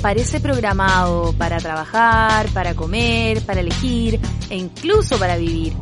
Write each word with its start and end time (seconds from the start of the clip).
parece 0.00 0.40
programado 0.40 1.34
para 1.36 1.58
trabajar, 1.58 2.48
para 2.50 2.74
comer, 2.74 3.42
para 3.42 3.60
elegir 3.60 4.20
e 4.48 4.56
incluso 4.56 5.18
para 5.18 5.36
vivir. 5.36 5.74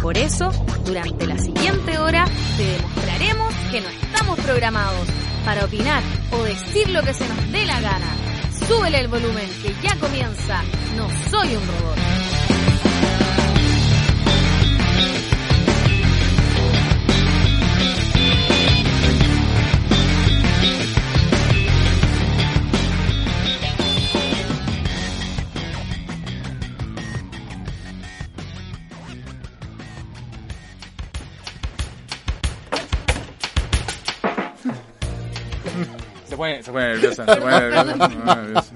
Por 0.00 0.16
eso, 0.16 0.50
durante 0.84 1.26
la 1.26 1.38
siguiente 1.38 1.98
hora, 1.98 2.24
te 2.56 2.64
demostraremos 2.64 3.54
que 3.70 3.80
no 3.80 3.88
estamos 3.88 4.40
programados 4.40 5.08
para 5.44 5.64
opinar 5.64 6.02
o 6.32 6.42
decir 6.44 6.88
lo 6.90 7.02
que 7.02 7.12
se 7.12 7.28
nos 7.28 7.52
dé 7.52 7.64
la 7.66 7.80
gana. 7.80 8.14
Súbele 8.66 9.00
el 9.00 9.08
volumen 9.08 9.48
que 9.62 9.74
ya 9.82 9.96
comienza. 9.98 10.62
No 10.96 11.08
soy 11.30 11.54
un 11.56 11.66
robot. 11.66 12.15
Se 36.66 36.72
pone, 36.72 36.88
nerviosa, 36.88 37.24
se 37.24 37.36
pone 37.40 37.60
nerviosa, 37.60 37.92
se 37.92 38.16
pone 38.16 38.42
nerviosa. 38.42 38.72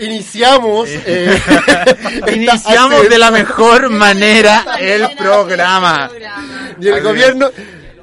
Iniciamos. 0.00 0.88
eh, 1.06 1.40
Iniciamos 2.34 3.08
de 3.08 3.16
la 3.18 3.30
mejor 3.30 3.90
manera 3.90 4.64
el 4.80 5.08
programa. 5.16 6.10
Ni 6.78 6.88
el 6.88 7.00
gobierno, 7.00 7.48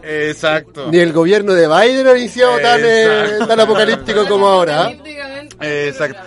Exacto. 0.02 0.88
ni 0.90 1.00
el 1.00 1.12
gobierno 1.12 1.52
de 1.54 1.68
Biden 1.68 2.08
ha 2.08 2.18
iniciado 2.18 2.58
tan, 2.59 2.80
eh, 2.81 3.40
tan 3.45 3.59
apocalíptico 3.59 4.26
como 4.26 4.48
ahora. 4.48 4.90
¿eh? 4.90 5.88
Exacto. 5.90 6.22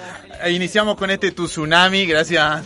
Iniciamos 0.48 0.96
con 0.96 1.10
este 1.10 1.32
tu 1.32 1.46
tsunami, 1.46 2.06
gracias. 2.06 2.62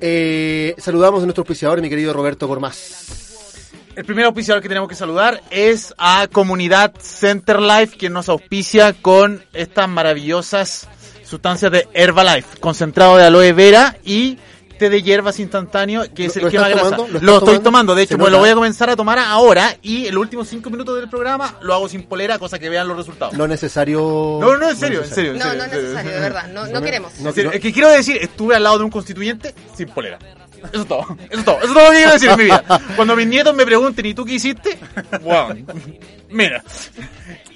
Eh, 0.00 0.74
saludamos 0.78 1.22
a 1.22 1.26
nuestro 1.26 1.42
auspiciador, 1.42 1.80
mi 1.80 1.88
querido 1.88 2.12
Roberto 2.12 2.46
Gormaz. 2.46 3.72
El 3.96 4.04
primer 4.04 4.26
auspiciador 4.26 4.62
que 4.62 4.68
tenemos 4.68 4.88
que 4.88 4.94
saludar 4.94 5.42
es 5.50 5.92
a 5.98 6.28
Comunidad 6.30 6.94
Center 7.00 7.60
Life, 7.60 7.96
quien 7.96 8.12
nos 8.12 8.28
auspicia 8.28 8.92
con 8.92 9.42
estas 9.52 9.88
maravillosas 9.88 10.88
sustancias 11.24 11.72
de 11.72 11.88
Herbalife, 11.92 12.58
concentrado 12.60 13.16
de 13.16 13.24
aloe 13.24 13.52
vera 13.52 13.96
y 14.04 14.38
té 14.78 14.88
de 14.90 15.02
hierbas 15.02 15.38
instantáneo, 15.40 16.04
que 16.14 16.26
es 16.26 16.36
¿Lo- 16.36 16.40
el 16.40 16.44
lo 16.46 16.50
que 16.50 16.58
más 16.58 16.68
grasa. 16.70 16.96
tomando? 16.96 17.06
¿Lo 17.06 17.20
Lo, 17.20 17.32
estoy 17.32 17.38
tomando? 17.46 17.62
tomando, 17.62 17.94
de 17.94 18.02
hecho, 18.02 18.18
pues 18.18 18.30
lo 18.32 18.38
voy 18.38 18.48
a 18.50 18.54
comenzar 18.54 18.90
a 18.90 18.96
tomar 18.96 19.18
ahora 19.18 19.76
y 19.82 20.10
los 20.10 20.20
últimos 20.20 20.48
cinco 20.48 20.70
minutos 20.70 20.96
del 20.98 21.08
programa 21.10 21.56
lo 21.62 21.74
hago 21.74 21.88
sin 21.88 22.04
polera, 22.04 22.38
cosa 22.38 22.58
que 22.58 22.68
vean 22.68 22.86
los 22.88 22.96
resultados. 22.96 23.34
No 23.34 23.46
necesario. 23.46 24.38
No, 24.40 24.56
no, 24.56 24.70
en 24.70 24.76
serio, 24.76 25.02
en 25.02 25.10
serio. 25.10 25.32
en 25.32 25.38
No, 25.38 25.44
serio, 25.44 25.58
no 25.58 25.64
en 25.64 25.70
es 25.70 25.74
serio. 25.74 25.88
necesario, 25.88 26.12
de 26.12 26.20
verdad. 26.20 26.48
No, 26.52 26.66
no 26.66 26.80
queremos. 26.82 27.12
No, 27.20 27.30
no- 27.32 27.50
Es 27.52 27.60
que 27.60 27.72
quiero 27.72 27.88
decir, 27.90 28.16
estuve 28.20 28.54
al 28.56 28.62
lado 28.62 28.78
de 28.78 28.84
un 28.84 28.90
constituyente 28.90 29.54
sin 29.76 29.88
polera. 29.88 30.18
Eso 30.72 30.82
es 30.82 30.88
todo. 30.88 31.06
Eso 31.30 31.38
es 31.38 31.44
todo. 31.44 31.58
Eso 31.58 31.66
es 31.68 31.72
todo 31.74 31.84
lo 31.84 31.90
que 31.90 31.96
quiero 31.96 32.12
decir 32.12 32.30
en 32.30 32.36
mi 32.36 32.44
vida. 32.44 32.64
Cuando 32.96 33.14
mis 33.14 33.26
nietos 33.28 33.54
me 33.54 33.64
pregunten, 33.64 34.06
¿y 34.06 34.14
tú 34.14 34.24
qué 34.24 34.34
hiciste? 34.34 34.76
Wow. 35.22 35.54
Mira. 36.30 36.64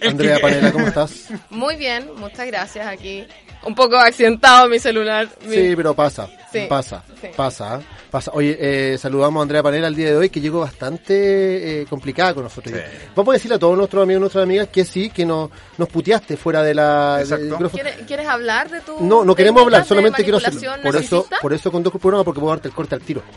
Andrea 0.01 0.39
Panela, 0.41 0.73
¿cómo 0.73 0.87
estás? 0.87 1.27
Muy 1.51 1.77
bien, 1.77 2.09
muchas 2.17 2.47
gracias. 2.47 2.87
Aquí 2.87 3.25
un 3.65 3.75
poco 3.75 3.97
accidentado 3.97 4.69
mi 4.69 4.79
celular. 4.79 5.29
Mi- 5.47 5.55
Sí, 5.55 5.73
pero 5.77 5.95
pasa. 5.95 6.29
Sí, 6.53 6.67
Pasa. 6.69 7.03
sí. 7.21 7.29
Pasa. 7.35 7.81
¿eh? 7.81 7.85
Pasa. 8.11 8.31
Oye, 8.35 8.57
eh, 8.61 8.99
saludamos 8.99 9.41
a 9.41 9.43
Andrea 9.43 9.63
Panela 9.63 9.89
el 9.89 9.95
día 9.95 10.09
de 10.09 10.17
hoy, 10.17 10.29
que 10.29 10.41
llegó 10.41 10.61
bastante 10.61 11.81
eh, 11.83 11.87
complicada 11.89 12.35
con 12.35 12.45
nosotros. 12.45 12.75
Sí. 12.75 12.81
Vamos 13.17 13.33
a 13.33 13.35
decirle 13.35 13.57
a 13.57 13.59
todos 13.59 13.77
nuestros 13.77 14.03
amigos 14.03 14.19
y 14.19 14.21
nuestras 14.21 14.45
amigas 14.45 14.69
que 14.69 14.85
sí, 14.85 15.11
que 15.11 15.25
no, 15.25 15.51
nos 15.79 15.89
puteaste 15.89 16.37
fuera 16.37 16.63
de 16.63 16.75
la, 16.75 17.25
del. 17.25 17.55
¿Quieres, 17.71 17.97
quieres 18.07 18.29
hablar 18.29 18.71
de 18.71 18.81
tu 18.83 19.01
No, 19.01 19.25
no 19.25 19.35
queremos 19.35 19.63
hablar, 19.63 19.85
solamente 19.85 20.23
quiero 20.23 20.39
hacerlo. 20.39 20.83
Por 20.83 20.97
eso, 20.97 21.27
por 21.41 21.53
eso 21.53 21.73
conduzco 21.73 21.99
el 21.99 22.03
programa, 22.03 22.25
porque 22.25 22.41
puedo 22.41 22.53
darte 22.53 22.69
el 22.69 22.75
corte 22.75 22.95
al 22.95 23.01
tiro. 23.01 23.23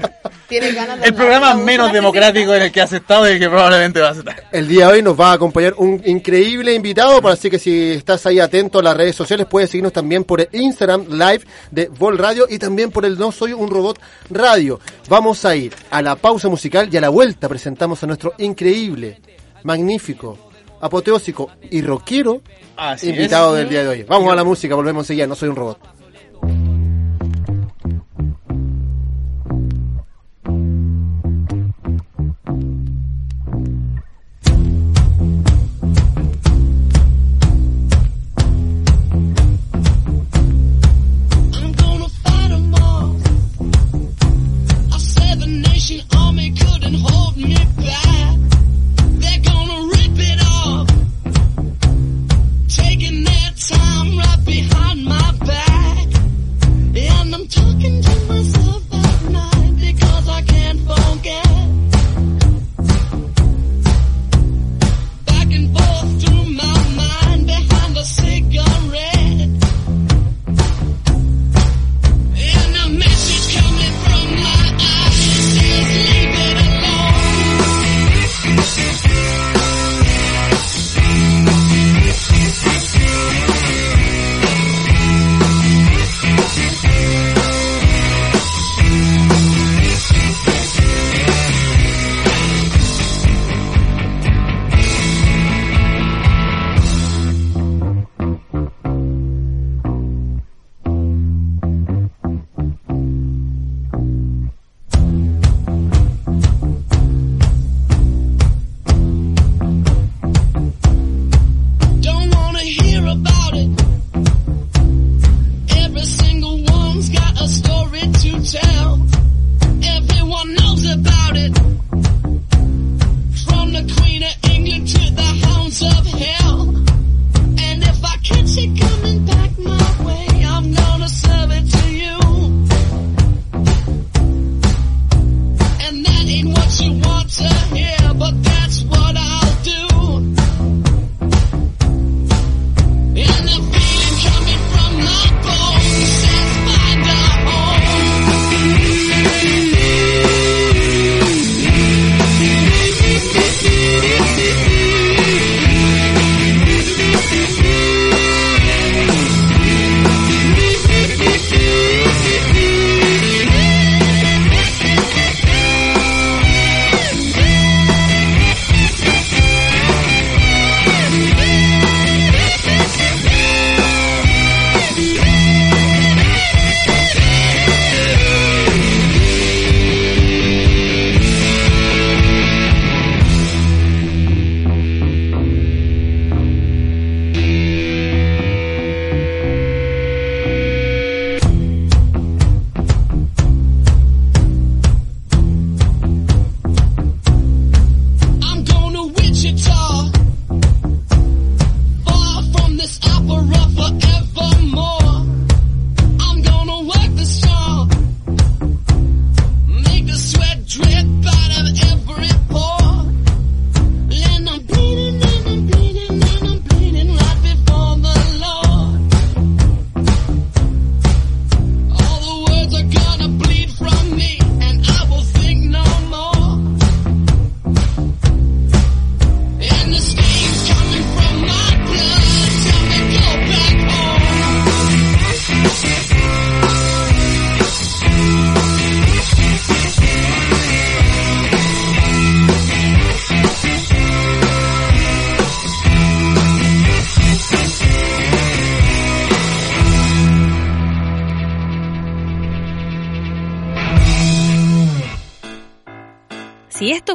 ¿Tienes 0.50 0.74
ganas 0.74 1.00
de 1.00 1.06
El 1.06 1.14
programa 1.14 1.54
menos 1.54 1.92
democrático 1.92 2.52
en 2.52 2.62
el 2.62 2.72
que 2.72 2.80
has 2.80 2.92
estado 2.92 3.28
y 3.28 3.34
el 3.34 3.38
que 3.38 3.48
probablemente 3.48 4.00
vas 4.00 4.16
a 4.16 4.18
estar. 4.18 4.44
El 4.50 4.66
día 4.66 4.88
de 4.88 4.94
hoy 4.94 5.02
nos 5.02 5.18
va 5.18 5.30
a 5.30 5.34
acompañar 5.34 5.74
un 5.76 6.02
increíble 6.04 6.74
invitado, 6.74 7.26
así 7.28 7.48
que 7.48 7.60
si 7.60 7.92
estás 7.92 8.26
ahí 8.26 8.40
atento 8.40 8.80
a 8.80 8.82
las 8.82 8.96
redes 8.96 9.14
sociales, 9.14 9.46
puedes 9.48 9.70
seguirnos 9.70 9.92
también 9.92 10.24
por 10.24 10.40
el 10.40 10.48
Instagram 10.50 11.06
Live 11.08 11.42
de 11.70 11.86
Vol 11.86 12.18
Radio 12.18 12.46
y 12.50 12.58
también 12.58 12.90
por 12.90 13.04
el 13.04 13.16
No 13.16 13.30
Soy 13.30 13.52
un 13.52 13.70
Robot 13.70 14.00
Radio. 14.28 14.80
Vamos 15.08 15.44
a 15.44 15.54
ir 15.54 15.72
a 15.88 16.02
la 16.02 16.16
pausa 16.16 16.48
musical 16.48 16.88
y 16.92 16.96
a 16.96 17.00
la 17.00 17.10
vuelta 17.10 17.48
presentamos 17.48 18.02
a 18.02 18.08
nuestro 18.08 18.34
increíble, 18.38 19.20
magnífico, 19.62 20.50
apoteósico 20.80 21.52
y 21.70 21.80
rockero 21.80 22.42
Así 22.76 23.10
invitado 23.10 23.54
es. 23.54 23.60
del 23.60 23.68
día 23.68 23.82
de 23.82 23.88
hoy. 23.88 24.02
Vamos 24.02 24.32
a 24.32 24.34
la 24.34 24.42
música, 24.42 24.74
volvemos 24.74 25.04
enseguida, 25.04 25.28
No 25.28 25.36
Soy 25.36 25.48
un 25.48 25.54
Robot. 25.54 25.99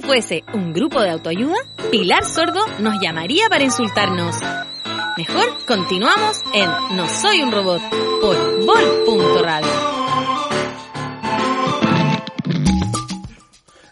Fuese 0.06 0.44
un 0.54 0.72
grupo 0.72 1.02
de 1.02 1.10
autoayuda, 1.10 1.56
Pilar 1.90 2.24
Sordo 2.26 2.62
nos 2.80 3.02
llamaría 3.02 3.50
para 3.50 3.64
insultarnos. 3.64 4.36
Mejor 5.18 5.66
continuamos 5.66 6.38
en 6.54 6.70
No 6.96 7.10
Soy 7.10 7.42
un 7.42 7.52
Robot 7.52 7.82
por 8.22 8.66
Vol.radio. 8.66 9.68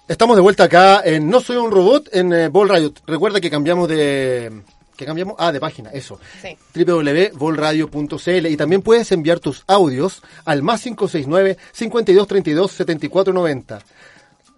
Estamos 0.07 0.36
de 0.36 0.42
vuelta 0.42 0.65
acá 0.65 1.01
en 1.04 1.30
No 1.30 1.42
Soy 1.42 1.56
un 1.56 1.71
Robot 1.71 2.10
en 2.12 2.31
eh, 2.31 2.48
Vol 2.50 2.69
Radio. 2.69 2.94
Recuerda 3.07 3.42
que 3.42 3.50
cambiamos 3.50 3.89
de... 3.89 4.62
¿Qué 4.95 5.06
cambiamos? 5.07 5.36
Ah, 5.39 5.51
de 5.51 5.60
página, 5.60 5.89
eso. 5.89 6.19
Sí. 6.39 6.56
www.volradio.cl 6.75 8.45
y 8.45 8.57
también 8.57 8.83
puedes 8.83 9.12
enviar 9.12 9.39
tus 9.39 9.63
audios 9.65 10.21
al 10.45 10.62
más 10.62 10.81
569 10.83 11.57
5232 11.71 12.71
7490. 12.71 13.80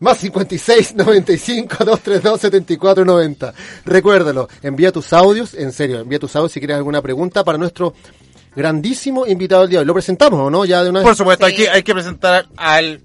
Más 0.06 0.20
56 0.20 0.94
95 0.96 1.84
232 1.84 2.40
7490. 2.42 3.54
Recuérdalo, 3.86 4.48
envía 4.62 4.92
tus 4.92 5.12
audios, 5.14 5.56
en 5.56 5.72
serio, 5.72 6.00
envía 6.02 6.20
tus 6.20 6.36
audios 6.36 6.52
si 6.52 6.60
quieres 6.60 6.78
alguna 6.78 7.02
pregunta 7.02 7.44
para 7.44 7.58
nuestro 7.58 7.96
grandísimo 8.56 9.26
invitado 9.26 9.62
del 9.62 9.72
día 9.72 9.80
de 9.80 9.82
hoy. 9.82 9.88
¿Lo 9.88 9.94
presentamos 9.96 10.40
o 10.40 10.50
no? 10.52 10.64
Ya 10.64 10.84
de 10.84 10.92
una 10.92 11.00
vez. 11.00 11.08
Por 11.08 11.16
supuesto, 11.16 11.48
hay, 11.48 11.54
Sí. 11.56 11.64
que, 11.64 11.70
hay 11.72 11.82
que 11.82 11.94
presentar 11.94 12.46
al 12.56 13.02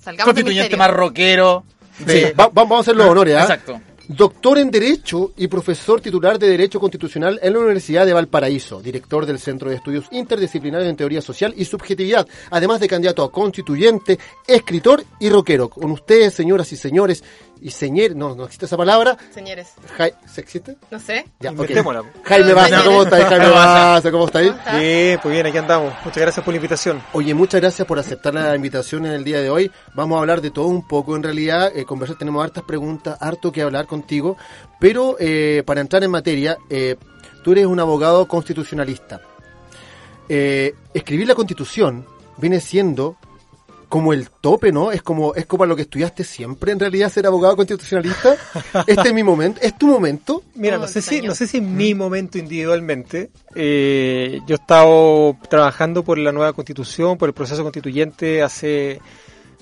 Salgamos 0.00 0.32
constituyente 0.32 0.76
más 0.76 0.90
rockero 0.90 1.64
de... 1.98 2.12
Sí, 2.28 2.32
va- 2.38 2.44
va- 2.46 2.50
vamos 2.54 2.78
a 2.78 2.80
hacer 2.82 2.96
los 2.96 3.06
honores, 3.08 3.34
¿ah? 3.36 3.42
Exacto. 3.42 3.80
Doctor 4.08 4.56
en 4.56 4.70
Derecho 4.70 5.32
y 5.36 5.48
profesor 5.48 6.00
titular 6.00 6.38
de 6.38 6.48
Derecho 6.48 6.80
Constitucional 6.80 7.38
en 7.42 7.52
la 7.52 7.58
Universidad 7.58 8.06
de 8.06 8.14
Valparaíso, 8.14 8.80
director 8.80 9.26
del 9.26 9.38
Centro 9.38 9.68
de 9.68 9.76
Estudios 9.76 10.06
Interdisciplinarios 10.10 10.88
en 10.88 10.96
Teoría 10.96 11.20
Social 11.20 11.52
y 11.54 11.66
Subjetividad, 11.66 12.26
además 12.50 12.80
de 12.80 12.88
candidato 12.88 13.22
a 13.22 13.30
constituyente, 13.30 14.18
escritor 14.46 15.04
y 15.20 15.28
rockero. 15.28 15.68
Con 15.68 15.90
ustedes, 15.90 16.32
señoras 16.32 16.72
y 16.72 16.76
señores, 16.76 17.22
y 17.62 17.70
señor, 17.70 18.14
no, 18.16 18.34
no 18.34 18.44
existe 18.44 18.66
esa 18.66 18.76
palabra. 18.76 19.16
Señores, 19.32 19.72
Jai- 19.96 20.14
¿Se 20.26 20.40
existe? 20.40 20.76
no 20.90 20.98
sé. 21.00 21.26
Ya, 21.40 21.50
ok. 21.50 21.60
Inventémosla. 21.60 22.02
Jaime 22.24 22.52
Baza, 22.54 22.84
¿cómo 22.84 23.02
estáis? 23.02 23.24
Jaime 23.26 23.44
¿Cómo 23.46 23.56
estás? 23.58 23.74
Baza, 23.94 24.10
¿cómo 24.10 24.26
estáis? 24.26 24.48
¿Cómo 24.50 24.58
está? 24.60 24.78
Bien, 24.78 25.18
pues 25.22 25.32
bien, 25.34 25.46
aquí 25.46 25.58
andamos. 25.58 25.92
Muchas 26.04 26.20
gracias 26.22 26.44
por 26.44 26.52
la 26.54 26.56
invitación. 26.56 27.02
Oye, 27.12 27.34
muchas 27.34 27.60
gracias 27.60 27.86
por 27.88 27.98
aceptar 27.98 28.34
la 28.34 28.54
invitación 28.54 29.06
en 29.06 29.12
el 29.12 29.24
día 29.24 29.40
de 29.40 29.50
hoy. 29.50 29.70
Vamos 29.94 30.16
a 30.16 30.20
hablar 30.20 30.40
de 30.40 30.50
todo 30.50 30.66
un 30.66 30.86
poco, 30.86 31.16
en 31.16 31.22
realidad, 31.22 31.70
eh, 31.74 31.84
conversar, 31.84 32.16
tenemos 32.18 32.42
hartas 32.44 32.64
preguntas, 32.64 33.16
harto 33.20 33.50
que 33.52 33.62
hablar 33.62 33.86
contigo, 33.86 34.36
pero 34.80 35.16
eh, 35.18 35.62
para 35.66 35.80
entrar 35.80 36.02
en 36.04 36.10
materia, 36.10 36.58
eh, 36.70 36.96
tú 37.42 37.52
eres 37.52 37.66
un 37.66 37.80
abogado 37.80 38.26
constitucionalista. 38.28 39.20
Eh, 40.28 40.74
escribir 40.92 41.26
la 41.26 41.34
constitución 41.34 42.04
viene 42.36 42.60
siendo 42.60 43.16
como 43.88 44.12
el 44.12 44.28
tope, 44.30 44.70
¿no? 44.70 44.92
Es 44.92 45.02
como 45.02 45.34
es 45.34 45.46
como 45.46 45.64
a 45.64 45.66
lo 45.66 45.74
que 45.74 45.82
estudiaste 45.82 46.24
siempre, 46.24 46.72
en 46.72 46.80
realidad, 46.80 47.10
ser 47.10 47.26
abogado 47.26 47.56
constitucionalista. 47.56 48.36
Este 48.86 49.08
es 49.08 49.14
mi 49.14 49.22
momento, 49.22 49.60
es 49.62 49.76
tu 49.76 49.86
momento. 49.86 50.42
Mira, 50.54 50.78
no 50.78 50.86
sé 50.86 51.00
si, 51.00 51.22
no 51.22 51.34
sé 51.34 51.46
si 51.46 51.58
en 51.58 51.76
mi 51.76 51.94
momento 51.94 52.38
individualmente, 52.38 53.30
eh, 53.54 54.40
yo 54.46 54.54
he 54.54 54.58
estado 54.58 55.36
trabajando 55.48 56.04
por 56.04 56.18
la 56.18 56.32
nueva 56.32 56.52
constitución, 56.52 57.16
por 57.16 57.28
el 57.28 57.34
proceso 57.34 57.62
constituyente 57.62 58.42
hace, 58.42 59.00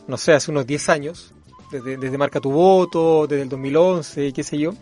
no 0.07 0.17
sé, 0.17 0.33
hace 0.33 0.51
unos 0.51 0.67
10 0.67 0.89
años, 0.89 1.33
desde, 1.71 1.97
desde 1.97 2.19
Marca 2.19 2.41
tu 2.41 2.51
Voto, 2.51 3.27
desde 3.27 3.43
el 3.43 3.49
2011, 3.49 4.33
qué 4.33 4.43
sé 4.43 4.59
yo, 4.59 4.73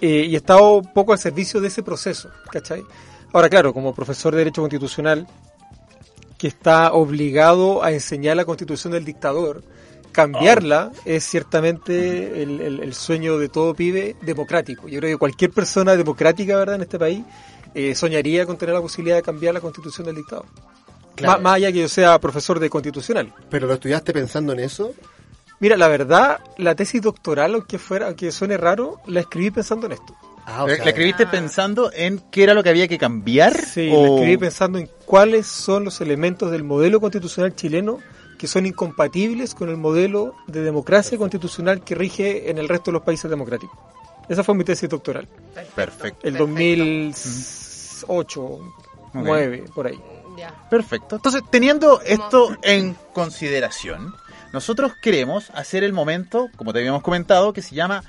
eh, 0.00 0.26
y 0.28 0.34
he 0.34 0.36
estado 0.36 0.78
un 0.78 0.92
poco 0.92 1.12
al 1.12 1.18
servicio 1.18 1.60
de 1.60 1.68
ese 1.68 1.82
proceso, 1.82 2.30
¿cachai? 2.50 2.82
Ahora, 3.32 3.48
claro, 3.48 3.72
como 3.72 3.94
profesor 3.94 4.32
de 4.32 4.38
Derecho 4.38 4.60
Constitucional, 4.60 5.26
que 6.44 6.48
está 6.48 6.92
obligado 6.92 7.82
a 7.82 7.90
enseñar 7.90 8.36
la 8.36 8.44
constitución 8.44 8.92
del 8.92 9.02
dictador, 9.06 9.62
cambiarla 10.12 10.92
es 11.06 11.24
ciertamente 11.24 12.42
el, 12.42 12.60
el- 12.60 12.80
el 12.80 12.92
sueño 12.92 13.38
de 13.38 13.48
todo 13.48 13.72
pibe 13.72 14.14
democrático. 14.20 14.86
Yo 14.86 14.98
creo 15.00 15.12
que 15.14 15.18
cualquier 15.18 15.52
persona 15.52 15.96
democrática, 15.96 16.54
¿verdad?, 16.58 16.74
en 16.74 16.82
este 16.82 16.98
país, 16.98 17.24
eh, 17.74 17.94
soñaría 17.94 18.44
con 18.44 18.58
tener 18.58 18.74
la 18.74 18.82
posibilidad 18.82 19.16
de 19.16 19.22
cambiar 19.22 19.54
la 19.54 19.62
constitución 19.62 20.04
del 20.06 20.16
dictador. 20.16 20.44
Claro. 21.14 21.38
Má- 21.38 21.42
Más, 21.44 21.54
allá 21.54 21.72
que 21.72 21.78
yo 21.80 21.88
sea 21.88 22.18
profesor 22.20 22.60
de 22.60 22.68
constitucional. 22.68 23.32
Pero 23.48 23.66
lo 23.66 23.72
estudiaste 23.72 24.12
pensando 24.12 24.52
en 24.52 24.60
eso. 24.60 24.92
Mira, 25.60 25.78
la 25.78 25.88
verdad, 25.88 26.40
la 26.58 26.74
tesis 26.74 27.00
doctoral, 27.00 27.54
aunque 27.54 27.78
fuera, 27.78 28.08
aunque 28.08 28.30
suene 28.32 28.58
raro, 28.58 29.00
la 29.06 29.20
escribí 29.20 29.50
pensando 29.50 29.86
en 29.86 29.92
esto. 29.92 30.14
Ah, 30.46 30.64
o 30.64 30.68
¿Le 30.68 30.76
sea, 30.76 30.84
le 30.84 30.90
escribiste 30.90 31.24
Ah. 31.24 31.30
pensando 31.30 31.90
en 31.92 32.18
qué 32.30 32.42
era 32.42 32.54
lo 32.54 32.62
que 32.62 32.68
había 32.68 32.86
que 32.88 32.98
cambiar? 32.98 33.64
Sí, 33.64 33.90
o- 33.92 34.02
la 34.02 34.08
escribí 34.14 34.36
pensando 34.36 34.78
en 34.78 34.88
cuáles 35.06 35.46
son 35.46 35.84
los 35.84 36.00
elementos 36.00 36.50
del 36.50 36.64
modelo 36.64 37.00
constitucional 37.00 37.54
chileno 37.54 37.98
que 38.38 38.46
son 38.46 38.66
incompatibles 38.66 39.54
con 39.54 39.70
el 39.70 39.76
modelo 39.76 40.34
de 40.46 40.60
democracia 40.62 41.16
constitucional 41.16 41.82
que 41.82 41.94
rige 41.94 42.50
en 42.50 42.58
el 42.58 42.68
resto 42.68 42.90
de 42.90 42.94
los 42.94 43.02
países 43.02 43.30
democráticos. 43.30 43.78
Esa 44.28 44.42
fue 44.44 44.54
mi 44.54 44.64
tesis 44.64 44.88
doctoral. 44.88 45.26
Perfecto. 45.74 46.26
El 46.26 46.34
Perfecto. 46.34 46.38
2008, 46.38 48.60
9, 49.14 49.64
por 49.74 49.86
ahí. 49.86 49.98
Ya. 50.36 50.52
Perfecto. 50.68 51.16
Entonces, 51.16 51.42
teniendo 51.50 52.00
esto 52.00 52.56
en 52.62 52.96
consideración, 53.12 54.14
nosotros 54.52 54.92
queremos 55.00 55.50
hacer 55.50 55.84
el 55.84 55.92
momento, 55.92 56.48
como 56.56 56.72
te 56.72 56.80
habíamos 56.80 57.02
comentado, 57.02 57.52
que 57.52 57.62
se 57.62 57.74
llama 57.74 58.02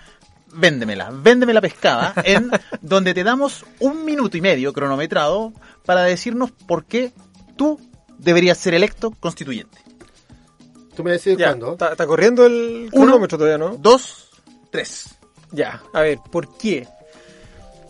Véndemela, 0.53 1.11
véndeme 1.11 1.53
la 1.53 1.61
pescada, 1.61 2.13
en 2.23 2.49
donde 2.81 3.13
te 3.13 3.23
damos 3.23 3.65
un 3.79 4.05
minuto 4.05 4.37
y 4.37 4.41
medio 4.41 4.71
cronometrado 4.73 5.53
para 5.85 6.03
decirnos 6.03 6.51
por 6.51 6.85
qué 6.85 7.11
tú 7.57 7.79
deberías 8.17 8.57
ser 8.57 8.73
electo 8.73 9.11
constituyente. 9.19 9.77
Tú 10.95 11.03
me 11.03 11.11
decís 11.11 11.35
Ya, 11.37 11.47
cuándo. 11.47 11.73
está, 11.73 11.91
está 11.91 12.07
corriendo 12.07 12.45
el 12.45 12.89
Uno. 12.93 13.05
cronómetro 13.05 13.37
todavía, 13.37 13.57
¿no? 13.57 13.75
Dos, 13.77 14.29
tres. 14.71 15.15
Ya, 15.51 15.81
a 15.93 16.01
ver, 16.01 16.19
¿por 16.31 16.57
qué? 16.57 16.87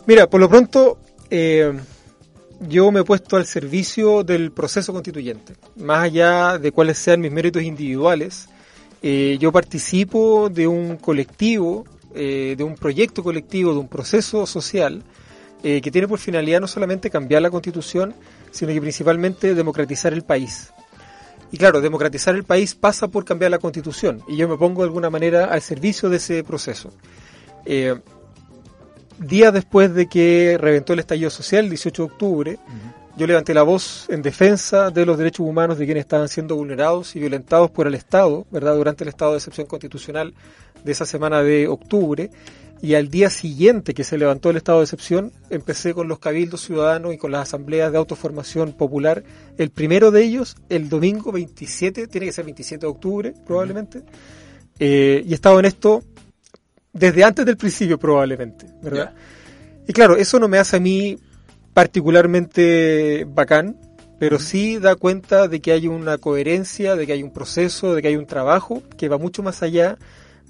Mira, 0.06 0.28
por 0.28 0.40
lo 0.40 0.48
pronto, 0.48 0.98
eh, 1.30 1.72
yo 2.60 2.90
me 2.90 3.00
he 3.00 3.04
puesto 3.04 3.36
al 3.36 3.46
servicio 3.46 4.24
del 4.24 4.50
proceso 4.50 4.92
constituyente. 4.92 5.54
Más 5.76 6.02
allá 6.04 6.58
de 6.58 6.72
cuáles 6.72 6.98
sean 6.98 7.20
mis 7.20 7.30
méritos 7.30 7.62
individuales, 7.62 8.48
eh, 9.02 9.36
yo 9.40 9.52
participo 9.52 10.48
de 10.48 10.66
un 10.66 10.96
colectivo, 10.96 11.84
eh, 12.14 12.54
de 12.56 12.64
un 12.64 12.74
proyecto 12.74 13.22
colectivo, 13.22 13.72
de 13.72 13.80
un 13.80 13.88
proceso 13.88 14.46
social 14.46 15.02
eh, 15.62 15.80
que 15.80 15.90
tiene 15.90 16.06
por 16.06 16.18
finalidad 16.18 16.60
no 16.60 16.68
solamente 16.68 17.10
cambiar 17.10 17.42
la 17.42 17.50
constitución, 17.50 18.14
sino 18.50 18.72
que 18.72 18.80
principalmente 18.80 19.54
democratizar 19.54 20.12
el 20.12 20.22
país. 20.22 20.72
Y 21.50 21.58
claro, 21.58 21.80
democratizar 21.80 22.34
el 22.34 22.44
país 22.44 22.74
pasa 22.74 23.08
por 23.08 23.24
cambiar 23.24 23.50
la 23.50 23.58
constitución, 23.58 24.22
y 24.28 24.36
yo 24.36 24.48
me 24.48 24.56
pongo 24.56 24.82
de 24.82 24.88
alguna 24.88 25.10
manera 25.10 25.46
al 25.46 25.62
servicio 25.62 26.08
de 26.08 26.16
ese 26.18 26.44
proceso. 26.44 26.92
Eh, 27.64 27.96
días 29.18 29.52
después 29.52 29.94
de 29.94 30.08
que 30.08 30.58
reventó 30.60 30.92
el 30.92 30.98
estallido 31.00 31.30
social, 31.30 31.64
el 31.64 31.70
18 31.70 32.02
de 32.02 32.12
octubre, 32.12 32.58
yo 33.16 33.26
levanté 33.26 33.54
la 33.54 33.62
voz 33.62 34.06
en 34.10 34.20
defensa 34.20 34.90
de 34.90 35.06
los 35.06 35.16
derechos 35.16 35.46
humanos 35.46 35.78
de 35.78 35.86
quienes 35.86 36.02
estaban 36.02 36.28
siendo 36.28 36.54
vulnerados 36.54 37.16
y 37.16 37.20
violentados 37.20 37.70
por 37.70 37.86
el 37.86 37.94
Estado, 37.94 38.46
¿verdad? 38.50 38.76
Durante 38.76 39.04
el 39.04 39.08
estado 39.08 39.32
de 39.32 39.38
excepción 39.38 39.66
constitucional 39.66 40.34
de 40.84 40.92
esa 40.92 41.06
semana 41.06 41.42
de 41.42 41.66
octubre. 41.66 42.30
Y 42.82 42.94
al 42.94 43.08
día 43.08 43.30
siguiente 43.30 43.94
que 43.94 44.04
se 44.04 44.18
levantó 44.18 44.50
el 44.50 44.58
estado 44.58 44.80
de 44.80 44.84
excepción, 44.84 45.32
empecé 45.48 45.94
con 45.94 46.08
los 46.08 46.18
cabildos 46.18 46.60
ciudadanos 46.60 47.14
y 47.14 47.16
con 47.16 47.32
las 47.32 47.48
asambleas 47.48 47.90
de 47.90 47.96
autoformación 47.96 48.74
popular. 48.74 49.24
El 49.56 49.70
primero 49.70 50.10
de 50.10 50.22
ellos, 50.22 50.56
el 50.68 50.90
domingo 50.90 51.32
27, 51.32 52.08
tiene 52.08 52.26
que 52.26 52.32
ser 52.32 52.44
27 52.44 52.80
de 52.82 52.86
octubre, 52.86 53.34
probablemente. 53.46 54.02
Eh, 54.78 55.24
y 55.26 55.32
he 55.32 55.34
estado 55.34 55.58
en 55.58 55.64
esto 55.64 56.02
desde 56.92 57.24
antes 57.24 57.46
del 57.46 57.56
principio, 57.56 57.98
probablemente, 57.98 58.66
¿verdad? 58.82 59.14
Y 59.88 59.92
claro, 59.94 60.16
eso 60.16 60.38
no 60.38 60.46
me 60.46 60.58
hace 60.58 60.76
a 60.76 60.80
mí 60.80 61.18
particularmente 61.76 63.26
bacán, 63.28 63.76
pero 64.18 64.38
sí 64.38 64.78
da 64.78 64.96
cuenta 64.96 65.46
de 65.46 65.60
que 65.60 65.72
hay 65.72 65.88
una 65.88 66.16
coherencia, 66.16 66.96
de 66.96 67.06
que 67.06 67.12
hay 67.12 67.22
un 67.22 67.34
proceso, 67.34 67.94
de 67.94 68.00
que 68.00 68.08
hay 68.08 68.16
un 68.16 68.24
trabajo 68.24 68.82
que 68.96 69.10
va 69.10 69.18
mucho 69.18 69.42
más 69.42 69.62
allá 69.62 69.98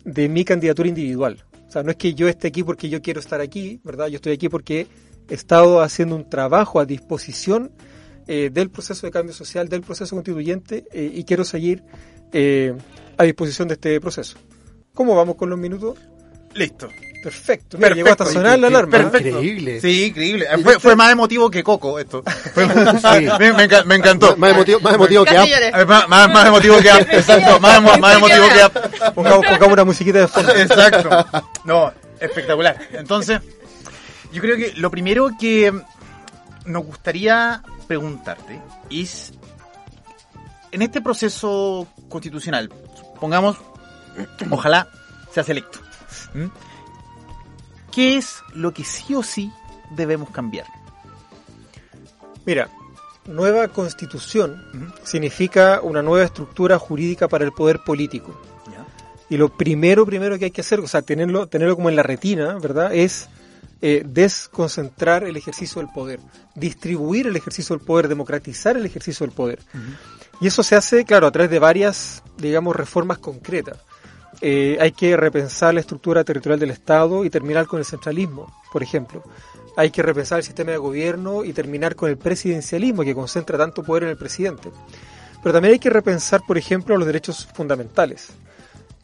de 0.05 0.29
mi 0.29 0.45
candidatura 0.45 0.89
individual. 0.89 1.45
O 1.67 1.73
sea, 1.73 1.83
no 1.83 1.91
es 1.91 1.97
que 1.97 2.15
yo 2.15 2.29
esté 2.29 2.47
aquí 2.47 2.63
porque 2.63 2.89
yo 2.89 3.03
quiero 3.03 3.19
estar 3.19 3.41
aquí, 3.41 3.81
¿verdad? 3.83 4.07
Yo 4.07 4.17
estoy 4.17 4.35
aquí 4.35 4.49
porque 4.49 4.87
he 5.29 5.35
estado 5.35 5.81
haciendo 5.81 6.15
un 6.15 6.31
trabajo 6.31 6.79
a 6.79 6.87
disposición 6.87 7.73
eh, 8.29 8.51
del 8.53 8.71
proceso 8.71 9.05
de 9.05 9.11
cambio 9.11 9.35
social, 9.35 9.69
del 9.69 9.83
proceso 9.83 10.15
constituyente, 10.15 10.85
eh, 10.93 11.11
y 11.13 11.25
quiero 11.25 11.45
seguir 11.45 11.83
eh, 12.33 12.73
a 13.19 13.25
disposición 13.25 13.67
de 13.67 13.75
este 13.75 14.01
proceso. 14.01 14.39
¿Cómo 14.95 15.17
vamos 15.17 15.35
con 15.35 15.51
los 15.51 15.59
minutos? 15.59 15.99
Listo. 16.55 16.89
Perfecto. 17.27 17.77
Mira, 17.77 17.93
llegó 17.93 18.11
hasta 18.11 18.25
sonar 18.27 18.57
la 18.57 18.69
alarma. 18.69 18.91
Perfecto. 18.93 19.29
Increíble. 19.43 19.81
Sí, 19.81 20.05
increíble. 20.05 20.47
Fue, 20.63 20.79
fue 20.79 20.95
más 20.95 21.11
emotivo 21.11 21.51
que 21.51 21.65
Coco 21.65 21.99
esto. 21.99 22.23
Fue- 22.55 22.67
Sí. 22.69 23.27
me, 23.41 23.53
me 23.53 23.69
enca- 23.69 23.83
me 23.85 23.97
encantó. 23.97 24.37
Más 24.37 24.53
emotivo, 24.53 24.79
más 24.79 24.95
emotivo 24.95 25.25
que 25.25 25.37
App. 25.37 25.49
Eh, 25.49 25.85
Más, 25.85 26.09
más, 26.09 26.31
más 26.33 26.47
emotivo 26.47 26.79
que 26.79 26.89
App. 26.89 27.01
Exacto. 27.13 27.59
Más, 27.59 27.83
más 27.99 28.17
emotivo 28.17 28.47
que 28.55 28.63
App. 28.63 29.13
Pongamos, 29.13 29.45
pongamos 29.45 29.73
una 29.73 29.85
musiquita 29.85 30.21
de 30.21 30.29
fondo. 30.29 30.55
Exacto. 30.55 31.27
No, 31.65 31.93
espectacular. 32.21 32.79
Entonces, 32.93 33.41
yo 34.33 34.41
creo 34.41 34.57
que 34.57 34.73
lo 34.77 34.89
primero 34.89 35.31
que 35.37 35.73
nos 36.65 36.85
gustaría 36.87 37.61
preguntarte 37.89 38.61
es, 38.89 39.33
en 40.71 40.83
este 40.83 41.01
proceso 41.01 41.89
constitucional, 42.09 42.71
pongamos, 43.21 43.57
ojalá 44.49 44.87
seas 45.35 45.49
electo. 45.49 45.81
¿Mm? 46.35 46.45
¿Qué 47.97 48.19
es 48.19 48.43
lo 48.53 48.75
que 48.75 48.85
sí 48.85 49.15
o 49.15 49.23
sí 49.23 49.51
debemos 49.89 50.29
cambiar? 50.29 50.67
Mira, 52.45 52.69
nueva 53.25 53.69
constitución 53.69 54.93
significa 55.03 55.81
una 55.81 56.03
nueva 56.03 56.27
estructura 56.27 56.79
jurídica 56.79 57.27
para 57.27 57.47
el 57.47 57.53
poder 57.53 57.79
político. 57.79 58.39
Y 59.31 59.39
lo 59.39 59.49
primero, 59.49 60.05
primero 60.05 60.39
que 60.39 60.45
hay 60.45 60.51
que 60.51 60.61
hacer, 60.61 60.81
o 60.81 60.87
sea, 60.87 61.01
tenerlo, 61.01 61.47
tenerlo 61.47 61.75
como 61.75 61.89
en 61.89 61.97
la 61.97 62.03
retina, 62.03 62.59
¿verdad? 62.59 62.95
Es 62.95 63.31
eh, 63.81 64.03
desconcentrar 64.05 65.25
el 65.25 65.39
ejercicio 65.39 65.81
del 65.81 65.91
poder, 65.91 66.21
distribuir 66.55 67.29
el 67.29 67.37
ejercicio 67.37 67.75
del 67.79 67.87
poder, 67.87 68.09
democratizar 68.09 68.77
el 68.77 68.85
ejercicio 68.85 69.27
del 69.27 69.35
poder. 69.35 69.61
Y 70.39 70.49
eso 70.49 70.63
se 70.63 70.77
hace, 70.77 71.07
claro, 71.07 71.27
a 71.27 71.33
través 71.33 71.51
de 71.51 71.59
varias, 71.59 72.23
digamos, 72.37 72.77
reformas 72.77 73.17
concretas. 73.17 73.79
Eh, 74.41 74.77
hay 74.81 74.93
que 74.93 75.17
repensar 75.17 75.75
la 75.75 75.81
estructura 75.81 76.23
territorial 76.25 76.61
del 76.61 76.71
Estado 76.71 77.25
y 77.25 77.31
terminar 77.31 77.67
con 77.67 77.79
el 77.79 77.85
centralismo, 77.85 78.53
por 78.73 78.83
ejemplo. 78.83 79.23
Hay 79.77 79.91
que 79.91 80.03
repensar 80.03 80.39
el 80.39 80.45
sistema 80.45 80.73
de 80.73 80.79
gobierno 80.79 81.45
y 81.45 81.53
terminar 81.53 81.95
con 81.95 82.11
el 82.11 82.17
presidencialismo 82.17 83.03
que 83.03 83.15
concentra 83.15 83.59
tanto 83.59 83.83
poder 83.83 84.05
en 84.05 84.09
el 84.11 84.17
presidente. 84.17 84.71
Pero 85.43 85.53
también 85.53 85.75
hay 85.75 85.79
que 85.79 85.91
repensar, 85.91 86.43
por 86.47 86.59
ejemplo, 86.59 86.97
los 86.97 87.07
derechos 87.07 87.47
fundamentales, 87.55 88.31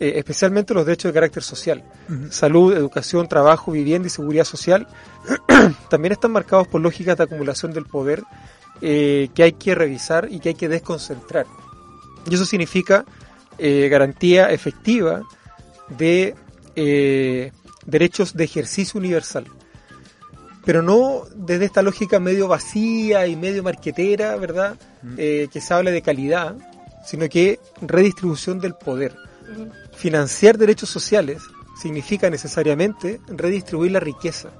eh, 0.00 0.14
especialmente 0.16 0.74
los 0.74 0.84
derechos 0.84 1.10
de 1.10 1.14
carácter 1.14 1.42
social. 1.42 1.84
Salud, 2.30 2.74
educación, 2.74 3.28
trabajo, 3.28 3.70
vivienda 3.70 4.08
y 4.08 4.10
seguridad 4.10 4.44
social 4.44 4.88
también 5.90 6.12
están 6.12 6.32
marcados 6.32 6.66
por 6.68 6.80
lógicas 6.80 7.16
de 7.16 7.24
acumulación 7.24 7.72
del 7.72 7.84
poder 7.84 8.22
eh, 8.80 9.28
que 9.34 9.44
hay 9.44 9.52
que 9.52 9.74
revisar 9.74 10.28
y 10.30 10.40
que 10.40 10.50
hay 10.50 10.54
que 10.54 10.68
desconcentrar. 10.68 11.46
Y 12.28 12.34
eso 12.34 12.44
significa 12.44 13.04
eh, 13.58 13.88
garantía 13.88 14.50
efectiva 14.50 15.22
de 15.88 16.34
eh, 16.76 17.52
derechos 17.86 18.34
de 18.34 18.44
ejercicio 18.44 18.98
universal. 18.98 19.46
Pero 20.64 20.82
no 20.82 21.22
desde 21.34 21.64
esta 21.64 21.82
lógica 21.82 22.20
medio 22.20 22.46
vacía 22.48 23.26
y 23.26 23.36
medio 23.36 23.62
marquetera, 23.62 24.36
¿verdad? 24.36 24.76
Eh, 25.16 25.48
que 25.52 25.60
se 25.60 25.74
habla 25.74 25.90
de 25.90 26.02
calidad, 26.02 26.56
sino 27.04 27.28
que 27.28 27.58
redistribución 27.80 28.60
del 28.60 28.74
poder. 28.74 29.16
Financiar 29.96 30.56
derechos 30.56 30.88
sociales 30.88 31.42
significa 31.80 32.30
necesariamente 32.30 33.20
redistribuir 33.26 33.90
la 33.90 34.00
riqueza. 34.00 34.50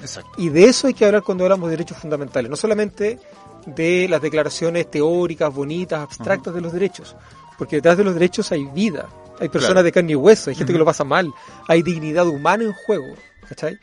Exacto. 0.00 0.30
Y 0.36 0.48
de 0.48 0.64
eso 0.64 0.88
hay 0.88 0.94
que 0.94 1.04
hablar 1.04 1.22
cuando 1.22 1.44
hablamos 1.44 1.70
de 1.70 1.76
derechos 1.76 1.98
fundamentales, 1.98 2.50
no 2.50 2.56
solamente 2.56 3.20
de 3.66 4.08
las 4.08 4.20
declaraciones 4.20 4.90
teóricas, 4.90 5.54
bonitas, 5.54 6.00
abstractas 6.00 6.52
de 6.52 6.60
los 6.60 6.72
derechos, 6.72 7.14
porque 7.62 7.76
detrás 7.76 7.96
de 7.96 8.02
los 8.02 8.14
derechos 8.14 8.50
hay 8.50 8.64
vida, 8.64 9.08
hay 9.38 9.48
personas 9.48 9.74
Claro. 9.74 9.84
de 9.84 9.92
carne 9.92 10.10
y 10.10 10.16
hueso, 10.16 10.50
hay 10.50 10.56
gente 10.56 10.72
que 10.72 10.78
lo 10.80 10.84
pasa 10.84 11.04
mal, 11.04 11.32
hay 11.68 11.80
dignidad 11.84 12.26
humana 12.26 12.64
en 12.64 12.72
juego, 12.72 13.14
¿cachai? 13.48 13.78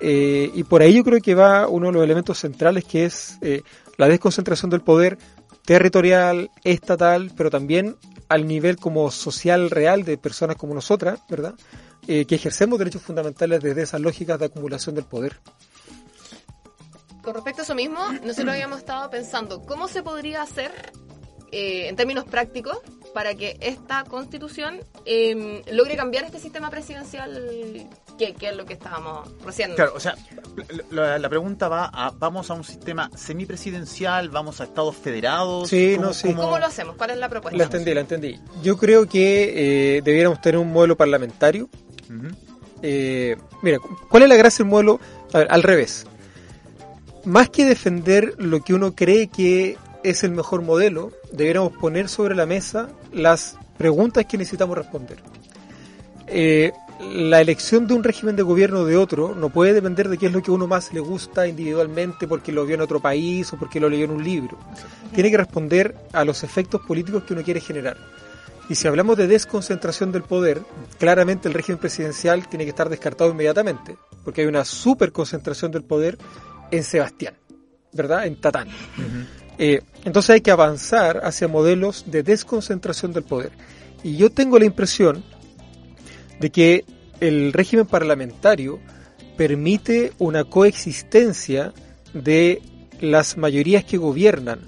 Eh, 0.00 0.50
y 0.52 0.62
por 0.64 0.82
ahí 0.82 0.92
yo 0.92 1.02
creo 1.02 1.18
que 1.18 1.34
va 1.34 1.66
uno 1.66 1.86
de 1.86 1.92
los 1.94 2.04
elementos 2.04 2.36
centrales 2.38 2.84
que 2.84 3.06
es 3.06 3.38
eh, 3.40 3.62
la 3.96 4.06
desconcentración 4.08 4.70
del 4.70 4.82
poder 4.82 5.16
territorial, 5.64 6.50
estatal, 6.62 7.32
pero 7.34 7.48
también 7.48 7.96
al 8.28 8.46
nivel 8.46 8.76
como 8.76 9.10
social 9.10 9.70
real 9.70 10.04
de 10.04 10.18
personas 10.18 10.56
como 10.56 10.74
nosotras, 10.74 11.18
¿verdad? 11.30 11.54
Eh, 12.08 12.26
que 12.26 12.34
ejercemos 12.34 12.78
derechos 12.78 13.00
fundamentales 13.00 13.62
desde 13.62 13.80
esas 13.80 14.02
lógicas 14.02 14.38
de 14.38 14.44
acumulación 14.44 14.94
del 14.94 15.04
poder. 15.06 15.40
Con 17.22 17.32
respecto 17.32 17.62
a 17.62 17.64
eso 17.64 17.74
mismo, 17.74 17.98
nosotros 18.26 18.52
habíamos 18.52 18.80
estado 18.80 19.08
pensando 19.08 19.62
cómo 19.62 19.88
se 19.88 20.02
podría 20.02 20.42
hacer 20.42 20.70
eh, 21.50 21.88
en 21.88 21.96
términos 21.96 22.24
prácticos 22.24 22.78
para 23.14 23.34
que 23.34 23.56
esta 23.60 24.04
constitución 24.04 24.80
eh, 25.04 25.62
logre 25.72 25.96
cambiar 25.96 26.24
este 26.24 26.38
sistema 26.38 26.70
presidencial 26.70 27.86
que, 28.18 28.34
que 28.34 28.48
es 28.48 28.56
lo 28.56 28.64
que 28.64 28.72
estábamos 28.74 29.28
recién. 29.44 29.74
Claro, 29.74 29.92
o 29.94 30.00
sea, 30.00 30.14
la, 30.90 31.18
la 31.18 31.28
pregunta 31.28 31.68
va 31.68 31.86
a, 31.92 32.10
¿vamos 32.10 32.50
a 32.50 32.54
un 32.54 32.64
sistema 32.64 33.10
semipresidencial? 33.16 34.28
¿Vamos 34.30 34.60
a 34.60 34.64
estados 34.64 34.96
federados? 34.96 35.68
Sí, 35.68 35.94
¿Cómo- 35.96 36.08
no, 36.08 36.14
sí. 36.14 36.28
cómo- 36.28 36.42
¿Cómo 36.42 36.58
lo 36.58 36.66
hacemos? 36.66 36.96
¿Cuál 36.96 37.10
es 37.10 37.16
la 37.18 37.28
propuesta? 37.28 37.56
La 37.58 37.64
entendí, 37.64 37.94
la 37.94 38.00
entendí. 38.00 38.40
Yo 38.62 38.76
creo 38.76 39.06
que 39.06 39.96
eh, 39.98 40.02
debiéramos 40.02 40.40
tener 40.40 40.58
un 40.58 40.72
modelo 40.72 40.96
parlamentario. 40.96 41.68
Eh, 42.82 43.36
mira, 43.62 43.78
¿cuál 44.08 44.24
es 44.24 44.28
la 44.28 44.36
gracia 44.36 44.64
del 44.64 44.70
modelo? 44.70 45.00
A 45.32 45.38
ver, 45.38 45.48
al 45.50 45.62
revés. 45.62 46.06
Más 47.24 47.48
que 47.48 47.64
defender 47.64 48.34
lo 48.38 48.62
que 48.62 48.74
uno 48.74 48.94
cree 48.94 49.28
que 49.28 49.76
es 50.04 50.24
el 50.24 50.32
mejor 50.32 50.62
modelo, 50.62 51.12
debiéramos 51.32 51.72
poner 51.72 52.08
sobre 52.08 52.34
la 52.34 52.46
mesa 52.46 52.88
las 53.12 53.56
preguntas 53.78 54.26
que 54.26 54.38
necesitamos 54.38 54.76
responder. 54.76 55.18
Eh, 56.26 56.72
la 57.00 57.40
elección 57.40 57.86
de 57.86 57.94
un 57.94 58.04
régimen 58.04 58.36
de 58.36 58.42
gobierno 58.42 58.80
o 58.80 58.84
de 58.84 58.96
otro 58.96 59.34
no 59.34 59.50
puede 59.50 59.72
depender 59.72 60.08
de 60.08 60.18
qué 60.18 60.26
es 60.26 60.32
lo 60.32 60.40
que 60.40 60.50
a 60.50 60.54
uno 60.54 60.66
más 60.66 60.92
le 60.92 61.00
gusta 61.00 61.46
individualmente 61.46 62.28
porque 62.28 62.52
lo 62.52 62.64
vio 62.64 62.76
en 62.76 62.80
otro 62.80 63.00
país 63.00 63.52
o 63.52 63.58
porque 63.58 63.80
lo 63.80 63.88
leyó 63.88 64.04
en 64.04 64.12
un 64.12 64.24
libro. 64.24 64.56
Tiene 65.14 65.30
que 65.30 65.36
responder 65.36 65.96
a 66.12 66.24
los 66.24 66.44
efectos 66.44 66.80
políticos 66.82 67.24
que 67.24 67.34
uno 67.34 67.42
quiere 67.42 67.60
generar. 67.60 67.96
Y 68.68 68.76
si 68.76 68.86
hablamos 68.86 69.16
de 69.16 69.26
desconcentración 69.26 70.12
del 70.12 70.22
poder, 70.22 70.62
claramente 70.98 71.48
el 71.48 71.54
régimen 71.54 71.78
presidencial 71.78 72.48
tiene 72.48 72.64
que 72.64 72.70
estar 72.70 72.88
descartado 72.88 73.30
inmediatamente, 73.30 73.96
porque 74.24 74.42
hay 74.42 74.46
una 74.46 74.64
superconcentración 74.64 75.72
del 75.72 75.82
poder 75.82 76.16
en 76.70 76.84
Sebastián, 76.84 77.34
¿verdad? 77.92 78.26
En 78.26 78.40
Tatán. 78.40 78.68
Eh, 79.58 79.82
entonces 80.04 80.30
hay 80.30 80.40
que 80.40 80.50
avanzar 80.50 81.20
hacia 81.24 81.48
modelos 81.48 82.04
de 82.06 82.22
desconcentración 82.22 83.12
del 83.12 83.24
poder. 83.24 83.52
Y 84.02 84.16
yo 84.16 84.30
tengo 84.30 84.58
la 84.58 84.64
impresión 84.64 85.24
de 86.40 86.50
que 86.50 86.84
el 87.20 87.52
régimen 87.52 87.86
parlamentario 87.86 88.80
permite 89.36 90.12
una 90.18 90.44
coexistencia 90.44 91.72
de 92.12 92.60
las 93.00 93.36
mayorías 93.36 93.84
que 93.84 93.96
gobiernan 93.96 94.60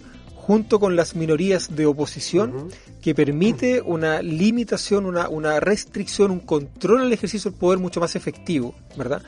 junto 0.46 0.78
con 0.78 0.94
las 0.94 1.16
minorías 1.16 1.74
de 1.74 1.86
oposición 1.86 2.68
que 3.00 3.14
permite 3.14 3.80
una 3.80 4.20
limitación, 4.20 5.06
una, 5.06 5.26
una 5.30 5.58
restricción, 5.58 6.30
un 6.30 6.40
control 6.40 7.00
al 7.00 7.12
ejercicio 7.14 7.50
del 7.50 7.58
poder 7.58 7.78
mucho 7.78 7.98
más 7.98 8.14
efectivo, 8.14 8.74
¿verdad? 8.94 9.22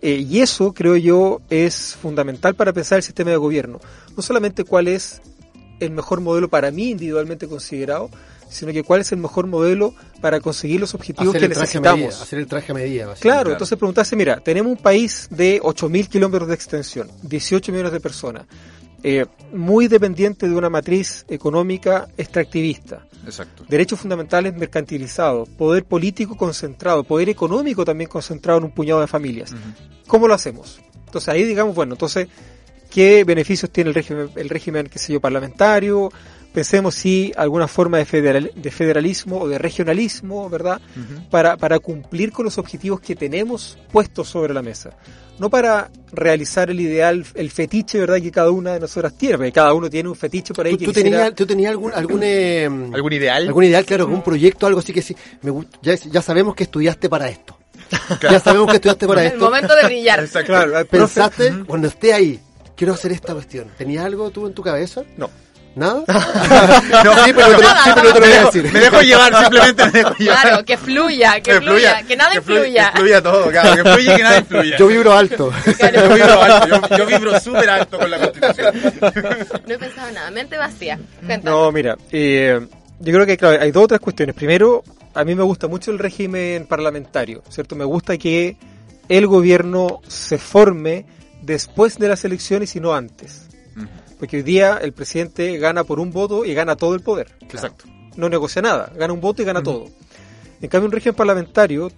Eh, 0.00 0.24
y 0.26 0.40
eso, 0.40 0.72
creo 0.72 0.96
yo, 0.96 1.42
es 1.50 1.94
fundamental 2.00 2.54
para 2.54 2.72
pensar 2.72 2.96
el 2.96 3.02
sistema 3.02 3.30
de 3.30 3.36
gobierno. 3.36 3.80
No 4.16 4.22
solamente 4.22 4.64
cuál 4.64 4.88
es 4.88 5.20
el 5.78 5.90
mejor 5.90 6.22
modelo 6.22 6.48
para 6.48 6.70
mí 6.70 6.88
individualmente 6.88 7.46
considerado, 7.46 8.08
sino 8.48 8.72
que 8.72 8.82
cuál 8.82 9.02
es 9.02 9.12
el 9.12 9.18
mejor 9.18 9.46
modelo 9.46 9.94
para 10.22 10.40
conseguir 10.40 10.80
los 10.80 10.94
objetivos 10.94 11.34
Hacer 11.34 11.50
que 11.50 11.54
necesitamos. 11.54 12.00
medida, 12.00 12.22
hacer 12.22 12.38
el 12.38 12.46
traje 12.46 12.72
a 12.72 12.74
medida. 12.74 13.06
básicamente. 13.08 13.20
Claro, 13.20 13.52
entonces 13.52 13.76
preguntarse, 13.76 14.16
mira, 14.16 14.40
tenemos 14.40 14.72
un 14.72 14.78
país 14.78 15.28
de 15.30 15.60
8.000 15.60 16.08
kilómetros 16.08 16.48
de 16.48 16.54
extensión, 16.54 17.10
18 17.24 17.72
millones 17.72 17.92
de 17.92 18.00
personas, 18.00 18.46
eh, 19.02 19.26
muy 19.52 19.88
dependiente 19.88 20.48
de 20.48 20.54
una 20.54 20.70
matriz 20.70 21.24
económica 21.28 22.08
extractivista, 22.16 23.06
Exacto. 23.24 23.64
derechos 23.68 24.00
fundamentales 24.00 24.54
mercantilizados, 24.54 25.48
poder 25.48 25.84
político 25.84 26.36
concentrado, 26.36 27.04
poder 27.04 27.28
económico 27.28 27.84
también 27.84 28.08
concentrado 28.08 28.58
en 28.58 28.64
un 28.64 28.70
puñado 28.70 29.00
de 29.00 29.06
familias. 29.06 29.54
¿Cómo 30.06 30.28
lo 30.28 30.34
hacemos? 30.34 30.80
Entonces 31.06 31.28
ahí 31.28 31.44
digamos, 31.44 31.74
bueno, 31.74 31.94
entonces, 31.94 32.28
¿qué 32.90 33.24
beneficios 33.24 33.70
tiene 33.70 33.88
el 33.88 33.94
régimen, 33.94 34.30
el 34.36 34.48
régimen 34.48 34.86
qué 34.88 34.98
sé 34.98 35.12
yo, 35.12 35.20
parlamentario? 35.20 36.10
Pensemos 36.54 36.94
si 36.94 37.32
alguna 37.36 37.66
forma 37.66 37.96
de, 37.98 38.04
federal- 38.04 38.52
de 38.54 38.70
federalismo 38.70 39.40
o 39.40 39.48
de 39.48 39.56
regionalismo, 39.58 40.50
¿verdad? 40.50 40.80
para, 41.30 41.56
para 41.56 41.78
cumplir 41.78 42.30
con 42.30 42.44
los 42.44 42.58
objetivos 42.58 43.00
que 43.00 43.16
tenemos 43.16 43.78
puestos 43.90 44.28
sobre 44.28 44.52
la 44.52 44.60
mesa. 44.62 44.90
No 45.38 45.50
para 45.50 45.90
realizar 46.12 46.70
el 46.70 46.78
ideal, 46.80 47.24
el 47.34 47.50
fetiche, 47.50 47.98
¿verdad? 47.98 48.20
Que 48.20 48.30
cada 48.30 48.50
una 48.50 48.74
de 48.74 48.80
nosotras 48.80 49.14
tiene, 49.16 49.36
porque 49.38 49.52
cada 49.52 49.72
uno 49.74 49.88
tiene 49.90 50.08
un 50.08 50.14
fetiche 50.14 50.54
por 50.54 50.66
ahí 50.66 50.72
¿Tú, 50.72 50.78
que 50.78 50.84
tú 50.86 50.92
quisiera- 50.92 51.16
tenías, 51.18 51.34
¿Tú 51.34 51.46
tenías 51.46 51.70
algún, 51.70 51.92
algún, 51.92 52.20
eh, 52.22 52.64
¿Algún 52.92 53.12
ideal? 53.12 53.46
algún 53.48 53.64
ideal, 53.64 53.84
claro, 53.84 54.04
algún 54.04 54.22
proyecto, 54.22 54.66
algo 54.66 54.80
así 54.80 54.92
que 54.92 55.02
sí? 55.02 55.16
Me, 55.40 55.52
ya, 55.82 55.94
ya 55.94 56.22
sabemos 56.22 56.54
que 56.54 56.64
estudiaste 56.64 57.08
para 57.08 57.28
esto. 57.28 57.56
Ya 58.22 58.38
sabemos 58.40 58.68
que 58.68 58.76
estudiaste 58.76 59.06
para 59.06 59.22
el 59.22 59.32
esto. 59.32 59.44
momento 59.44 59.74
de 59.74 59.84
brillar. 59.84 60.20
Exacto. 60.24 60.52
Claro, 60.52 60.86
¿Pensaste, 60.86 61.64
cuando 61.66 61.88
esté 61.88 62.12
ahí, 62.14 62.38
quiero 62.76 62.92
hacer 62.94 63.12
esta 63.12 63.32
cuestión? 63.32 63.68
¿Tenías 63.76 64.04
algo 64.04 64.30
tú 64.30 64.46
en 64.46 64.54
tu 64.54 64.62
cabeza? 64.62 65.02
No. 65.16 65.28
¿Nada? 65.74 66.02
No, 67.04 67.24
sí, 67.24 67.32
pero 67.34 67.48
no 67.48 67.56
te, 67.56 67.62
Nada, 67.62 67.84
sí, 67.84 67.90
pero 67.94 68.12
te 68.12 68.20
lo 68.20 68.20
voy 68.20 68.20
me, 68.20 68.26
a 68.26 68.38
dejo, 68.38 68.50
decir. 68.52 68.72
me 68.72 68.80
dejo 68.80 69.00
llevar, 69.02 69.36
simplemente 69.40 69.84
me 69.86 69.90
dejo 69.92 70.14
llevar. 70.16 70.40
Claro, 70.42 70.64
que 70.64 70.76
fluya, 70.76 71.40
que, 71.40 71.60
fluya, 71.60 72.02
que 72.02 72.16
nada 72.16 72.30
que 72.30 72.36
influya. 72.38 72.90
Que 72.92 72.98
fluya 72.98 73.22
todo, 73.22 73.50
claro, 73.50 73.82
que 73.82 73.90
fluya 73.92 74.12
y 74.12 74.16
que 74.16 74.22
nada 74.22 74.38
influya. 74.38 74.76
Yo 74.76 74.86
vibro 74.86 75.12
alto. 75.12 75.52
Yo 75.66 76.14
vibro 76.14 76.42
alto, 76.42 76.68
yo, 76.88 76.96
yo 76.98 77.06
vibro 77.06 77.40
súper 77.40 77.70
alto 77.70 77.98
con 77.98 78.10
la 78.10 78.18
constitución. 78.18 78.74
No 79.66 79.74
he 79.74 79.78
pensado 79.78 80.08
en 80.08 80.14
nada, 80.14 80.30
mente 80.30 80.56
vacía. 80.58 80.98
Cuéntame. 81.26 81.50
No, 81.56 81.72
mira, 81.72 81.96
eh, 82.10 82.60
yo 83.00 83.12
creo 83.12 83.26
que 83.26 83.36
claro, 83.36 83.60
hay 83.62 83.70
dos 83.70 83.84
otras 83.84 84.00
cuestiones. 84.00 84.34
Primero, 84.34 84.84
a 85.14 85.24
mí 85.24 85.34
me 85.34 85.42
gusta 85.42 85.68
mucho 85.68 85.90
el 85.90 85.98
régimen 85.98 86.66
parlamentario, 86.66 87.42
¿cierto? 87.48 87.76
Me 87.76 87.84
gusta 87.84 88.16
que 88.18 88.56
el 89.08 89.26
gobierno 89.26 90.00
se 90.06 90.38
forme 90.38 91.06
después 91.42 91.98
de 91.98 92.08
las 92.08 92.24
elecciones 92.24 92.76
y 92.76 92.80
no 92.80 92.94
antes. 92.94 93.48
Porque 94.22 94.36
hoy 94.36 94.42
día 94.44 94.78
el 94.80 94.92
presidente 94.92 95.58
gana 95.58 95.82
por 95.82 95.98
un 95.98 96.12
voto 96.12 96.44
y 96.44 96.54
gana 96.54 96.76
todo 96.76 96.94
el 96.94 97.00
poder. 97.00 97.34
Exacto. 97.40 97.86
No 98.16 98.28
negocia 98.28 98.62
nada, 98.62 98.92
gana 98.96 99.12
un 99.12 99.20
voto 99.20 99.42
y 99.42 99.44
gana 99.44 99.64
todo. 99.64 99.86
En 100.60 100.68
cambio, 100.68 100.86
un 100.86 100.92
régimen 100.92 101.16
parlamentario, 101.16 101.90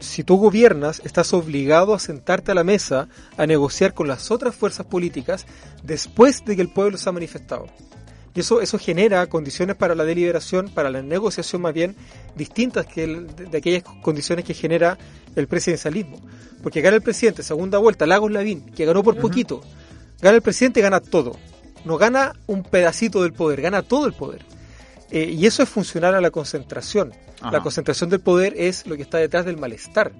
si 0.00 0.24
tú 0.24 0.38
gobiernas, 0.38 1.02
estás 1.04 1.34
obligado 1.34 1.92
a 1.92 1.98
sentarte 1.98 2.50
a 2.52 2.54
la 2.54 2.64
mesa 2.64 3.08
a 3.36 3.44
negociar 3.46 3.92
con 3.92 4.08
las 4.08 4.30
otras 4.30 4.54
fuerzas 4.56 4.86
políticas 4.86 5.44
después 5.82 6.46
de 6.46 6.56
que 6.56 6.62
el 6.62 6.70
pueblo 6.70 6.96
se 6.96 7.10
ha 7.10 7.12
manifestado. 7.12 7.66
Y 8.34 8.40
eso, 8.40 8.62
eso 8.62 8.78
genera 8.78 9.26
condiciones 9.26 9.76
para 9.76 9.94
la 9.94 10.04
deliberación, 10.04 10.70
para 10.70 10.88
la 10.88 11.02
negociación 11.02 11.60
más 11.60 11.74
bien, 11.74 11.94
distintas 12.36 12.86
que 12.86 13.04
el- 13.04 13.36
de, 13.36 13.44
de 13.46 13.58
aquellas 13.58 13.82
condiciones 14.00 14.46
que 14.46 14.54
genera 14.54 14.96
el 15.34 15.46
presidencialismo. 15.46 16.22
Porque 16.62 16.80
gana 16.80 16.96
el 16.96 17.02
presidente, 17.02 17.42
segunda 17.42 17.76
vuelta, 17.76 18.06
Lagos 18.06 18.30
Lavín, 18.32 18.64
que 18.74 18.86
ganó 18.86 19.02
por 19.02 19.18
poquito. 19.18 19.60
Gana 20.22 20.36
el 20.36 20.42
presidente, 20.42 20.80
gana 20.80 21.00
todo. 21.00 21.36
No 21.86 21.96
gana 21.96 22.32
un 22.46 22.62
pedacito 22.62 23.22
del 23.22 23.32
poder, 23.32 23.62
gana 23.62 23.82
todo 23.82 24.06
el 24.06 24.12
poder. 24.12 24.44
Eh, 25.10 25.30
y 25.30 25.46
eso 25.46 25.62
es 25.62 25.68
funcional 25.68 26.14
a 26.16 26.20
la 26.20 26.30
concentración. 26.30 27.12
Ajá. 27.40 27.52
La 27.52 27.60
concentración 27.62 28.10
del 28.10 28.20
poder 28.20 28.54
es 28.56 28.86
lo 28.86 28.96
que 28.96 29.02
está 29.02 29.18
detrás 29.18 29.44
del 29.46 29.56
malestar. 29.56 30.12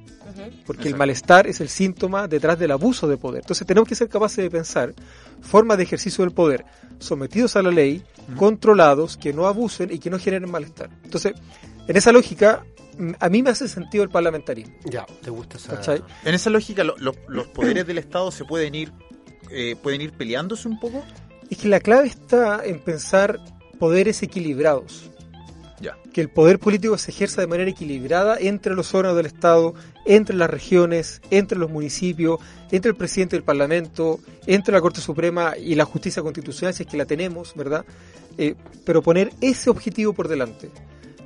Porque 0.66 0.87
el 0.88 0.96
malestar 0.96 1.46
es 1.46 1.61
el 1.61 1.68
síntoma 1.68 2.29
detrás 2.29 2.59
del 2.59 2.70
abuso 2.70 3.09
de 3.09 3.16
poder. 3.16 3.40
Entonces 3.42 3.66
tenemos 3.66 3.88
que 3.88 3.94
ser 3.94 4.09
capaces 4.09 4.37
de 4.38 4.50
pensar 4.50 4.94
formas 5.40 5.76
de 5.79 5.83
ejercicio 5.85 6.24
del 6.24 6.33
poder 6.35 6.64
sometidos 6.98 7.57
a 7.57 7.62
la 7.62 7.70
ley, 7.70 8.02
controlados, 8.37 9.16
que 9.16 9.33
no 9.33 9.46
abusen 9.46 9.90
y 9.92 9.98
que 9.98 10.11
no 10.11 10.18
generen 10.18 10.50
malestar. 10.50 10.90
Entonces, 11.05 11.33
en 11.88 11.96
esa 11.96 12.12
lógica, 12.12 12.64
mm, 12.98 13.12
a 13.18 13.29
mí 13.29 13.42
me 13.42 13.50
hace 13.50 13.66
sentido 13.68 14.05
el 14.05 14.11
parlamentarismo. 14.11 14.74
Ya, 14.85 15.05
te 15.22 15.31
gusta 15.31 15.57
esa. 15.57 15.74
¿cachai? 15.74 16.02
En 16.24 16.35
esa 16.35 16.50
lógica, 16.50 16.85
lo- 16.85 16.96
lo- 16.98 17.14
los 17.29 17.46
poderes 17.48 17.87
del 17.87 17.98
Estado 17.98 18.31
se 18.31 18.44
pueden 18.44 18.74
ir, 18.74 18.92
eh, 19.50 19.74
pueden 19.83 20.00
ir 20.02 20.12
peleándose 20.12 20.68
un 20.68 20.79
poco. 20.79 21.02
Es 21.50 21.59
que 21.59 21.68
la 21.68 21.80
clave 21.80 22.09
está 22.09 22.64
en 22.64 22.80
pensar 22.80 23.40
poderes 23.78 24.22
equilibrados. 24.22 25.11
Ya. 25.78 25.94
que 26.11 26.22
el 26.22 26.30
poder 26.30 26.59
político 26.59 26.96
se 26.96 27.11
ejerza 27.11 27.42
de 27.42 27.46
manera 27.46 27.70
equilibrada 27.70 28.38
entre 28.40 28.74
los 28.74 28.94
órganos 28.94 29.14
del 29.18 29.26
Estado, 29.26 29.74
entre 30.06 30.35
las 30.35 30.48
regiones, 30.48 31.20
entre 31.28 31.59
los 31.59 31.70
municipios, 31.70 32.40
entre 32.70 32.92
el 32.92 32.96
presidente 32.96 33.37
del 33.37 33.42
Parlamento, 33.42 34.18
entre 34.46 34.72
la 34.72 34.80
Corte 34.80 35.02
Suprema 35.02 35.54
y 35.59 35.74
la 35.74 35.85
justicia 35.85 36.22
constitucional, 36.22 36.72
si 36.72 36.85
es 36.85 36.88
que 36.88 36.96
la 36.96 37.04
tenemos, 37.04 37.52
¿verdad? 37.54 37.85
Eh, 38.38 38.54
pero 38.87 39.02
poner 39.02 39.35
ese 39.42 39.68
objetivo 39.68 40.14
por 40.14 40.28
delante, 40.28 40.70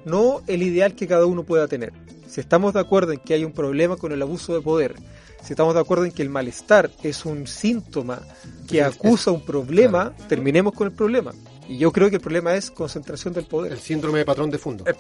no 0.05 0.43
el 0.49 0.65
ideal 0.65 0.97
que 0.97 1.07
cada 1.07 1.27
uno 1.27 1.45
pueda 1.45 1.69
tener. 1.69 1.93
Si 2.27 2.41
estamos 2.41 2.75
de 2.75 2.81
acuerdo 2.81 3.13
en 3.13 3.21
que 3.21 3.35
hay 3.35 3.45
un 3.45 3.53
problema 3.53 3.97
con 3.97 4.11
el 4.11 4.23
abuso 4.23 4.53
de 4.55 4.61
poder, 4.61 4.95
si 5.43 5.53
estamos 5.53 5.75
de 5.75 5.81
acuerdo 5.81 6.05
en 6.05 6.13
que 6.13 6.23
el 6.23 6.29
malestar 6.31 6.91
es 7.03 7.25
un 7.25 7.47
síntoma 7.47 8.21
que 8.69 8.83
acusa 8.83 9.31
un 9.31 9.45
problema, 9.45 10.13
terminemos 10.29 10.73
con 10.75 10.87
el 10.87 10.93
problema. 10.93 11.33
Y 11.69 11.79
yo 11.79 11.93
creo 11.93 12.11
que 12.11 12.17
el 12.17 12.21
problema 12.21 12.55
es 12.57 12.69
concentración 12.69 13.33
del 13.33 13.45
poder. 13.45 13.71
El 13.71 13.79
síndrome 13.79 14.19
de 14.19 14.25
patrón 14.25 14.51
de 14.51 14.59
fondo. 14.59 14.83
Eh, 14.89 14.93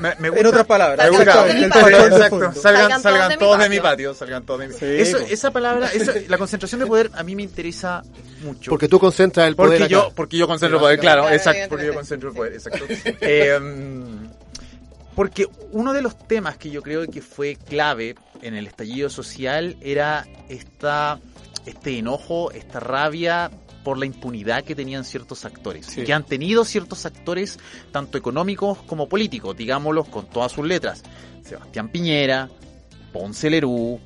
me, 0.00 0.12
me 0.18 0.28
gusta- 0.30 0.40
En 0.40 0.46
otras 0.48 0.66
palabras, 0.66 0.98
me 1.10 1.16
gusta- 1.16 1.46
el 1.48 1.68
patrón 1.70 2.10
de 2.20 2.28
fondo. 2.28 2.52
Salgan, 2.52 2.62
Salgan 2.62 3.02
salgan 3.02 3.38
todos 3.38 3.58
de 3.60 3.68
mi 3.68 3.76
patio. 3.76 4.10
patio. 4.10 4.14
Salgan 4.14 4.44
todos 4.44 4.60
de 4.60 4.68
mi 4.68 4.74
Sí, 4.74 4.84
Eso, 4.86 5.18
po. 5.18 5.24
esa 5.30 5.50
palabra, 5.52 5.86
eso- 5.92 6.10
la 6.28 6.36
concentración 6.36 6.80
de 6.80 6.86
poder 6.88 7.10
a 7.14 7.22
mí 7.22 7.36
me 7.36 7.42
interesa 7.44 8.02
mucho. 8.42 8.70
Porque 8.70 8.88
tú 8.88 8.98
concentras 8.98 9.46
el 9.46 9.54
poder. 9.54 9.78
Porque 9.78 9.84
acá. 9.84 9.88
yo, 9.92 10.12
porque 10.16 10.36
yo 10.36 10.48
concentro 10.48 10.78
el 10.78 10.82
poder, 10.82 10.98
claro, 10.98 11.22
Claro, 11.22 11.36
exacto, 11.36 11.66
porque 11.68 11.86
yo 11.86 11.94
concentro 11.94 12.28
el 12.30 12.34
poder, 12.34 12.52
exacto. 12.54 12.84
Eh, 13.20 13.58
porque 15.14 15.46
uno 15.72 15.92
de 15.92 16.02
los 16.02 16.18
temas 16.26 16.58
que 16.58 16.70
yo 16.70 16.82
creo 16.82 17.06
que 17.06 17.22
fue 17.22 17.56
clave 17.56 18.14
en 18.42 18.54
el 18.54 18.66
estallido 18.66 19.08
social 19.10 19.76
era 19.80 20.26
esta, 20.48 21.20
este 21.66 21.98
enojo, 21.98 22.50
esta 22.52 22.80
rabia 22.80 23.50
por 23.84 23.98
la 23.98 24.06
impunidad 24.06 24.64
que 24.64 24.74
tenían 24.74 25.04
ciertos 25.04 25.44
actores, 25.44 25.86
Sí. 25.86 26.02
que 26.04 26.12
han 26.12 26.24
tenido 26.24 26.64
ciertos 26.64 27.06
actores, 27.06 27.58
tanto 27.92 28.18
económicos 28.18 28.78
como 28.82 29.08
políticos, 29.08 29.56
digámoslos 29.56 30.08
con 30.08 30.26
todas 30.28 30.50
sus 30.52 30.66
letras. 30.66 31.02
Sebastián 31.44 31.88
Piñera, 31.90 32.48
Ponce 33.12 33.48
Lerú, 33.48 34.00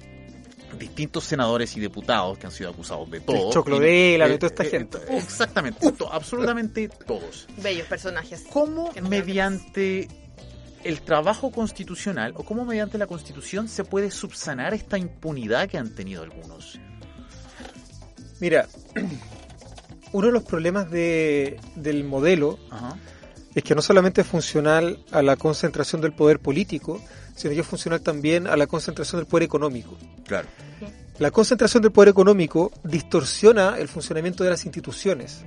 distintos 0.78 1.24
senadores 1.24 1.74
y 1.76 1.80
diputados 1.80 2.38
que 2.38 2.46
han 2.46 2.52
sido 2.52 2.70
acusados 2.70 3.10
de 3.10 3.20
todo. 3.20 3.50
Choclo 3.50 3.76
Y- 3.78 3.80
Vela, 3.80 4.28
de 4.28 4.34
eh, 4.34 4.38
toda 4.38 4.48
esta 4.48 4.64
eh, 4.64 4.70
gente. 4.70 4.98
Exactamente, 5.08 5.90
to- 5.92 6.12
absolutamente 6.12 6.88
todos. 7.06 7.48
Bellos 7.56 7.86
personajes. 7.88 8.44
¿Cómo 8.52 8.90
mediante 9.08 10.08
el 10.84 11.02
trabajo 11.02 11.50
constitucional 11.50 12.32
o 12.36 12.44
cómo 12.44 12.64
mediante 12.64 12.98
la 12.98 13.06
constitución 13.06 13.68
se 13.68 13.84
puede 13.84 14.10
subsanar 14.10 14.74
esta 14.74 14.98
impunidad 14.98 15.68
que 15.68 15.78
han 15.78 15.94
tenido 15.94 16.22
algunos? 16.22 16.80
Mira, 18.40 18.66
uno 20.12 20.26
de 20.26 20.32
los 20.32 20.42
problemas 20.42 20.90
de, 20.90 21.60
del 21.76 22.04
modelo 22.04 22.58
Ajá. 22.70 22.96
es 23.54 23.62
que 23.62 23.74
no 23.74 23.82
solamente 23.82 24.22
es 24.22 24.26
funcional 24.26 25.04
a 25.10 25.22
la 25.22 25.36
concentración 25.36 26.00
del 26.00 26.12
poder 26.12 26.40
político, 26.40 27.00
sino 27.36 27.54
que 27.54 27.60
es 27.60 27.66
funcional 27.66 28.00
también 28.00 28.46
a 28.46 28.56
la 28.56 28.66
concentración 28.66 29.20
del 29.20 29.26
poder 29.26 29.44
económico. 29.44 29.96
Claro. 30.26 30.48
La 31.18 31.30
concentración 31.30 31.82
del 31.82 31.92
poder 31.92 32.08
económico 32.08 32.72
distorsiona 32.82 33.76
el 33.78 33.88
funcionamiento 33.88 34.42
de 34.42 34.50
las 34.50 34.64
instituciones. 34.64 35.44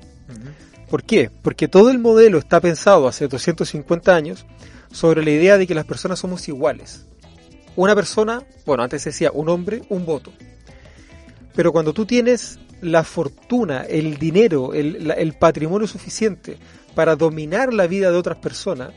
¿Por 0.89 1.04
qué? 1.04 1.32
Porque 1.41 1.67
todo 1.67 1.89
el 1.89 1.98
modelo 1.98 2.38
está 2.38 2.62
pensado 2.62 3.08
hace 3.08 3.28
250 3.28 4.15
años 4.15 4.46
sobre 4.93 5.25
la 5.25 5.32
idea 5.32 5.58
de 5.58 5.67
que 5.67 5.75
las 5.75 5.84
personas 5.86 6.19
somos 6.19 6.47
iguales. 6.47 7.06
Una 7.75 7.93
persona, 7.95 8.41
bueno, 8.65 8.84
antes 8.84 9.01
se 9.01 9.10
decía 9.10 9.32
un 9.34 9.49
hombre, 9.49 9.82
un 9.89 10.06
voto. 10.06 10.32
Pero 11.56 11.71
cuando 11.73 11.93
tú 11.93 12.06
tienes 12.06 12.60
la 12.82 13.03
fortuna, 13.03 13.82
el 13.84 14.17
dinero, 14.17 14.73
el, 14.73 15.08
la- 15.08 15.13
el 15.15 15.34
patrimonio 15.34 15.88
suficiente 15.88 16.58
para 16.95 17.15
dominar 17.15 17.73
la 17.73 17.88
vida 17.88 18.12
de 18.12 18.17
otras 18.17 18.38
personas, 18.38 18.91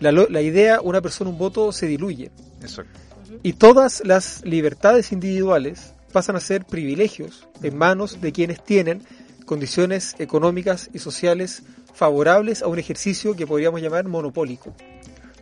la, 0.00 0.40
idea 0.42 0.80
una 0.82 1.00
persona, 1.00 1.30
un 1.30 1.38
voto 1.38 1.70
se 1.72 1.86
diluye. 1.86 2.30
Exacto. 2.60 2.98
Y 3.42 3.54
todas 3.54 4.02
las 4.04 4.44
libertades 4.44 5.12
individuales 5.12 5.94
pasan 6.12 6.36
a 6.36 6.40
ser 6.40 6.64
privilegios 6.64 7.46
en 7.62 7.76
manos 7.76 8.20
de 8.20 8.32
quienes 8.32 8.62
tienen 8.64 9.02
condiciones 9.44 10.14
económicas 10.18 10.88
y 10.94 10.98
sociales 10.98 11.62
favorables 11.94 12.62
a 12.62 12.68
un 12.68 12.78
ejercicio 12.78 13.34
que 13.36 13.46
podríamos 13.46 13.80
llamar 13.82 14.06
monopólico. 14.08 14.74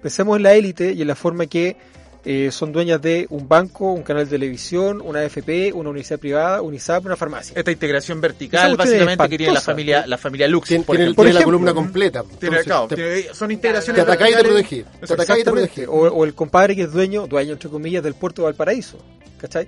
Pensemos 0.05 0.37
en 0.37 0.43
la 0.43 0.53
élite 0.53 0.93
y 0.93 1.01
en 1.01 1.09
la 1.09 1.15
forma 1.15 1.47
que 1.47 1.79
eh, 2.27 2.51
son 2.53 2.73
dueñas 2.73 3.01
de 3.01 3.27
un 3.31 3.49
banco, 3.49 3.93
un 3.93 4.03
canal 4.03 4.25
de 4.27 4.31
televisión, 4.33 5.01
una 5.03 5.21
AFP, 5.21 5.73
una 5.73 5.89
universidad 5.89 6.19
privada, 6.19 6.61
un 6.61 6.75
ISAP, 6.75 7.07
una 7.07 7.17
farmacia. 7.17 7.55
Esta 7.57 7.71
integración 7.73 8.21
vertical 8.21 8.77
básicamente 8.77 9.29
que 9.31 9.39
tiene 9.39 9.53
la 9.55 9.61
familia, 9.63 10.07
la 10.07 10.19
familia 10.19 10.47
Lux. 10.47 10.69
Tiene, 10.69 10.85
por 10.85 10.95
tiene- 10.97 11.05
ejemplo. 11.11 11.23
tiene 11.25 11.33
la 11.35 11.41
ejemplo, 11.41 11.59
columna 11.59 11.73
completa. 11.75 12.23
Tiene- 12.23 12.59
Entonces, 12.59 12.65
claro, 12.67 12.89
te, 12.89 13.35
son 13.35 13.49
te 13.49 13.55
integraciones 13.55 14.03
atacáis 14.03 14.35
y 14.35 14.37
te 14.37 14.43
verticales. 14.43 14.85
protegís. 14.85 15.09
Te 15.09 15.15
atacáis 15.15 15.41
y 15.41 15.45
te 15.45 15.51
protegís. 15.51 15.89
O, 15.89 15.93
o 15.93 16.25
el 16.27 16.35
compadre 16.35 16.77
que 16.77 16.83
es 16.83 16.93
dueño, 16.93 17.27
dueño 17.27 17.53
entre 17.55 17.71
comillas, 17.71 18.03
del 18.05 18.15
puerto 18.15 18.43
de 18.43 18.45
Valparaíso. 18.47 18.99
¿Cachai? 19.39 19.67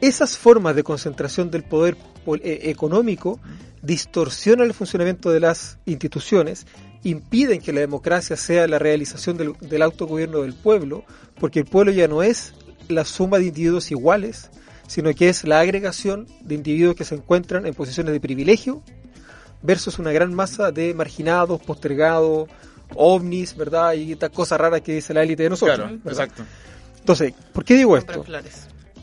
Esas 0.00 0.36
formas 0.38 0.74
de 0.74 0.82
concentración 0.82 1.50
del 1.50 1.64
poder 1.64 1.96
eh, 2.42 2.60
económico 2.64 3.40
distorsionan 3.82 4.66
el 4.66 4.74
funcionamiento 4.74 5.30
de 5.30 5.40
las 5.40 5.78
instituciones, 5.86 6.66
impiden 7.08 7.60
que 7.60 7.72
la 7.72 7.80
democracia 7.80 8.36
sea 8.36 8.66
la 8.66 8.78
realización 8.78 9.36
del, 9.36 9.52
del 9.60 9.82
autogobierno 9.82 10.42
del 10.42 10.54
pueblo, 10.54 11.04
porque 11.38 11.60
el 11.60 11.64
pueblo 11.66 11.92
ya 11.92 12.08
no 12.08 12.22
es 12.22 12.52
la 12.88 13.04
suma 13.04 13.38
de 13.38 13.46
individuos 13.46 13.90
iguales, 13.90 14.50
sino 14.88 15.12
que 15.14 15.28
es 15.28 15.44
la 15.44 15.60
agregación 15.60 16.26
de 16.40 16.56
individuos 16.56 16.96
que 16.96 17.04
se 17.04 17.14
encuentran 17.14 17.66
en 17.66 17.74
posiciones 17.74 18.12
de 18.12 18.20
privilegio 18.20 18.82
versus 19.62 19.98
una 19.98 20.12
gran 20.12 20.34
masa 20.34 20.72
de 20.72 20.94
marginados, 20.94 21.60
postergados, 21.60 22.48
ovnis, 22.94 23.56
¿verdad? 23.56 23.94
Y 23.94 24.12
estas 24.12 24.30
cosas 24.30 24.60
raras 24.60 24.80
que 24.80 24.94
dice 24.94 25.14
la 25.14 25.22
élite 25.22 25.44
de 25.44 25.50
nosotros. 25.50 25.76
Claro, 25.76 25.98
¿verdad? 26.04 26.24
exacto. 26.24 26.44
Entonces, 26.98 27.34
¿por 27.52 27.64
qué 27.64 27.74
digo 27.74 27.96
esto? 27.96 28.24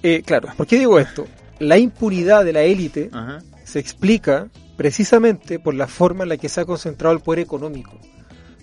Eh, 0.01 0.21
claro, 0.25 0.49
¿por 0.57 0.67
qué 0.67 0.77
digo 0.77 0.99
esto? 0.99 1.25
La 1.59 1.77
impunidad 1.77 2.43
de 2.43 2.51
la 2.51 2.63
élite 2.63 3.09
Ajá. 3.13 3.39
se 3.63 3.79
explica 3.79 4.49
precisamente 4.75 5.59
por 5.59 5.73
la 5.73 5.87
forma 5.87 6.23
en 6.23 6.29
la 6.29 6.37
que 6.37 6.49
se 6.49 6.61
ha 6.61 6.65
concentrado 6.65 7.15
el 7.15 7.21
poder 7.21 7.39
económico. 7.39 7.99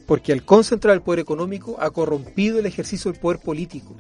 Porque 0.06 0.32
al 0.32 0.44
concentrar 0.44 0.94
el 0.94 1.02
poder 1.02 1.20
económico 1.20 1.76
ha 1.78 1.90
corrompido 1.90 2.58
el 2.58 2.66
ejercicio 2.66 3.12
del 3.12 3.20
poder 3.20 3.38
político. 3.38 3.96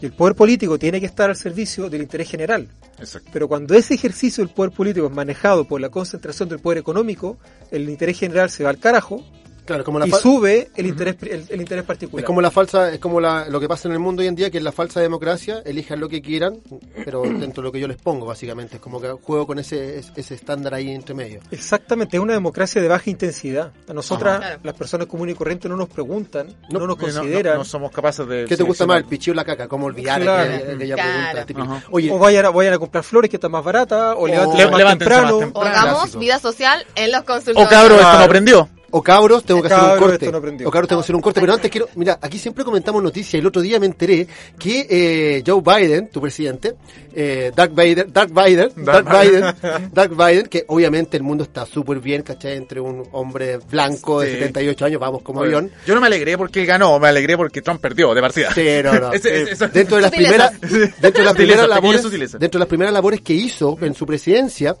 Y 0.00 0.06
el 0.06 0.12
poder 0.12 0.36
político 0.36 0.78
tiene 0.78 1.00
que 1.00 1.06
estar 1.06 1.30
al 1.30 1.36
servicio 1.36 1.88
del 1.88 2.02
interés 2.02 2.30
general. 2.30 2.68
Exacto. 2.98 3.30
Pero 3.32 3.48
cuando 3.48 3.74
ese 3.74 3.94
ejercicio 3.94 4.44
del 4.44 4.54
poder 4.54 4.72
político 4.72 5.06
es 5.06 5.12
manejado 5.12 5.66
por 5.66 5.80
la 5.80 5.88
concentración 5.88 6.48
del 6.48 6.60
poder 6.60 6.78
económico, 6.78 7.38
el 7.70 7.88
interés 7.88 8.18
general 8.18 8.50
se 8.50 8.62
va 8.62 8.70
al 8.70 8.78
carajo 8.78 9.24
Claro, 9.68 9.84
como 9.84 9.98
la 9.98 10.06
y 10.06 10.10
sube 10.12 10.70
el 10.76 10.86
interés, 10.86 11.16
el, 11.24 11.44
el 11.50 11.60
interés 11.60 11.84
particular. 11.84 12.22
Es 12.22 12.26
como 12.26 12.40
la 12.40 12.50
falsa, 12.50 12.90
es 12.90 12.98
como 12.98 13.20
la, 13.20 13.46
lo 13.50 13.60
que 13.60 13.68
pasa 13.68 13.86
en 13.86 13.92
el 13.92 13.98
mundo 13.98 14.22
hoy 14.22 14.26
en 14.28 14.34
día, 14.34 14.48
que 14.50 14.56
es 14.56 14.64
la 14.64 14.72
falsa 14.72 14.98
democracia, 14.98 15.60
elijan 15.62 16.00
lo 16.00 16.08
que 16.08 16.22
quieran, 16.22 16.56
pero 17.04 17.20
dentro 17.38 17.62
de 17.62 17.68
lo 17.68 17.72
que 17.72 17.78
yo 17.78 17.86
les 17.86 17.98
pongo, 17.98 18.24
básicamente. 18.24 18.76
Es 18.76 18.80
como 18.80 18.98
que 18.98 19.10
juego 19.10 19.46
con 19.46 19.58
ese, 19.58 19.98
ese 20.16 20.34
estándar 20.34 20.72
ahí 20.72 20.90
entre 20.90 21.14
medio. 21.14 21.40
Exactamente, 21.50 22.16
es 22.16 22.22
una 22.22 22.32
democracia 22.32 22.80
de 22.80 22.88
baja 22.88 23.10
intensidad. 23.10 23.70
A 23.86 23.92
nosotras, 23.92 24.40
Ajá. 24.42 24.58
Las 24.62 24.72
personas 24.74 25.06
comunes 25.06 25.34
y 25.34 25.38
corrientes, 25.38 25.70
no 25.70 25.76
nos 25.76 25.90
preguntan, 25.90 26.46
no, 26.70 26.78
No, 26.80 26.86
nos 26.86 26.88
no- 26.88 26.96
consideran. 26.96 27.52
No, 27.52 27.58
no 27.58 27.64
somos 27.66 27.90
capaces 27.92 28.26
de. 28.26 28.46
¿Qué 28.46 28.56
te 28.56 28.62
gusta 28.62 28.86
más, 28.86 28.96
el 28.96 29.04
pichillo 29.04 29.32
o 29.32 29.36
la 29.36 29.44
caca? 29.44 29.68
¿Cómo 29.68 29.84
olvidar 29.84 30.22
Claro. 30.22 30.54
aquella 30.74 30.94
Claro. 30.94 31.44
pregunta. 31.46 31.84
Oye, 31.90 32.10
o 32.10 32.18
vayan 32.18 32.46
a, 32.46 32.50
vayan 32.50 32.72
a 32.72 32.78
comprar 32.78 33.04
flores 33.04 33.28
que 33.28 33.36
están 33.36 33.50
más 33.50 33.62
baratas, 33.62 34.14
o, 34.16 34.20
O 34.20 34.26
levántense 34.26 34.64
le- 34.64 34.70
más 34.70 34.78
levántense 34.78 35.14
más 35.14 35.20
temprano. 35.20 35.38
temprano. 35.40 35.52
O 35.52 35.78
hagamos 35.78 36.18
vida 36.18 36.38
social 36.38 36.86
en 36.94 37.12
los 37.12 37.20
O 37.20 37.24
consultorios. 37.26 37.68
cabro, 37.70 37.96
esto 37.96 38.18
no 38.18 38.24
aprendió. 38.24 38.68
O 38.90 39.02
cabros, 39.02 39.44
tengo 39.44 39.60
que 39.60 39.68
hacer 39.72 39.92
un 39.92 39.98
corte. 39.98 40.26
esto 40.26 40.40
no. 40.40 40.68
O 40.68 40.70
cabros, 40.70 40.88
tengo 40.88 41.00
que 41.02 41.04
hacer 41.04 41.14
un 41.14 41.20
corte. 41.22 41.40
Pero 41.40 41.52
antes 41.52 41.70
quiero, 41.70 41.88
mira, 41.94 42.18
aquí 42.22 42.38
siempre 42.38 42.64
comentamos 42.64 43.02
noticias. 43.02 43.34
El 43.38 43.46
otro 43.46 43.60
día 43.60 43.78
me 43.78 43.86
enteré 43.86 44.26
que 44.58 44.86
eh, 44.88 45.42
Joe 45.46 45.60
Biden, 45.62 46.08
tu 46.08 46.20
presidente, 46.20 46.74
eh, 47.14 47.52
Dark 47.54 47.74
Biden, 47.74 48.12
Dark 48.12 48.30
Biden, 48.32 48.70
Dark 48.76 49.06
Biden, 49.06 49.90
Dark 49.92 50.16
Biden, 50.16 50.46
que 50.46 50.64
obviamente 50.68 51.16
el 51.16 51.22
mundo 51.22 51.44
está 51.44 51.66
súper 51.66 52.00
bien, 52.00 52.22
¿cachai? 52.22 52.56
Entre 52.56 52.80
un 52.80 53.06
hombre 53.12 53.58
blanco 53.70 54.20
de 54.20 54.28
Sí. 54.32 54.38
78 54.38 54.84
años, 54.86 55.00
vamos 55.00 55.22
como 55.22 55.42
avión. 55.42 55.70
Yo 55.86 55.94
no 55.94 56.00
me 56.00 56.06
alegré 56.06 56.38
porque 56.38 56.60
él 56.60 56.66
ganó, 56.66 56.98
me 56.98 57.08
alegré 57.08 57.36
porque 57.36 57.60
Trump 57.62 57.80
perdió 57.80 58.14
de 58.14 58.20
partida. 58.20 58.52
Sí, 58.54 58.66
no, 58.82 58.92
no. 58.94 59.10
Dentro 59.72 59.96
de 59.96 60.02
las 60.02 60.10
primeras, 60.10 60.60
dentro 60.60 61.20
de 61.20 61.24
las 61.24 61.34
primeras 61.34 61.68
labores, 61.68 62.02
dentro 62.10 62.50
de 62.50 62.58
las 62.58 62.68
primeras 62.68 62.92
labores 62.92 63.20
que 63.20 63.34
hizo 63.34 63.76
en 63.80 63.94
su 63.94 64.06
presidencia, 64.06 64.76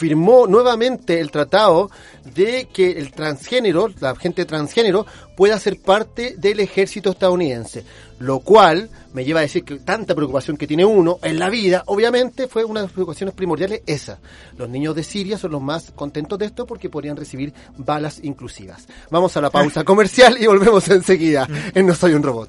firmó 0.00 0.46
nuevamente 0.46 1.20
el 1.20 1.30
tratado 1.30 1.90
de 2.34 2.68
que 2.72 2.92
el 2.92 3.12
transgénero, 3.12 3.88
la 4.00 4.16
gente 4.16 4.46
transgénero, 4.46 5.04
pueda 5.36 5.58
ser 5.58 5.78
parte 5.78 6.36
del 6.38 6.60
ejército 6.60 7.10
estadounidense. 7.10 7.84
Lo 8.18 8.40
cual 8.40 8.88
me 9.12 9.26
lleva 9.26 9.40
a 9.40 9.42
decir 9.42 9.62
que 9.62 9.78
tanta 9.78 10.14
preocupación 10.14 10.56
que 10.56 10.66
tiene 10.66 10.86
uno 10.86 11.18
en 11.22 11.38
la 11.38 11.50
vida, 11.50 11.82
obviamente 11.84 12.48
fue 12.48 12.64
una 12.64 12.80
de 12.80 12.86
las 12.86 12.94
preocupaciones 12.94 13.34
primordiales 13.34 13.82
esa. 13.84 14.20
Los 14.56 14.70
niños 14.70 14.94
de 14.94 15.02
Siria 15.02 15.36
son 15.36 15.52
los 15.52 15.60
más 15.60 15.90
contentos 15.90 16.38
de 16.38 16.46
esto 16.46 16.64
porque 16.64 16.88
podrían 16.88 17.18
recibir 17.18 17.52
balas 17.76 18.20
inclusivas. 18.22 18.88
Vamos 19.10 19.36
a 19.36 19.42
la 19.42 19.50
pausa 19.50 19.84
comercial 19.92 20.38
y 20.40 20.46
volvemos 20.46 20.88
enseguida 20.88 21.46
en 21.74 21.86
No 21.86 21.94
Soy 21.94 22.14
un 22.14 22.22
Robot. 22.22 22.48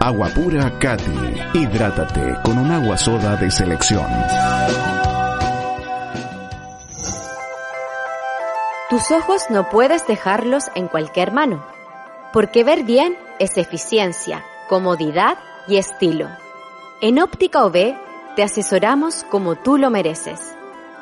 Agua 0.00 0.28
pura 0.34 0.78
Katy. 0.78 1.12
Hidrátate 1.54 2.36
con 2.42 2.58
un 2.58 2.70
agua 2.70 2.96
soda 2.96 3.36
de 3.36 3.50
selección. 3.50 4.06
Tus 8.88 9.10
ojos 9.12 9.44
no 9.50 9.68
puedes 9.68 10.06
dejarlos 10.08 10.64
en 10.74 10.88
cualquier 10.88 11.32
mano, 11.32 11.64
porque 12.32 12.64
ver 12.64 12.82
bien 12.82 13.16
es 13.38 13.56
eficiencia, 13.56 14.44
comodidad 14.68 15.38
y 15.38 15.49
estilo. 15.76 16.28
En 17.00 17.20
Óptica 17.20 17.64
OB 17.64 17.96
te 18.36 18.42
asesoramos 18.42 19.24
como 19.24 19.56
tú 19.56 19.78
lo 19.78 19.90
mereces. 19.90 20.54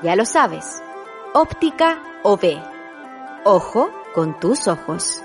Ya 0.03 0.17
lo 0.17 0.25
sabes, 0.25 0.83
Óptica 1.35 2.03
OB. 2.23 2.61
Ojo 3.45 3.91
con 4.15 4.39
tus 4.41 4.69
ojos. 4.69 5.23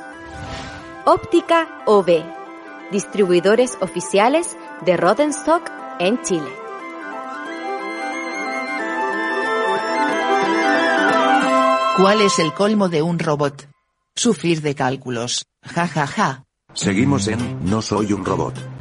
Óptica 1.06 1.68
OB. 1.86 2.24
Distribuidores 2.92 3.78
oficiales 3.82 4.56
de 4.86 4.98
Rodenstock 4.98 5.70
en 6.00 6.22
Chile. 6.22 6.52
¿Cuál 11.98 12.22
es 12.22 12.40
el 12.40 12.54
colmo 12.54 12.90
de 12.90 13.02
un 13.02 13.20
robot? 13.20 13.70
Sufrir 14.16 14.62
de 14.62 14.74
cálculos. 14.74 15.46
Ja 15.64 15.88
ja 15.88 16.08
ja. 16.08 16.44
Seguimos 16.74 17.28
en 17.28 17.70
No 17.70 17.82
soy 17.82 18.14
un 18.14 18.26
robot. 18.26 18.73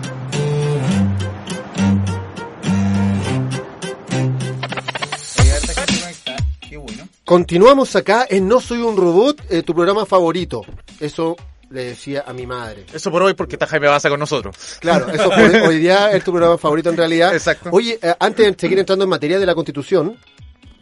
Continuamos 7.32 7.96
acá 7.96 8.26
en 8.28 8.46
No 8.46 8.60
Soy 8.60 8.82
un 8.82 8.94
Robot, 8.94 9.40
eh, 9.48 9.62
tu 9.62 9.72
programa 9.72 10.04
favorito. 10.04 10.66
Eso 11.00 11.34
le 11.70 11.84
decía 11.84 12.24
a 12.26 12.34
mi 12.34 12.46
madre. 12.46 12.84
Eso 12.92 13.10
por 13.10 13.22
hoy 13.22 13.32
porque 13.32 13.54
está 13.54 13.66
Jaime 13.66 13.88
Baza 13.88 14.10
con 14.10 14.20
nosotros. 14.20 14.54
Claro, 14.80 15.08
eso 15.08 15.30
por 15.30 15.40
hoy 15.40 15.78
día 15.78 16.12
es 16.12 16.22
tu 16.24 16.30
programa 16.30 16.58
favorito 16.58 16.90
en 16.90 16.98
realidad. 16.98 17.32
Exacto. 17.32 17.70
Oye, 17.72 17.98
eh, 18.02 18.14
antes 18.18 18.44
de 18.44 18.54
seguir 18.60 18.80
entrando 18.80 19.04
en 19.04 19.08
materia 19.08 19.38
de 19.38 19.46
la 19.46 19.54
Constitución, 19.54 20.18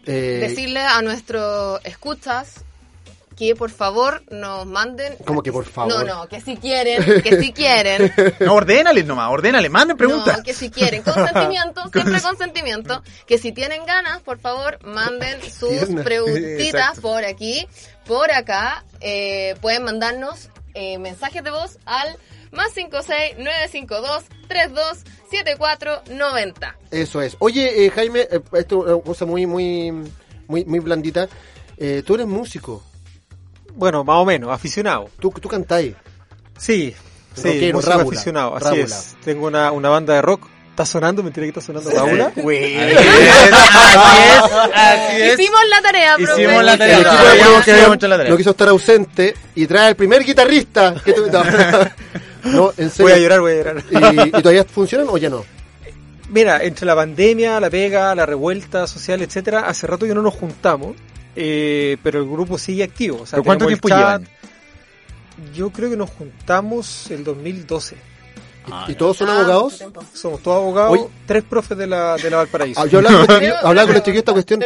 eh, 0.06 0.38
Decirle 0.48 0.80
a 0.80 1.00
nuestros 1.02 1.80
escuchas 1.84 2.64
que 3.40 3.56
por 3.56 3.70
favor 3.70 4.22
nos 4.30 4.66
manden... 4.66 5.16
¿Cómo 5.24 5.42
que 5.42 5.50
por 5.50 5.64
favor? 5.64 6.04
No, 6.04 6.04
no, 6.04 6.28
que 6.28 6.42
si 6.42 6.58
quieren, 6.58 7.22
que 7.22 7.40
si 7.40 7.54
quieren. 7.54 8.12
No, 8.38 8.52
ordénale 8.52 9.02
nomás, 9.02 9.30
ordénale, 9.30 9.70
manden 9.70 9.96
preguntas. 9.96 10.36
No, 10.36 10.42
que 10.42 10.52
si 10.52 10.68
quieren, 10.68 11.02
consentimiento, 11.02 11.88
siempre 11.92 12.20
consentimiento. 12.20 13.02
Que 13.26 13.38
si 13.38 13.52
tienen 13.52 13.86
ganas, 13.86 14.20
por 14.20 14.40
favor, 14.40 14.78
manden 14.84 15.40
sus 15.58 15.86
preguntitas 16.04 16.66
Exacto. 16.66 17.00
por 17.00 17.24
aquí, 17.24 17.66
por 18.06 18.30
acá. 18.30 18.84
Eh, 19.00 19.54
pueden 19.62 19.84
mandarnos 19.84 20.50
eh, 20.74 20.98
mensajes 20.98 21.42
de 21.42 21.50
voz 21.50 21.78
al 21.86 22.18
más 22.52 22.74
56 22.74 23.38
952 23.38 24.24
32 24.48 24.98
74 25.30 26.02
90. 26.10 26.76
Eso 26.90 27.22
es. 27.22 27.36
Oye, 27.38 27.86
eh, 27.86 27.90
Jaime, 27.90 28.28
eh, 28.30 28.40
esto 28.52 28.86
es 28.86 28.92
una 28.92 29.02
cosa 29.02 29.24
muy, 29.24 29.46
muy, 29.46 29.92
muy, 30.46 30.66
muy 30.66 30.80
blandita. 30.80 31.26
Eh, 31.78 32.02
tú 32.04 32.16
eres 32.16 32.26
músico, 32.26 32.84
Bueno, 33.80 34.04
más 34.04 34.16
o 34.16 34.24
menos, 34.24 34.50
aficionado. 34.52 35.08
tú, 35.18 35.30
tú 35.40 35.48
cantáis. 35.48 35.94
Sí, 36.58 36.94
sí, 37.34 37.70
músico 37.72 37.94
aficionado, 37.94 38.54
así 38.54 38.64
rábula. 38.66 38.84
es. 38.84 39.16
Tengo 39.24 39.46
una, 39.46 39.72
una 39.72 39.88
banda 39.88 40.14
de 40.14 40.22
rock. 40.22 40.46
¿Está 40.70 40.86
sonando? 40.86 41.22
¿Mentira 41.22 41.44
que 41.44 41.48
está 41.48 41.60
sonando 41.60 41.90
Paula? 41.90 42.26
Así 42.28 42.40
es, 42.40 42.76
así 42.78 44.22
es, 44.22 44.52
así 44.74 45.22
es. 45.22 45.40
Hicimos 45.40 45.60
la 45.68 45.82
tarea, 45.82 46.16
profe. 46.16 46.42
Hicimos 46.42 46.64
la 46.64 46.78
tarea. 46.78 46.96
El 46.96 47.00
equipo 47.06 47.16
de 47.22 47.28
Sabíamos 47.28 47.36
que 47.36 47.42
producción 47.50 47.76
habíamos 47.76 47.96
hecho 47.96 48.08
la 48.08 48.16
tarea. 48.16 48.30
no 48.30 48.36
quiso 48.36 48.50
estar 48.50 48.68
ausente 48.68 49.34
y 49.54 49.66
trae 49.66 49.88
al 49.88 49.96
primer 49.96 50.24
guitarrista. 50.24 50.94
Que 51.04 51.12
tú- 51.12 51.26
no, 51.30 51.42
No, 52.52 52.72
en 52.78 52.90
serio. 52.90 53.04
Voy 53.04 53.12
a 53.12 53.18
llorar, 53.18 53.40
voy 53.40 53.52
a 53.52 53.56
llorar. 53.56 53.76
¿Y, 53.90 54.28
y 54.28 54.30
todavía 54.42 54.64
funcionan 54.64 55.08
o 55.10 55.18
ya 55.18 55.28
no? 55.28 55.44
Mira, 56.30 56.62
entre 56.62 56.86
la 56.86 56.94
pandemia, 56.94 57.58
la 57.60 57.68
pega, 57.68 58.14
la 58.14 58.24
revuelta 58.24 58.86
social, 58.86 59.20
etcétera, 59.20 59.60
hace 59.66 59.86
rato 59.86 60.06
que 60.06 60.14
no 60.14 60.22
nos 60.22 60.32
juntamos, 60.34 60.96
eh, 61.36 61.96
pero 62.02 62.20
el 62.20 62.28
grupo 62.28 62.58
sigue 62.58 62.84
activo. 62.84 63.22
O 63.22 63.26
sea, 63.26 63.36
¿Pero 63.38 63.44
cuánto 63.44 63.66
tiempo 63.66 63.88
el 63.88 63.94
chat. 63.94 64.00
llevan? 64.00 64.28
Yo 65.54 65.70
creo 65.70 65.90
que 65.90 65.96
nos 65.96 66.10
juntamos 66.10 67.10
el 67.10 67.24
2012. 67.24 67.96
¿Y 68.88 68.94
todos 68.94 69.16
son 69.16 69.30
Ah, 69.30 69.36
abogados? 69.40 69.82
Somos 70.12 70.42
todos 70.42 70.58
abogados, 70.58 70.92
Oye. 70.92 71.08
tres 71.26 71.42
profes 71.42 71.76
de 71.78 71.86
la, 71.88 72.16
de 72.16 72.30
la 72.30 72.36
Valparaíso. 72.36 72.80
Ah, 72.80 72.86
yo 72.86 72.98
hablaba 72.98 73.16
con 73.16 73.26
los 73.26 73.36
chiquillos- 73.42 73.64
hablaba 73.64 73.86
con 73.88 73.96
esta 74.16 74.32
cuestión. 74.32 74.60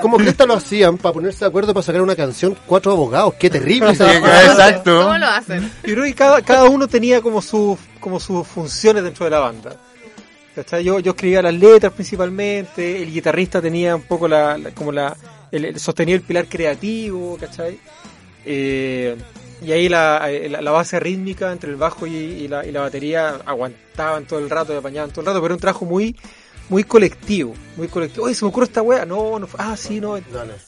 ¿Cómo 0.00 0.16
cresta 0.16 0.46
lo 0.46 0.54
hacían 0.54 0.96
para 0.98 1.12
ponerse 1.12 1.40
de 1.40 1.46
acuerdo 1.46 1.72
para 1.74 1.84
sacar 1.84 2.00
una 2.02 2.16
canción? 2.16 2.56
Cuatro 2.66 2.92
abogados. 2.92 3.34
Qué 3.38 3.50
terrible 3.50 3.90
esa 3.92 4.12
Exacto. 4.16 5.02
¿Cómo 5.02 5.18
lo 5.18 5.26
hacen? 5.26 5.70
Yo 5.84 5.92
creo 5.94 6.04
que 6.04 6.14
cada, 6.14 6.40
cada 6.42 6.64
uno 6.64 6.88
tenía 6.88 7.20
como 7.20 7.40
sus 7.42 7.78
como 8.00 8.18
sus 8.18 8.46
funciones 8.48 9.04
dentro 9.04 9.24
de 9.26 9.30
la 9.30 9.40
banda. 9.40 9.76
Yo, 10.82 10.98
yo 11.00 11.10
escribía 11.10 11.42
las 11.42 11.54
letras 11.54 11.92
principalmente, 11.92 13.02
el 13.02 13.12
guitarrista 13.12 13.60
tenía 13.60 13.94
un 13.94 14.02
poco 14.02 14.26
la, 14.26 14.56
la- 14.56 14.70
como 14.70 14.90
la, 14.90 15.14
el, 15.52 15.78
sostenía 15.78 16.14
el 16.14 16.22
pilar 16.22 16.46
creativo, 16.46 17.36
¿cachai? 17.38 17.78
Eh, 18.44 19.16
y 19.62 19.72
ahí 19.72 19.88
la, 19.88 20.30
eh, 20.30 20.48
la, 20.48 20.60
la 20.60 20.70
base 20.70 21.00
rítmica 21.00 21.50
entre 21.50 21.70
el 21.70 21.76
bajo 21.76 22.06
y, 22.06 22.14
y 22.14 22.48
la, 22.48 22.66
y 22.66 22.72
la 22.72 22.82
batería 22.82 23.40
aguantaban 23.44 24.26
todo 24.26 24.38
el 24.38 24.50
rato 24.50 24.72
y 24.72 24.76
apañaban 24.76 25.10
todo 25.10 25.22
el 25.22 25.26
rato, 25.26 25.38
pero 25.40 25.46
era 25.46 25.54
un 25.54 25.60
trabajo 25.60 25.84
muy 25.84 26.14
muy 26.68 26.84
colectivo, 26.84 27.54
muy 27.76 27.88
colectivo. 27.88 28.26
Oye, 28.26 28.34
se 28.34 28.44
me 28.44 28.48
ocurre 28.48 28.66
esta 28.66 28.82
wea, 28.82 29.04
no, 29.04 29.38
no, 29.38 29.48
ah, 29.58 29.76
sí, 29.76 30.00
no. 30.00 30.18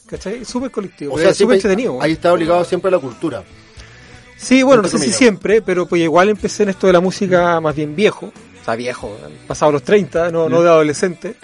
¿cachai? 0.05 0.45
Súper 0.45 0.71
colectivo, 0.71 1.13
O 1.13 1.19
sea, 1.19 1.33
súper 1.33 1.55
entretenido. 1.55 2.01
ahí 2.01 2.13
está 2.13 2.31
obligado 2.33 2.63
siempre 2.63 2.87
a 2.89 2.91
la 2.91 2.99
cultura. 2.99 3.43
Sí, 4.37 4.63
bueno, 4.63 4.81
no 4.81 4.87
sé 4.87 4.99
si 4.99 5.11
siempre, 5.11 5.61
pero 5.61 5.85
pues 5.85 6.01
igual 6.01 6.29
empecé 6.29 6.63
en 6.63 6.69
esto 6.69 6.87
de 6.87 6.93
la 6.93 7.01
música 7.01 7.59
más 7.59 7.75
bien 7.75 7.93
viejo, 7.95 8.27
o 8.61 8.63
sea, 8.63 8.75
viejo, 8.75 9.13
pasado 9.45 9.73
los 9.73 9.83
30, 9.83 10.31
no, 10.31 10.47
no 10.47 10.61
de 10.61 10.69
adolescente, 10.69 11.35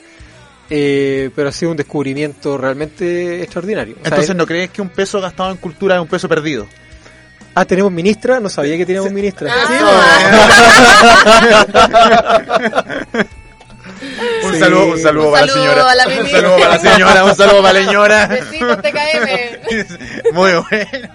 eh, 0.70 1.30
pero 1.36 1.50
ha 1.50 1.52
sido 1.52 1.72
un 1.72 1.78
descubrimiento 1.78 2.58
realmente 2.58 3.42
extraordinario. 3.44 3.96
O 3.96 4.00
sea, 4.02 4.10
Entonces, 4.10 4.36
¿no 4.36 4.46
crees 4.46 4.70
que 4.72 4.82
un 4.82 4.90
peso 4.90 5.22
gastado 5.22 5.52
en 5.52 5.58
cultura 5.58 5.96
es 5.96 6.02
un 6.02 6.08
peso 6.08 6.28
perdido? 6.30 6.68
Ah, 7.54 7.64
tenemos 7.66 7.92
ministra, 7.92 8.40
no 8.40 8.50
sabía 8.50 8.76
que 8.78 8.86
teníamos 8.86 9.12
ministra. 9.12 9.54
Un 14.44 14.54
Sí. 14.54 14.60
saludo, 14.60 14.86
un 14.88 15.00
saludo 15.00 15.28
Un 15.28 15.32
para 15.34 15.46
la 15.46 15.52
saludo 15.54 15.66
señora. 15.66 15.86
un 16.20 16.30
saludo 16.30 16.58
para 16.58 16.70
la 16.70 16.80
señora, 16.80 17.24
un 17.26 17.36
saludo 17.36 17.62
para 17.62 17.74
la 17.80 17.86
señora. 17.86 18.28
Besitos, 18.28 18.78
TKM. 18.82 20.34
Muy 20.34 20.52
bueno. 20.52 21.10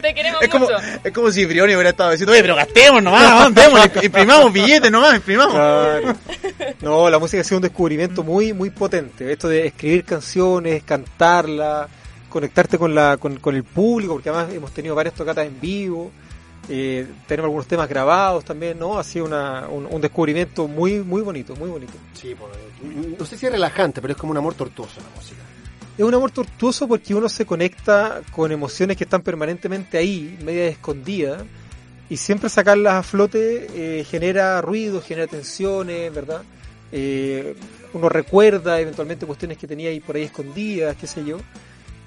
Te 0.02 0.14
queremos 0.14 0.42
Es 0.42 0.48
como, 0.48 0.66
mucho. 0.66 0.78
es 1.04 1.12
como 1.12 1.30
si 1.30 1.44
Brioni 1.44 1.74
hubiera 1.74 1.90
estado 1.90 2.10
diciendo, 2.10 2.32
oye, 2.32 2.42
pero 2.42 2.56
gastemos 2.56 3.02
nomás, 3.02 3.54
vamos, 3.54 3.80
imprimamos 4.02 4.52
billetes 4.52 4.90
nomás, 4.90 5.16
imprimamos. 5.16 5.54
Claro. 5.54 6.16
No, 6.80 7.10
la 7.10 7.18
música 7.18 7.42
ha 7.42 7.44
sido 7.44 7.58
un 7.58 7.62
descubrimiento 7.62 8.22
muy, 8.22 8.52
muy 8.54 8.70
potente. 8.70 9.30
Esto 9.30 9.48
de 9.48 9.66
escribir 9.66 10.04
canciones, 10.04 10.82
cantarlas, 10.82 11.88
conectarte 12.30 12.78
con, 12.78 12.94
la, 12.94 13.18
con, 13.18 13.38
con 13.38 13.54
el 13.54 13.64
público, 13.64 14.14
porque 14.14 14.30
además 14.30 14.54
hemos 14.54 14.72
tenido 14.72 14.94
varias 14.94 15.14
tocatas 15.14 15.46
en 15.46 15.60
vivo, 15.60 16.10
eh, 16.68 17.06
tenemos 17.26 17.48
algunos 17.48 17.66
temas 17.66 17.88
grabados 17.88 18.44
también, 18.44 18.78
¿no? 18.78 18.98
Ha 18.98 19.04
sido 19.04 19.26
una, 19.26 19.66
un, 19.68 19.86
un 19.86 20.00
descubrimiento 20.00 20.68
muy, 20.68 21.00
muy 21.00 21.20
bonito, 21.22 21.54
muy 21.56 21.68
bonito. 21.68 21.94
Sí, 22.14 22.34
pues, 22.38 22.52
no 23.18 23.24
sé 23.26 23.36
si 23.36 23.46
es 23.46 23.52
relajante, 23.52 24.00
pero 24.00 24.12
es 24.12 24.18
como 24.18 24.30
un 24.30 24.38
amor 24.38 24.54
tortuoso 24.54 25.00
la 25.00 25.16
música. 25.16 25.42
Es 26.00 26.06
un 26.06 26.14
amor 26.14 26.30
tortuoso 26.30 26.88
porque 26.88 27.14
uno 27.14 27.28
se 27.28 27.44
conecta 27.44 28.22
con 28.32 28.50
emociones 28.50 28.96
que 28.96 29.04
están 29.04 29.20
permanentemente 29.20 29.98
ahí, 29.98 30.38
media 30.42 30.66
escondidas, 30.66 31.42
y 32.08 32.16
siempre 32.16 32.48
sacarlas 32.48 32.94
a 32.94 33.02
flote 33.02 33.66
eh, 33.74 34.04
genera 34.04 34.62
ruido, 34.62 35.02
genera 35.02 35.26
tensiones, 35.26 36.10
¿verdad? 36.14 36.40
Eh, 36.90 37.54
uno 37.92 38.08
recuerda 38.08 38.80
eventualmente 38.80 39.26
cuestiones 39.26 39.58
que 39.58 39.66
tenía 39.66 39.90
ahí 39.90 40.00
por 40.00 40.16
ahí 40.16 40.22
escondidas, 40.22 40.96
qué 40.98 41.06
sé 41.06 41.22
yo. 41.22 41.36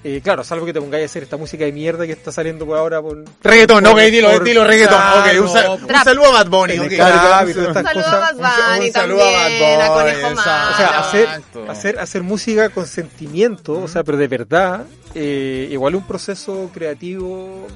Eh, 0.06 0.20
claro, 0.22 0.44
salvo 0.44 0.66
que 0.66 0.74
te 0.74 0.80
pongáis 0.82 1.02
a 1.04 1.06
hacer 1.06 1.22
esta 1.22 1.38
música 1.38 1.64
de 1.64 1.72
mierda 1.72 2.04
que 2.04 2.12
está 2.12 2.30
saliendo 2.30 2.66
por 2.66 2.76
ahora 2.76 3.00
por... 3.00 3.24
Reggaetón, 3.42 3.82
no, 3.84 3.92
ok, 3.92 4.00
dilo, 4.00 4.30
por- 4.32 4.44
dilo, 4.44 4.62
reggaetón. 4.62 4.98
Claro, 4.98 5.20
ok, 5.40 5.40
un, 5.40 5.48
sal- 5.48 5.64
no, 5.64 5.74
un 5.98 6.04
saludo 6.04 6.26
a 6.26 6.30
Bad 6.32 6.46
Bunny, 6.50 6.78
ok. 6.78 6.84
Descarga, 6.88 7.16
y 7.48 7.52
todas 7.54 7.68
Un 7.70 7.76
estas 7.78 7.84
saludo 7.84 8.04
cosas. 8.04 8.14
a 8.14 8.18
Bad 8.36 8.74
Bunny 8.76 8.86
Un 8.86 8.92
saludo 8.92 9.24
a 9.24 9.30
Bad 9.32 9.46
a 9.46 9.88
Bunny, 9.88 9.88
Conejo 9.94 10.28
exacto. 10.28 10.34
Malo. 10.44 10.70
O 10.70 10.76
sea, 10.76 10.98
hacer, 11.00 11.28
hacer, 11.70 11.98
hacer 11.98 12.22
música 12.22 12.68
con 12.68 12.86
sentimiento, 12.86 13.80
o 13.80 13.88
sea, 13.88 14.04
pero 14.04 14.18
de 14.18 14.28
verdad, 14.28 14.84
eh, 15.14 15.68
igual 15.70 15.94
un 15.94 16.06
proceso 16.06 16.70
creativo 16.74 17.66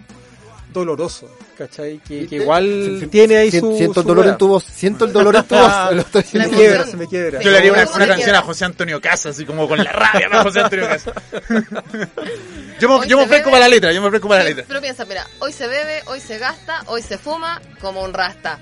doloroso, 0.72 1.30
¿cachai? 1.58 1.98
Que, 1.98 2.26
que 2.28 2.36
igual 2.36 3.08
tiene 3.10 3.36
ahí 3.36 3.50
su... 3.50 3.76
Siento 3.76 4.00
el 4.00 4.06
dolor 4.06 4.28
en 4.28 4.38
tu 4.38 4.46
voz. 4.48 4.64
Siento 4.64 5.04
el 5.06 5.12
dolor 5.12 5.34
en 5.34 5.44
tu 5.44 5.56
voz. 5.56 5.92
Lo 5.92 6.00
estoy 6.02 6.22
Se 6.22 6.38
me 6.38 6.48
quiebra, 6.48 6.84
se 6.86 6.96
me 6.96 7.06
quiebra. 7.08 7.40
Yo 7.40 7.50
le 7.50 7.58
haría 7.58 7.72
una, 7.72 7.84
¿Cómo 7.84 7.96
una 7.96 8.06
canción 8.06 8.36
a 8.36 8.42
José 8.42 8.64
Antonio 8.64 9.00
Casas, 9.00 9.34
así 9.34 9.44
como 9.44 9.66
con 9.68 9.78
la 9.82 9.90
rabia 9.92 10.28
de 10.28 10.38
José 10.38 10.60
Antonio 10.60 10.86
Casas. 10.86 11.14
yo 12.80 13.00
me, 13.00 13.08
yo 13.08 13.18
me 13.18 13.24
ofrezco 13.24 13.50
para 13.50 13.60
la 13.60 13.68
letra, 13.68 13.92
yo 13.92 14.00
me 14.00 14.06
ofrezco 14.06 14.28
para 14.28 14.42
la 14.44 14.48
letra. 14.50 14.64
Pero 14.68 14.80
piensa, 14.80 15.04
mira, 15.04 15.26
hoy 15.40 15.52
se 15.52 15.66
bebe, 15.66 16.02
hoy 16.06 16.20
se 16.20 16.38
gasta, 16.38 16.82
hoy 16.86 17.02
se 17.02 17.18
fuma 17.18 17.60
como 17.80 18.02
un 18.02 18.14
rasta. 18.14 18.58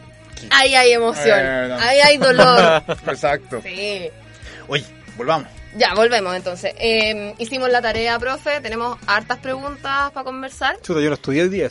Ahí 0.51 0.75
hay 0.75 0.93
emoción, 0.93 1.39
Eh, 1.41 1.67
no. 1.69 1.75
ahí 1.79 1.99
hay 2.01 2.17
dolor. 2.19 2.83
Exacto. 3.07 3.61
Sí. 3.63 4.09
Oye, 4.69 4.85
volvamos. 5.17 5.49
Ya, 5.77 5.95
volvemos 5.95 6.35
entonces. 6.35 6.73
Eh, 6.79 7.35
hicimos 7.39 7.69
la 7.71 7.83
tarea, 7.83 8.19
profe, 8.19 8.61
tenemos 8.63 8.97
hartas 9.07 9.39
preguntas 9.39 10.11
para 10.13 10.25
conversar. 10.25 10.81
Chuta, 10.81 11.01
yo 11.01 11.09
no 11.09 11.15
estudié 11.15 11.43
hoy 11.43 11.49
día. 11.51 11.69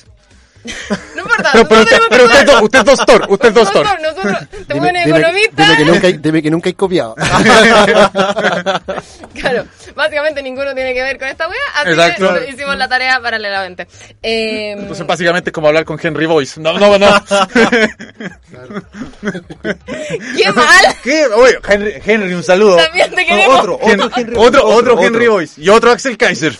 No 1.15 1.21
importa. 1.21 1.49
Pero, 1.53 1.67
pero 1.67 1.81
usted, 1.81 1.97
pero 2.09 2.25
usted, 2.25 2.45
do- 2.45 2.63
usted 2.63 2.79
es 2.79 2.85
doctor, 2.85 3.25
usted 3.29 3.47
es 3.49 3.53
doctor. 3.55 3.85
Nosotros, 4.01 4.23
nosotros, 4.23 4.67
Dime, 4.67 5.03
economista. 5.03 5.63
dime 5.63 5.77
que 5.77 5.85
nunca, 5.85 6.07
hay- 6.07 6.17
dime 6.17 6.41
que 6.41 6.51
nunca 6.51 6.69
hay 6.69 6.73
copiado. 6.73 7.15
Claro, 9.35 9.65
básicamente 9.95 10.41
ninguno 10.41 10.73
tiene 10.73 10.93
que 10.93 11.03
ver 11.03 11.19
con 11.19 11.27
esta 11.27 11.47
wea, 11.49 11.57
así 11.75 11.89
Exacto. 11.89 12.33
que 12.35 12.49
hicimos 12.51 12.77
la 12.77 12.87
tarea 12.87 13.19
paralelamente. 13.21 13.85
Eh, 14.23 14.71
Entonces 14.77 15.05
básicamente 15.05 15.49
es 15.49 15.53
como 15.53 15.67
hablar 15.67 15.83
con 15.83 15.99
Henry 16.01 16.25
Boyce. 16.25 16.59
No, 16.61 16.79
no, 16.79 16.97
no. 16.97 17.07
¡Qué 19.21 20.51
mal! 20.53 20.85
¿Qué? 21.03 21.25
Oye, 21.27 21.57
Henry, 21.67 21.93
Henry, 22.05 22.33
un 22.33 22.43
saludo. 22.43 22.77
También 22.77 23.11
te 23.13 23.25
queremos. 23.25 23.59
Otro, 23.59 23.75
otro 23.75 24.09
Henry 24.15 24.35
otro, 24.37 24.65
otro 24.65 24.95
otro, 24.95 25.03
Henry. 25.03 25.27
Boyce 25.27 25.61
y 25.61 25.69
otro 25.69 25.91
Axel 25.91 26.17
Kaiser. 26.17 26.57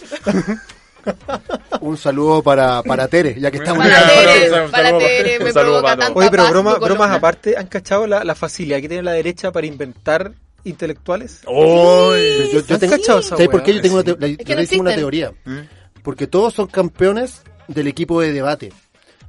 Un 1.82 1.98
saludo 1.98 2.42
para, 2.42 2.82
para 2.84 3.08
Tere, 3.08 3.36
ya 3.40 3.52
que 3.52 3.58
estamos 3.58 3.86
Para 3.86 4.02
Un 4.02 4.08
Tere, 4.10 4.50
saludo 4.50 4.72
para 4.72 4.84
para- 4.90 4.98
Tere, 5.00 5.40
me 5.40 5.46
un 5.46 5.54
saludo 5.54 5.72
provoca 5.74 5.82
para 5.84 5.96
todos. 5.96 6.06
tanto 6.08 6.20
Oye, 6.20 6.30
pero 6.32 6.48
broma- 6.50 6.76
bromas 6.80 7.12
aparte, 7.12 7.58
¿han 7.58 7.68
cachado 7.68 8.08
la, 8.08 8.24
la 8.24 8.36
facilidad 8.36 8.82
que 8.82 8.88
tiene 8.88 9.04
la 9.04 9.12
derecha 9.14 9.52
para 9.52 9.68
inventar 9.68 10.32
intelectuales? 10.64 11.42
Oy. 11.46 12.50
Yo, 12.52 12.60
yo 12.66 12.74
¿Han 12.76 12.80
tengo, 12.80 12.96
cachado 12.98 13.20
esa 13.20 13.30
¿Sabes 13.30 13.50
por 13.50 13.64
qué 13.64 13.76
yo 13.76 13.82
tengo 13.82 13.96
una, 13.96 14.04
te- 14.04 14.18
la- 14.30 14.36
que 14.38 14.56
yo 14.56 14.62
hice 14.62 14.80
una 14.80 14.96
teoría? 14.96 15.32
¿Eh? 15.46 15.68
Porque 16.02 16.28
todos 16.28 16.54
son 16.54 16.68
campeones 16.68 17.42
del 17.68 17.88
equipo 17.88 18.22
de 18.22 18.32
debate. 18.32 18.74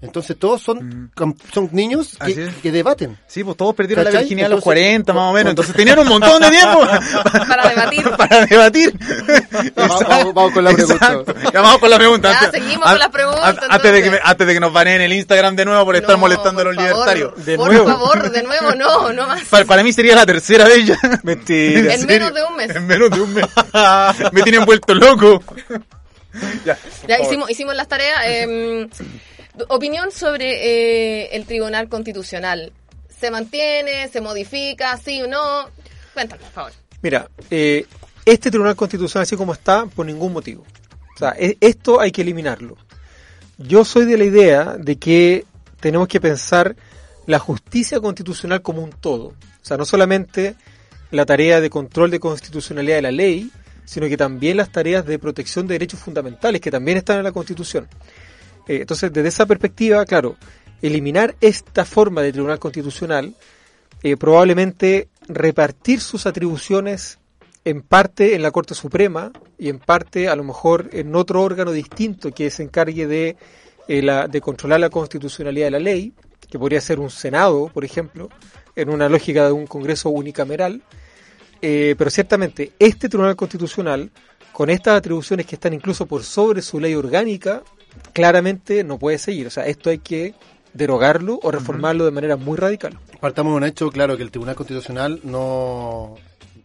Entonces 0.02 0.38
todos 0.38 0.60
son, 0.62 1.10
cam- 1.16 1.34
son 1.52 1.70
niños 1.72 2.16
que, 2.24 2.50
que 2.62 2.70
debaten. 2.70 3.18
Sí, 3.26 3.42
pues 3.42 3.56
todos 3.56 3.74
perdieron 3.74 4.04
la 4.04 4.10
virginidad 4.10 4.46
a 4.46 4.50
los 4.50 4.58
Entonces, 4.58 4.82
40 4.82 5.12
más 5.14 5.30
o 5.30 5.32
menos. 5.32 5.50
Entonces 5.52 5.74
tenían 5.74 5.98
un 5.98 6.08
montón 6.08 6.40
de 6.42 6.50
tiempo 6.50 6.80
Para 7.48 7.68
debatir. 7.70 8.10
para 8.16 8.46
debatir. 8.46 8.98
Vamos- 9.74 10.00
vamos- 10.06 10.34
vamos 10.34 10.52
con 10.52 10.64
la 10.64 10.70
pregunta. 10.72 11.22
Vamos 11.54 11.78
con 11.78 11.90
la 11.90 11.96
pregunta. 11.98 12.30
Ya, 12.32 12.38
Antes- 12.46 12.62
seguimos 12.62 12.88
con 12.90 12.98
las 12.98 13.08
preguntas, 13.08 13.42
an- 13.44 13.58
Antes 13.70 13.92
de, 13.92 14.02
que 14.02 14.20
antes 14.22 14.46
de 14.46 14.54
que 14.54 14.60
nos 14.60 14.72
baneen 14.72 15.00
el 15.00 15.12
Instagram 15.14 15.56
de 15.56 15.64
nuevo 15.64 15.84
por 15.86 15.96
estar 15.96 16.12
No, 16.12 16.18
molestando 16.18 16.60
a 16.60 16.64
los 16.64 16.74
favor, 16.76 16.90
libertarios. 16.90 17.44
De 17.46 17.56
por 17.56 17.72
nuevo. 17.72 17.86
favor, 17.88 18.30
de 18.30 18.42
nuevo, 18.42 18.74
no, 18.74 19.12
no 19.12 19.26
más. 19.26 19.44
Para, 19.44 19.64
para 19.64 19.82
mí 19.82 19.92
sería 19.92 20.14
la 20.14 20.26
tercera 20.26 20.66
de 20.68 20.76
ellas. 20.76 20.98
Mentira. 21.22 21.94
En 21.94 22.00
serio? 22.00 22.06
menos 22.06 22.34
de 22.34 22.42
un 22.42 22.56
mes. 22.56 22.70
En 22.76 22.86
menos 22.86 23.10
de 23.10 23.20
un 23.20 23.32
mes. 23.34 23.46
me 24.32 24.42
tienen 24.42 24.64
vuelto 24.66 24.94
loco. 24.94 25.42
ya. 26.64 26.76
Ya 27.08 27.18
hicimos, 27.20 27.50
hicimos 27.50 27.74
las 27.74 27.88
tareas. 27.88 28.20
eh, 28.26 28.88
opinión 29.68 30.10
sobre 30.10 31.24
eh, 31.24 31.36
el 31.36 31.46
Tribunal 31.46 31.88
Constitucional. 31.88 32.72
¿Se 33.08 33.30
mantiene? 33.30 34.08
¿Se 34.08 34.20
modifica? 34.20 34.96
¿Sí 34.98 35.22
o 35.22 35.26
no? 35.26 35.68
Cuéntanos, 36.14 36.44
por 36.44 36.52
favor. 36.52 36.72
Mira, 37.02 37.30
eh, 37.50 37.86
este 38.24 38.50
Tribunal 38.50 38.76
Constitucional, 38.76 39.22
así 39.22 39.36
como 39.36 39.52
está, 39.52 39.86
por 39.86 40.06
ningún 40.06 40.32
motivo. 40.32 40.64
O 41.14 41.18
sea, 41.18 41.34
e- 41.38 41.56
esto 41.60 42.00
hay 42.00 42.12
que 42.12 42.22
eliminarlo. 42.22 42.76
Yo 43.58 43.84
soy 43.84 44.04
de 44.04 44.18
la 44.18 44.24
idea 44.24 44.76
de 44.78 44.96
que 44.98 45.44
tenemos 45.80 46.08
que 46.08 46.20
pensar 46.20 46.76
la 47.26 47.38
justicia 47.38 48.00
constitucional 48.00 48.62
como 48.62 48.82
un 48.82 48.90
todo. 48.90 49.28
O 49.28 49.34
sea, 49.62 49.76
no 49.76 49.84
solamente 49.84 50.54
la 51.10 51.24
tarea 51.24 51.60
de 51.60 51.70
control 51.70 52.10
de 52.10 52.20
constitucionalidad 52.20 52.96
de 52.96 53.02
la 53.02 53.10
ley, 53.10 53.50
sino 53.84 54.08
que 54.08 54.16
también 54.16 54.56
las 54.56 54.70
tareas 54.70 55.06
de 55.06 55.18
protección 55.18 55.66
de 55.66 55.74
derechos 55.74 56.00
fundamentales, 56.00 56.60
que 56.60 56.70
también 56.70 56.98
están 56.98 57.18
en 57.18 57.24
la 57.24 57.32
Constitución. 57.32 57.88
Eh, 58.66 58.78
entonces, 58.80 59.12
desde 59.12 59.28
esa 59.28 59.46
perspectiva, 59.46 60.04
claro, 60.04 60.36
eliminar 60.82 61.36
esta 61.40 61.84
forma 61.84 62.22
de 62.22 62.32
Tribunal 62.32 62.58
Constitucional 62.58 63.34
eh, 64.02 64.16
probablemente 64.16 65.08
repartir 65.28 66.00
sus 66.00 66.26
atribuciones 66.26 67.18
en 67.64 67.82
parte 67.82 68.34
en 68.34 68.42
la 68.42 68.50
Corte 68.50 68.74
Suprema 68.74 69.32
y 69.58 69.68
en 69.68 69.78
parte 69.78 70.28
a 70.28 70.36
lo 70.36 70.44
mejor 70.44 70.90
en 70.92 71.14
otro 71.16 71.42
órgano 71.42 71.72
distinto 71.72 72.30
que 72.30 72.50
se 72.50 72.62
encargue 72.62 73.06
de, 73.06 73.36
eh, 73.88 74.02
la, 74.02 74.28
de 74.28 74.40
controlar 74.40 74.80
la 74.80 74.90
constitucionalidad 74.90 75.66
de 75.66 75.70
la 75.72 75.78
ley, 75.78 76.12
que 76.48 76.58
podría 76.58 76.80
ser 76.80 77.00
un 77.00 77.10
Senado, 77.10 77.70
por 77.72 77.84
ejemplo, 77.84 78.28
en 78.76 78.90
una 78.90 79.08
lógica 79.08 79.46
de 79.46 79.52
un 79.52 79.66
Congreso 79.66 80.10
unicameral. 80.10 80.82
Pero 81.58 82.10
ciertamente 82.10 82.72
este 82.78 83.08
Tribunal 83.08 83.34
Constitucional, 83.34 84.12
con 84.52 84.70
estas 84.70 84.98
atribuciones 84.98 85.46
que 85.46 85.56
están 85.56 85.72
incluso 85.72 86.06
por 86.06 86.22
sobre 86.22 86.62
su 86.62 86.78
ley 86.78 86.94
orgánica, 86.94 87.64
claramente 88.12 88.84
no 88.84 88.98
puede 88.98 89.18
seguir. 89.18 89.46
O 89.46 89.50
sea, 89.50 89.66
esto 89.66 89.90
hay 89.90 89.98
que 89.98 90.34
derogarlo 90.74 91.38
o 91.42 91.50
reformarlo 91.50 92.04
de 92.04 92.10
manera 92.10 92.36
muy 92.36 92.56
radical. 92.56 92.98
Partamos 93.20 93.52
de 93.52 93.56
un 93.56 93.64
hecho, 93.64 93.90
claro, 93.90 94.16
que 94.16 94.22
el 94.22 94.30
Tribunal 94.30 94.56
Constitucional 94.56 95.20
no... 95.24 96.14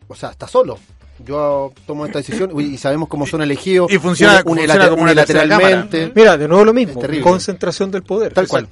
O 0.08 0.16
sea, 0.16 0.32
está 0.32 0.48
solo. 0.48 0.78
Yo 1.26 1.74
tomo 1.86 2.06
esta 2.06 2.20
decisión 2.20 2.52
y 2.60 2.78
sabemos 2.78 3.08
cómo 3.10 3.26
son 3.26 3.42
elegidos. 3.42 3.92
Y 3.92 3.98
funciona- 3.98 4.42
uni- 4.46 4.62
funciona 4.62 4.90
como 4.90 5.04
una 5.04 5.16
tercera 5.16 5.42
unilateralmente. 5.44 6.12
Mira, 6.16 6.38
de 6.38 6.48
nuevo 6.48 6.66
lo 6.66 6.74
mismo, 6.74 7.02
concentración 7.22 7.92
del 7.92 8.04
poder. 8.04 8.34
Tal 8.34 8.48
cual. 8.48 8.68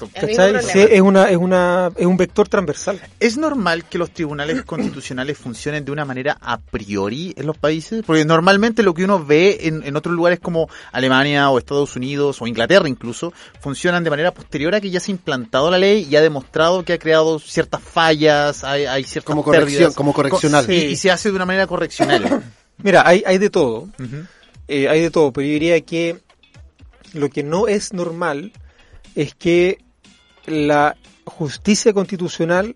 Sí, 0.62 0.80
es 0.90 1.02
una, 1.02 1.30
es 1.30 1.38
una, 1.38 1.92
es 1.96 2.06
un 2.06 2.18
vector 2.18 2.48
transversal. 2.48 3.00
¿Es 3.20 3.38
normal 3.38 3.86
que 3.86 3.98
los 3.98 4.12
tribunales 4.12 4.62
constitucionales 4.66 5.38
funcionen 5.38 5.86
de 5.86 5.92
una 5.92 6.06
manera 6.06 6.38
a 6.42 6.58
priori 6.60 7.34
en 7.38 7.46
los 7.46 7.58
países? 7.58 8.04
Porque 8.06 8.26
normalmente 8.26 8.84
lo 8.84 8.94
que 8.94 9.04
uno 9.04 9.24
ve 9.24 9.60
en, 9.62 9.84
en 9.84 9.96
otros 9.96 10.16
lugares 10.16 10.40
como 10.40 10.70
Alemania 10.92 11.50
o 11.50 11.58
Estados 11.58 11.96
Unidos 11.96 12.42
o 12.42 12.48
Inglaterra 12.48 12.88
incluso, 12.90 13.34
funcionan 13.60 14.04
de 14.04 14.10
manera 14.10 14.34
posterior 14.34 14.74
a 14.76 14.82
que 14.82 14.90
ya 14.90 15.00
se 15.00 15.12
ha 15.12 15.14
implantado 15.14 15.70
la 15.72 15.78
ley 15.78 16.08
y 16.10 16.16
ha 16.16 16.22
demostrado 16.22 16.84
que 16.84 16.94
ha 16.94 16.98
creado 17.00 17.40
ciertas 17.40 17.82
fallas, 17.82 18.64
hay, 18.64 18.86
hay 18.86 19.04
ciertas 19.04 19.26
Como 19.30 19.44
corrección- 19.44 19.72
pérdidas. 19.74 19.96
como 19.96 20.14
correccional. 20.14 20.66
Co- 20.66 20.72
y- 20.72 20.76
y 20.78 20.96
se 20.96 21.12
hace 21.12 21.30
de 21.30 21.36
una 21.36 21.46
manera 21.46 21.68
correccional. 21.68 22.24
Mira, 22.78 23.04
hay, 23.06 23.24
hay 23.26 23.38
de 23.38 23.50
todo. 23.50 23.90
Eh, 24.68 24.88
hay 24.88 25.02
de 25.02 25.12
todo, 25.12 25.34
pero 25.34 25.46
yo 25.46 25.54
diría 25.54 25.82
que 25.82 26.20
lo 27.14 27.30
que 27.30 27.44
no 27.44 27.68
es 27.68 27.94
normal 27.94 28.52
es 29.16 29.34
que 29.36 29.80
la 30.46 30.96
justicia 31.26 31.94
constitucional 31.94 32.76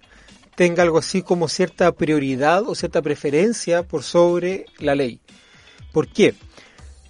tenga 0.55 0.84
algo 0.84 0.99
así 0.99 1.22
como 1.22 1.47
cierta 1.47 1.91
prioridad 1.91 2.64
o 2.68 2.76
cierta 2.76 3.01
preferencia 3.01 3.84
por 3.84 4.03
sobre 4.03 4.66
la 4.80 4.95
ley. 4.95 5.20
¿Por 5.91 6.07
qué? 6.07 6.36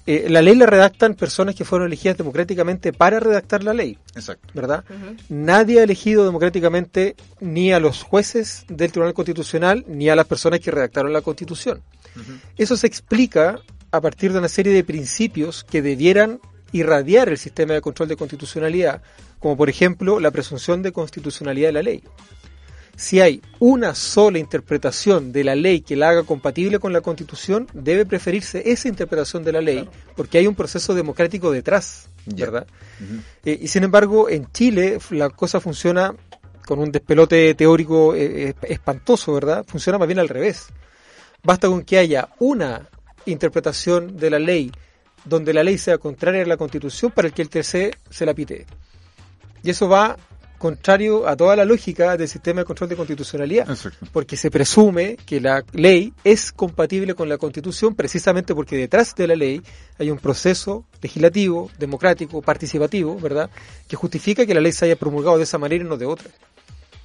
Eh, 0.05 0.27
la 0.29 0.41
ley 0.41 0.55
la 0.55 0.65
redactan 0.65 1.13
personas 1.13 1.55
que 1.55 1.63
fueron 1.63 1.87
elegidas 1.87 2.17
democráticamente 2.17 2.91
para 2.91 3.21
redactar 3.21 3.63
la 3.63 3.73
ley, 3.73 3.97
Exacto. 4.15 4.49
¿verdad? 4.53 4.83
Nadie 5.29 5.79
ha 5.79 5.83
elegido 5.83 6.25
democráticamente 6.25 7.15
ni 7.39 7.71
a 7.71 7.79
los 7.79 8.03
jueces 8.03 8.65
del 8.67 8.91
Tribunal 8.91 9.13
Constitucional 9.13 9.85
ni 9.87 10.09
a 10.09 10.15
las 10.15 10.25
personas 10.25 10.59
que 10.59 10.71
redactaron 10.71 11.13
la 11.13 11.21
Constitución. 11.21 11.81
Eso 12.57 12.75
se 12.75 12.85
explica 12.87 13.59
a 13.91 14.01
partir 14.01 14.33
de 14.33 14.39
una 14.39 14.49
serie 14.49 14.73
de 14.73 14.83
principios 14.83 15.63
que 15.63 15.81
debieran 15.81 16.39
irradiar 16.73 17.29
el 17.29 17.37
sistema 17.37 17.73
de 17.73 17.81
control 17.81 18.09
de 18.09 18.17
constitucionalidad, 18.17 19.01
como 19.39 19.55
por 19.55 19.69
ejemplo 19.69 20.19
la 20.19 20.31
presunción 20.31 20.81
de 20.81 20.91
constitucionalidad 20.91 21.69
de 21.69 21.73
la 21.73 21.83
ley. 21.83 22.03
Si 22.95 23.19
hay 23.19 23.41
una 23.59 23.95
sola 23.95 24.37
interpretación 24.37 25.31
de 25.31 25.43
la 25.43 25.55
ley 25.55 25.81
que 25.81 25.95
la 25.95 26.09
haga 26.09 26.23
compatible 26.23 26.79
con 26.79 26.93
la 26.93 27.01
Constitución, 27.01 27.67
debe 27.73 28.05
preferirse 28.05 28.71
esa 28.71 28.87
interpretación 28.87 29.43
de 29.43 29.51
la 29.51 29.61
ley, 29.61 29.89
porque 30.15 30.37
hay 30.37 30.47
un 30.47 30.55
proceso 30.55 30.93
democrático 30.93 31.51
detrás. 31.51 32.09
¿verdad? 32.25 32.67
Eh, 33.43 33.59
y 33.61 33.67
sin 33.67 33.83
embargo, 33.83 34.29
en 34.29 34.49
Chile 34.51 34.99
la 35.09 35.29
cosa 35.29 35.59
funciona 35.59 36.15
con 36.65 36.79
un 36.79 36.91
despelote 36.91 37.53
teórico 37.55 38.15
eh, 38.15 38.49
eh, 38.49 38.53
espantoso, 38.63 39.33
¿verdad? 39.33 39.65
Funciona 39.67 39.97
más 39.97 40.07
bien 40.07 40.19
al 40.19 40.29
revés. 40.29 40.67
Basta 41.43 41.67
con 41.67 41.83
que 41.83 41.97
haya 41.97 42.29
una 42.39 42.87
interpretación 43.25 44.17
de 44.17 44.29
la 44.29 44.39
ley 44.39 44.71
donde 45.25 45.53
la 45.53 45.63
ley 45.63 45.77
sea 45.77 45.97
contraria 45.97 46.43
a 46.43 46.45
la 46.45 46.57
Constitución 46.57 47.11
para 47.11 47.27
el 47.27 47.33
que 47.33 47.41
el 47.41 47.49
TC 47.49 47.97
se 48.09 48.25
la 48.25 48.33
pite. 48.33 48.65
Y 49.63 49.69
eso 49.69 49.87
va 49.87 50.17
contrario 50.63 51.27
a 51.27 51.35
toda 51.35 51.57
la 51.57 51.65
lógica 51.65 52.15
del 52.15 52.29
sistema 52.29 52.61
de 52.61 52.65
control 52.65 52.89
de 52.89 52.95
constitucionalidad, 52.95 53.69
Exacto. 53.69 54.07
porque 54.13 54.37
se 54.37 54.49
presume 54.49 55.17
que 55.25 55.41
la 55.41 55.61
ley 55.73 56.13
es 56.23 56.53
compatible 56.53 57.15
con 57.15 57.27
la 57.27 57.37
Constitución 57.37 57.95
precisamente 57.95 58.55
porque 58.55 58.77
detrás 58.77 59.13
de 59.13 59.27
la 59.27 59.35
ley 59.35 59.61
hay 59.99 60.09
un 60.09 60.17
proceso 60.19 60.85
legislativo, 61.01 61.69
democrático, 61.77 62.41
participativo, 62.41 63.19
¿verdad?, 63.19 63.49
que 63.89 63.97
justifica 63.97 64.45
que 64.45 64.53
la 64.53 64.61
ley 64.61 64.71
se 64.71 64.85
haya 64.85 64.95
promulgado 64.95 65.37
de 65.37 65.43
esa 65.43 65.57
manera 65.57 65.83
y 65.83 65.87
no 65.87 65.97
de 65.97 66.05
otra. 66.05 66.29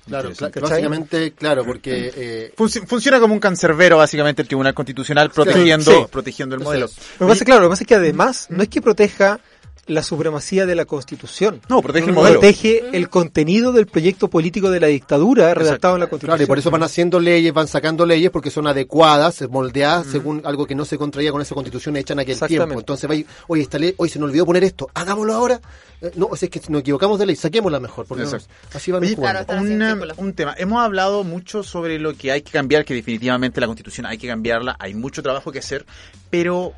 Claro, 0.07 0.31
básicamente, 0.63 1.33
claro, 1.33 1.65
porque... 1.67 2.11
eh, 2.17 2.53
Funci- 2.57 2.87
funciona 2.87 3.19
como 3.21 3.35
un 3.35 3.41
cancerbero 3.41 3.99
básicamente 3.99 4.41
el 4.41 4.49
Tribunal 4.49 4.73
Constitucional 4.73 5.31
protegiendo, 5.31 5.91
Sí. 5.93 6.07
protegiendo 6.11 6.55
el 6.55 6.63
modelo. 6.63 6.87
Lo 7.19 7.27
que 7.27 7.33
pasa, 7.33 7.45
claro, 7.45 7.61
lo 7.63 7.67
que 7.69 7.73
pasa 7.73 7.83
es 7.85 7.89
que 7.89 7.95
además 7.97 8.47
no 8.49 8.63
es 8.63 8.69
que 8.71 8.81
proteja 8.81 9.41
la 9.89 10.03
supremacía 10.03 10.65
de 10.67 10.75
la 10.75 10.85
Constitución. 10.85 11.61
No, 11.69 11.83
protege 11.83 12.07
el 12.09 12.13
modelo. 12.13 12.41
Protege 12.41 12.85
el 12.97 13.09
contenido 13.09 13.73
del 13.73 13.87
proyecto 13.87 14.29
político 14.29 14.71
de 14.71 14.81
la 14.81 14.87
dictadura 14.87 15.53
redactado 15.55 15.95
en 15.95 16.01
la 16.01 16.07
Constitución. 16.07 16.37
Claro, 16.37 16.45
y 16.45 16.47
por 16.47 16.59
eso 16.59 16.71
van 16.71 16.83
haciendo 16.83 17.19
leyes, 17.21 17.53
van 17.53 17.69
sacando 17.69 18.07
leyes 18.07 18.31
porque 18.31 18.51
son 18.51 18.67
adecuadas, 18.67 19.43
moldeadas 19.51 20.07
según 20.07 20.43
algo 20.45 20.67
que 20.67 20.75
no 20.75 20.85
se 20.85 20.99
contraía 20.99 21.33
con 21.33 21.43
esa 21.43 21.55
constitución 21.55 21.97
hecha 21.97 22.13
en 22.13 22.21
aquel 22.21 22.39
tiempo. 22.39 22.79
Entonces, 22.79 23.11
va, 23.11 23.15
oye, 23.49 23.63
esta 23.63 23.79
ley, 23.79 23.95
hoy 23.97 24.09
se 24.09 24.19
nos 24.19 24.29
olvidó 24.29 24.47
poner 24.47 24.65
esto, 24.65 24.89
hagámoslo 24.95 25.35
ahora. 25.35 25.61
Eh, 26.01 26.13
no, 26.15 26.27
o 26.27 26.37
sea, 26.37 26.47
es 26.47 26.51
que 26.51 26.61
nos 26.71 26.81
equivocamos 26.83 27.19
de 27.19 27.27
ley, 27.27 27.35
saquémosla 27.37 27.81
mejor, 27.81 28.07
porque 28.07 28.25
no- 28.25 28.31
así 28.75 28.93
jugando. 29.17 29.47
Claro, 29.47 29.63
círculo. 30.07 30.15
un 30.19 30.33
tema. 30.35 30.55
Hemos 30.59 30.81
hablado 30.85 31.25
mucho 31.25 31.63
sobre 31.63 31.99
lo 31.99 32.15
que 32.15 32.31
hay 32.31 32.43
que 32.43 32.53
cambiar, 32.53 32.85
que 32.85 32.95
definitivamente 32.95 33.61
la 33.61 33.67
constitución 33.67 34.07
hay 34.07 34.19
que 34.19 34.29
cambiarla, 34.29 34.77
hay 34.79 34.95
mucho 34.95 35.23
trabajo 35.23 35.51
que 35.51 35.59
hacer, 35.61 35.87
pero 36.31 36.73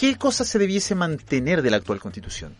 ¿qué 0.00 0.16
cosas 0.16 0.48
se 0.48 0.58
debiese 0.58 0.94
mantener 0.94 1.60
de 1.60 1.70
la 1.70 1.76
actual 1.76 2.00
constitución? 2.00 2.54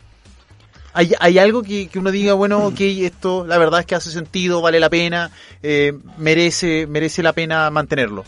¿Hay, 0.93 1.15
hay 1.19 1.39
algo 1.39 1.63
que, 1.63 1.89
que 1.89 1.99
uno 1.99 2.11
diga, 2.11 2.35
bueno, 2.35 2.59
ok, 2.67 2.81
esto 2.81 3.47
la 3.47 3.57
verdad 3.57 3.81
es 3.81 3.87
que 3.87 3.95
hace 3.95 4.11
sentido, 4.11 4.61
vale 4.61 4.79
la 4.79 4.91
pena, 4.91 5.31
eh, 5.63 5.95
merece, 6.19 6.87
merece 6.87 7.23
la 7.23 7.33
pena 7.33 7.71
mantenerlo? 7.71 8.27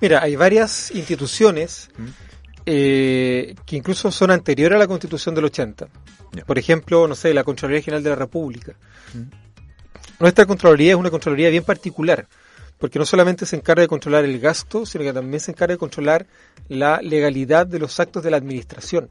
Mira, 0.00 0.22
hay 0.22 0.36
varias 0.36 0.92
instituciones 0.92 1.90
eh, 2.64 3.56
que 3.66 3.76
incluso 3.76 4.12
son 4.12 4.30
anteriores 4.30 4.76
a 4.76 4.78
la 4.78 4.86
Constitución 4.86 5.34
del 5.34 5.46
80. 5.46 5.88
Ya. 6.32 6.44
Por 6.44 6.58
ejemplo, 6.60 7.08
no 7.08 7.16
sé, 7.16 7.34
la 7.34 7.42
Contraloría 7.42 7.82
General 7.82 8.04
de 8.04 8.10
la 8.10 8.16
República. 8.16 8.74
Nuestra 10.20 10.46
Contraloría 10.46 10.92
es 10.92 10.96
una 10.96 11.10
Contraloría 11.10 11.50
bien 11.50 11.64
particular, 11.64 12.28
porque 12.82 12.98
no 12.98 13.06
solamente 13.06 13.46
se 13.46 13.54
encarga 13.54 13.82
de 13.82 13.86
controlar 13.86 14.24
el 14.24 14.40
gasto, 14.40 14.84
sino 14.84 15.04
que 15.04 15.12
también 15.12 15.38
se 15.38 15.52
encarga 15.52 15.74
de 15.74 15.78
controlar 15.78 16.26
la 16.66 17.00
legalidad 17.00 17.64
de 17.64 17.78
los 17.78 18.00
actos 18.00 18.24
de 18.24 18.30
la 18.32 18.38
administración. 18.38 19.08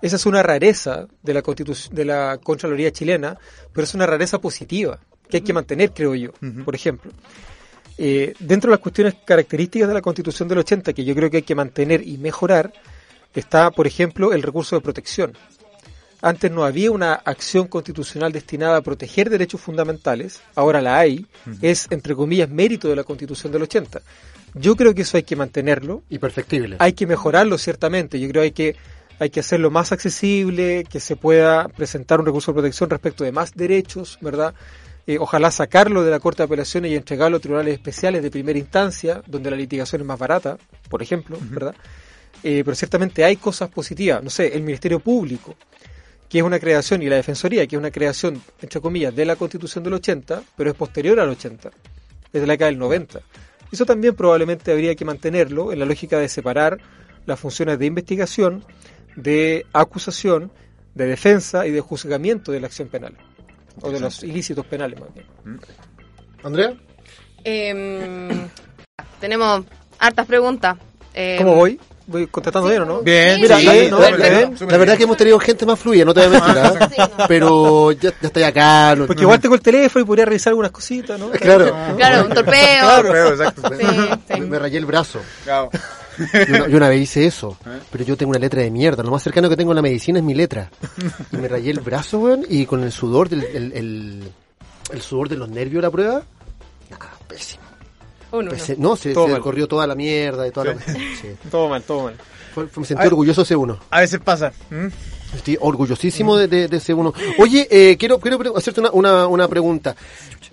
Esa 0.00 0.14
es 0.14 0.26
una 0.26 0.44
rareza 0.44 1.08
de 1.20 1.34
la, 1.34 1.42
de 1.90 2.04
la 2.04 2.38
Contraloría 2.40 2.92
chilena, 2.92 3.36
pero 3.72 3.82
es 3.82 3.94
una 3.94 4.06
rareza 4.06 4.40
positiva, 4.40 5.00
que 5.28 5.38
hay 5.38 5.40
que 5.40 5.52
mantener, 5.52 5.90
creo 5.92 6.14
yo, 6.14 6.30
por 6.64 6.76
ejemplo. 6.76 7.10
Eh, 7.98 8.32
dentro 8.38 8.70
de 8.70 8.76
las 8.76 8.80
cuestiones 8.80 9.16
características 9.26 9.88
de 9.88 9.94
la 9.94 10.02
Constitución 10.02 10.48
del 10.48 10.58
80, 10.58 10.92
que 10.92 11.04
yo 11.04 11.12
creo 11.16 11.28
que 11.28 11.38
hay 11.38 11.42
que 11.42 11.56
mantener 11.56 12.06
y 12.06 12.16
mejorar, 12.16 12.72
está, 13.34 13.72
por 13.72 13.88
ejemplo, 13.88 14.32
el 14.32 14.44
recurso 14.44 14.76
de 14.76 14.82
protección. 14.82 15.32
Antes 16.22 16.50
no 16.50 16.64
había 16.64 16.90
una 16.90 17.14
acción 17.14 17.66
constitucional 17.66 18.32
destinada 18.32 18.76
a 18.76 18.82
proteger 18.82 19.30
derechos 19.30 19.60
fundamentales, 19.60 20.40
ahora 20.54 20.82
la 20.82 20.98
hay, 20.98 21.26
es, 21.62 21.86
entre 21.90 22.14
comillas, 22.14 22.50
mérito 22.50 22.88
de 22.88 22.96
la 22.96 23.04
Constitución 23.04 23.52
del 23.52 23.62
80. 23.62 24.02
Yo 24.54 24.76
creo 24.76 24.94
que 24.94 25.02
eso 25.02 25.16
hay 25.16 25.22
que 25.22 25.36
mantenerlo, 25.36 26.02
Y 26.10 26.18
perfectible. 26.18 26.76
hay 26.78 26.92
que 26.92 27.06
mejorarlo 27.06 27.56
ciertamente. 27.56 28.18
Yo 28.20 28.28
creo 28.28 28.42
que 28.42 28.44
hay 28.44 28.52
que 28.52 28.76
hay 29.20 29.28
que 29.28 29.40
hacerlo 29.40 29.70
más 29.70 29.92
accesible, 29.92 30.84
que 30.88 30.98
se 30.98 31.14
pueda 31.14 31.68
presentar 31.68 32.20
un 32.20 32.26
recurso 32.26 32.52
de 32.52 32.54
protección 32.54 32.88
respecto 32.88 33.22
de 33.22 33.32
más 33.32 33.54
derechos, 33.54 34.16
¿verdad? 34.22 34.54
Eh, 35.06 35.18
ojalá 35.20 35.50
sacarlo 35.50 36.02
de 36.02 36.10
la 36.10 36.20
Corte 36.20 36.42
de 36.42 36.46
Apelaciones 36.46 36.90
y 36.90 36.96
entregarlo 36.96 37.36
a 37.36 37.40
tribunales 37.40 37.74
especiales 37.74 38.22
de 38.22 38.30
primera 38.30 38.58
instancia, 38.58 39.22
donde 39.26 39.50
la 39.50 39.56
litigación 39.58 40.00
es 40.00 40.06
más 40.06 40.18
barata, 40.18 40.56
por 40.88 41.02
ejemplo, 41.02 41.36
¿verdad? 41.50 41.74
Eh, 42.42 42.62
pero 42.64 42.74
ciertamente 42.74 43.22
hay 43.22 43.36
cosas 43.36 43.68
positivas. 43.68 44.24
No 44.24 44.30
sé, 44.30 44.56
el 44.56 44.62
Ministerio 44.62 45.00
Público, 45.00 45.54
que 46.30 46.38
es 46.38 46.44
una 46.44 46.58
creación, 46.58 47.02
y 47.02 47.10
la 47.10 47.16
Defensoría, 47.16 47.66
que 47.66 47.76
es 47.76 47.78
una 47.80 47.90
creación, 47.90 48.40
entre 48.62 48.80
comillas, 48.80 49.14
de 49.14 49.26
la 49.26 49.36
Constitución 49.36 49.84
del 49.84 49.94
80, 49.94 50.42
pero 50.56 50.70
es 50.70 50.76
posterior 50.76 51.20
al 51.20 51.28
80, 51.28 51.70
desde 52.32 52.46
la 52.46 52.54
década 52.54 52.70
del 52.70 52.78
90. 52.78 53.20
Eso 53.70 53.84
también 53.84 54.14
probablemente 54.14 54.72
habría 54.72 54.94
que 54.94 55.04
mantenerlo 55.04 55.72
en 55.72 55.80
la 55.80 55.84
lógica 55.84 56.18
de 56.18 56.28
separar 56.28 56.78
las 57.26 57.38
funciones 57.38 57.78
de 57.78 57.86
investigación, 57.86 58.64
de 59.16 59.66
acusación, 59.74 60.50
de 60.94 61.06
defensa 61.06 61.66
y 61.66 61.70
de 61.70 61.80
juzgamiento 61.80 62.50
de 62.52 62.60
la 62.60 62.68
acción 62.68 62.88
penal, 62.88 63.14
o 63.82 63.90
de 63.90 64.00
los 64.00 64.22
ilícitos 64.22 64.64
penales 64.64 64.98
más 64.98 65.12
bien. 65.12 65.26
Andrea, 66.42 66.74
Em, 67.44 68.48
tenemos 69.20 69.64
hartas 69.98 70.26
preguntas. 70.26 70.76
Em, 71.14 71.38
¿Cómo 71.38 71.54
voy? 71.54 71.80
¿Voy 72.10 72.26
contratando 72.26 72.68
bien 72.68 72.82
o 72.82 72.84
no? 72.84 73.00
Bien, 73.02 73.40
Mira, 73.40 73.56
sí, 73.58 73.64
la, 73.66 73.88
¿no? 73.88 73.98
la- 74.00 74.10
Bien. 74.16 74.56
la 74.68 74.76
verdad 74.76 74.96
que 74.96 75.04
hemos 75.04 75.16
tenido 75.16 75.38
gente 75.38 75.64
más 75.64 75.78
fluida, 75.78 76.04
no 76.04 76.12
te 76.12 76.26
voy 76.26 76.36
a 76.36 76.40
mentir, 76.40 76.58
¿ah? 76.58 76.88
Sí, 76.90 76.96
no. 77.18 77.24
pero 77.28 77.92
ya, 77.92 78.10
ya 78.20 78.26
estoy 78.26 78.42
acá. 78.42 78.94
no- 78.96 79.06
Porque 79.06 79.22
igual 79.22 79.38
tengo 79.40 79.54
el 79.54 79.60
teléfono 79.60 80.02
y 80.02 80.06
podría 80.06 80.24
revisar 80.24 80.50
algunas 80.50 80.72
cositas, 80.72 81.18
¿no? 81.20 81.30
Claro. 81.30 81.74
Claro, 81.96 82.26
un 82.26 82.34
torpeo. 82.34 82.80
Claro, 83.02 83.28
exacto. 83.30 83.62
Sí, 83.78 83.84
sí. 83.86 84.34
Me, 84.40 84.46
me 84.46 84.58
rayé 84.58 84.78
el 84.78 84.86
brazo. 84.86 85.20
Claro. 85.44 85.70
Yo 86.18 86.54
una, 86.54 86.68
yo 86.68 86.76
una 86.76 86.88
vez 86.88 87.00
hice 87.00 87.24
eso, 87.26 87.56
pero 87.90 88.04
yo 88.04 88.16
tengo 88.16 88.30
una 88.30 88.38
letra 88.40 88.60
de 88.62 88.70
mierda. 88.70 89.02
Lo 89.02 89.10
más 89.10 89.22
cercano 89.22 89.48
que 89.48 89.56
tengo 89.56 89.72
a 89.72 89.74
la 89.74 89.82
medicina 89.82 90.18
es 90.18 90.24
mi 90.24 90.34
letra. 90.34 90.68
Y 91.32 91.36
me 91.36 91.48
rayé 91.48 91.70
el 91.70 91.80
brazo, 91.80 92.18
weón, 92.18 92.44
y 92.48 92.66
con 92.66 92.82
el 92.82 92.92
sudor 92.92 93.28
del 93.28 93.44
el, 93.44 93.72
el- 93.72 94.32
el 94.92 95.00
sudor 95.02 95.28
de 95.28 95.36
los 95.36 95.48
nervios 95.48 95.80
de 95.80 95.86
la 95.86 95.90
prueba. 95.90 96.22
Nada, 96.90 97.10
pésimo. 97.28 97.62
Un 98.32 98.38
uno. 98.40 98.50
Pese- 98.52 98.76
no, 98.78 98.96
se, 98.96 99.14
se 99.14 99.40
corrió 99.40 99.66
toda 99.68 99.86
la 99.86 99.94
mierda 99.94 100.46
y 100.46 100.50
toda 100.50 100.74
la... 100.74 100.80
sí. 100.80 101.28
Todo 101.50 101.68
mal, 101.68 101.82
todo 101.82 102.04
mal. 102.04 102.14
Fue- 102.54 102.66
fue- 102.68 102.80
me 102.82 102.86
sentí 102.86 103.02
Ay. 103.02 103.06
orgulloso 103.08 103.40
de 103.42 103.44
ese 103.44 103.56
uno. 103.56 103.78
A 103.90 104.00
veces 104.00 104.20
pasa. 104.20 104.52
¿Mm? 104.70 104.86
Estoy 105.36 105.56
orgullosísimo 105.60 106.36
de, 106.36 106.48
de, 106.48 106.66
de 106.68 106.76
ese 106.78 106.92
uno. 106.92 107.12
Oye, 107.38 107.68
eh, 107.70 107.96
quiero, 107.96 108.18
quiero 108.18 108.56
hacerte 108.56 108.80
una, 108.80 108.90
una, 108.90 109.26
una 109.28 109.46
pregunta. 109.48 109.94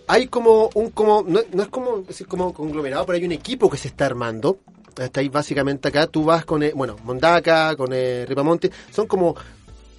Hay 0.08 0.28
como 0.28 0.70
un, 0.76 0.92
como, 0.92 1.24
no, 1.28 1.40
no 1.52 1.64
es 1.64 1.70
como, 1.70 1.98
decir 2.00 2.28
como 2.28 2.54
conglomerado, 2.54 3.06
pero 3.06 3.18
hay 3.18 3.26
un 3.26 3.32
equipo 3.32 3.70
que 3.72 3.78
se 3.78 3.88
está 3.88 4.06
armando. 4.06 4.60
Está 4.96 5.20
ahí 5.22 5.30
básicamente 5.30 5.88
acá, 5.88 6.06
tú 6.08 6.24
vas 6.26 6.46
con, 6.46 6.62
eh, 6.64 6.72
bueno, 6.76 6.96
Mondaca, 7.04 7.76
con 7.76 7.90
eh, 7.94 8.26
Ripamonte, 8.28 8.72
son 8.92 9.06
como, 9.08 9.36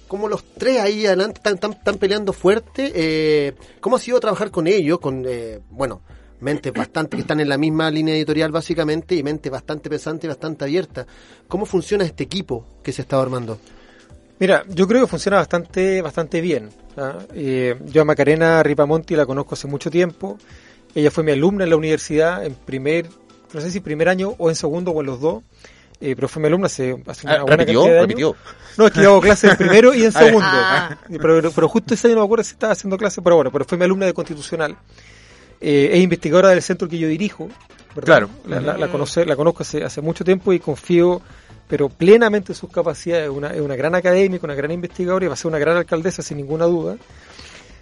como 0.07 0.27
los 0.29 0.43
tres 0.57 0.79
ahí 0.79 1.05
adelante, 1.05 1.37
están, 1.39 1.55
están, 1.55 1.71
están 1.73 1.97
peleando 1.97 2.31
fuerte. 2.33 2.91
Eh, 2.95 3.53
¿Cómo 3.81 3.97
ha 3.97 3.99
sido 3.99 4.19
trabajar 4.21 4.49
con 4.51 4.67
ellos? 4.67 4.99
Con, 4.99 5.25
eh, 5.27 5.59
bueno, 5.69 6.01
mentes 6.41 6.71
bastante 6.73 7.17
que 7.17 7.21
están 7.21 7.39
en 7.39 7.49
la 7.49 7.57
misma 7.57 7.89
línea 7.91 8.15
editorial 8.15 8.51
básicamente 8.51 9.15
y 9.15 9.23
mente 9.23 9.49
bastante 9.49 9.89
pensante 9.89 10.27
y 10.27 10.29
bastante 10.29 10.63
abierta. 10.65 11.05
¿Cómo 11.47 11.65
funciona 11.65 12.03
este 12.05 12.23
equipo 12.23 12.65
que 12.83 12.91
se 12.91 13.01
está 13.01 13.21
armando? 13.21 13.59
Mira, 14.39 14.63
yo 14.69 14.87
creo 14.87 15.01
que 15.01 15.07
funciona 15.07 15.37
bastante, 15.37 16.01
bastante 16.01 16.39
bien. 16.41 16.69
¿ah? 16.97 17.17
Eh, 17.33 17.77
yo 17.87 18.01
a 18.01 18.05
Macarena 18.05 18.63
Ripamonti 18.63 19.15
la 19.15 19.25
conozco 19.25 19.55
hace 19.55 19.67
mucho 19.67 19.91
tiempo. 19.91 20.37
Ella 20.95 21.11
fue 21.11 21.23
mi 21.23 21.31
alumna 21.31 21.65
en 21.65 21.69
la 21.71 21.75
universidad 21.75 22.45
en 22.45 22.55
primer, 22.55 23.07
no 23.53 23.59
sé 23.61 23.69
si 23.69 23.79
primer 23.81 24.07
año 24.09 24.33
o 24.37 24.49
en 24.49 24.55
segundo 24.55 24.91
o 24.91 25.01
en 25.01 25.07
los 25.07 25.19
dos. 25.19 25.43
Eh, 26.01 26.15
pero 26.15 26.29
fue 26.29 26.41
mi 26.41 26.47
alumna 26.47 26.67
hace, 26.67 26.95
hace 27.07 27.27
una 27.27 27.35
Ah, 27.35 27.41
buena 27.41 27.57
repitió, 27.57 27.81
cantidad 27.81 27.93
de 27.95 27.99
años. 27.99 28.07
repitió. 28.07 28.35
No, 28.77 28.85
es 28.85 28.91
que 28.93 29.03
yo 29.03 29.09
hago 29.11 29.19
clases 29.21 29.51
en 29.51 29.57
primero 29.57 29.93
y 29.93 30.03
en 30.05 30.11
Ah, 30.15 30.19
segundo. 30.23 30.47
Ah. 30.49 30.97
Pero, 31.09 31.51
pero 31.51 31.67
justo 31.67 31.93
ese 31.93 32.07
año 32.07 32.15
no 32.15 32.21
me 32.21 32.25
acuerdo 32.25 32.43
si 32.45 32.53
estaba 32.53 32.71
haciendo 32.71 32.97
clases, 32.97 33.21
pero 33.21 33.35
bueno, 33.35 33.51
pero 33.51 33.65
fue 33.65 33.77
mi 33.77 33.83
alumna 33.83 34.05
de 34.05 34.13
constitucional. 34.13 34.77
Eh, 35.61 35.89
es 35.93 35.99
investigadora 36.01 36.49
del 36.49 36.61
centro 36.61 36.87
que 36.87 36.97
yo 36.97 37.07
dirijo. 37.07 37.49
¿verdad? 37.95 38.05
Claro. 38.05 38.29
La, 38.47 38.61
la, 38.61 38.77
la 38.77 38.91
conoce- 38.91 39.25
la 39.25 39.35
conozco 39.35 39.63
hace, 39.63 39.83
hace 39.83 40.01
mucho 40.01 40.23
tiempo 40.23 40.53
y 40.53 40.59
confío 40.59 41.21
pero 41.67 41.87
plenamente 41.87 42.51
en 42.53 42.55
sus 42.55 42.71
capacidades. 42.71 43.25
Es 43.25 43.29
una, 43.29 43.49
es 43.53 43.61
una 43.61 43.75
gran 43.75 43.93
académica, 43.93 44.45
una 44.47 44.55
gran 44.55 44.71
investigadora 44.71 45.25
y 45.25 45.27
va 45.27 45.35
a 45.35 45.37
ser 45.37 45.49
una 45.49 45.59
gran 45.59 45.77
alcaldesa 45.77 46.23
sin 46.23 46.37
ninguna 46.37 46.65
duda. 46.65 46.97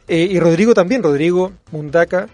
Eh, 0.10 0.28
y 0.30 0.40
Rodrigo 0.42 0.74
también, 0.74 1.02
Rodrigo 1.02 1.54
Mundaca, 1.72 2.28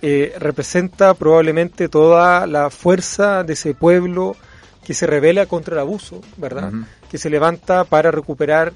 eh, 0.00 0.32
representa 0.38 1.14
probablemente 1.14 1.88
toda 1.88 2.46
la 2.46 2.70
fuerza 2.70 3.42
de 3.42 3.54
ese 3.54 3.74
pueblo 3.74 4.36
que 4.84 4.94
se 4.94 5.08
revela 5.08 5.46
contra 5.46 5.74
el 5.74 5.80
abuso, 5.80 6.20
¿verdad? 6.36 6.72
Que 7.10 7.18
se 7.18 7.30
levanta 7.30 7.82
para 7.84 8.12
recuperar 8.12 8.72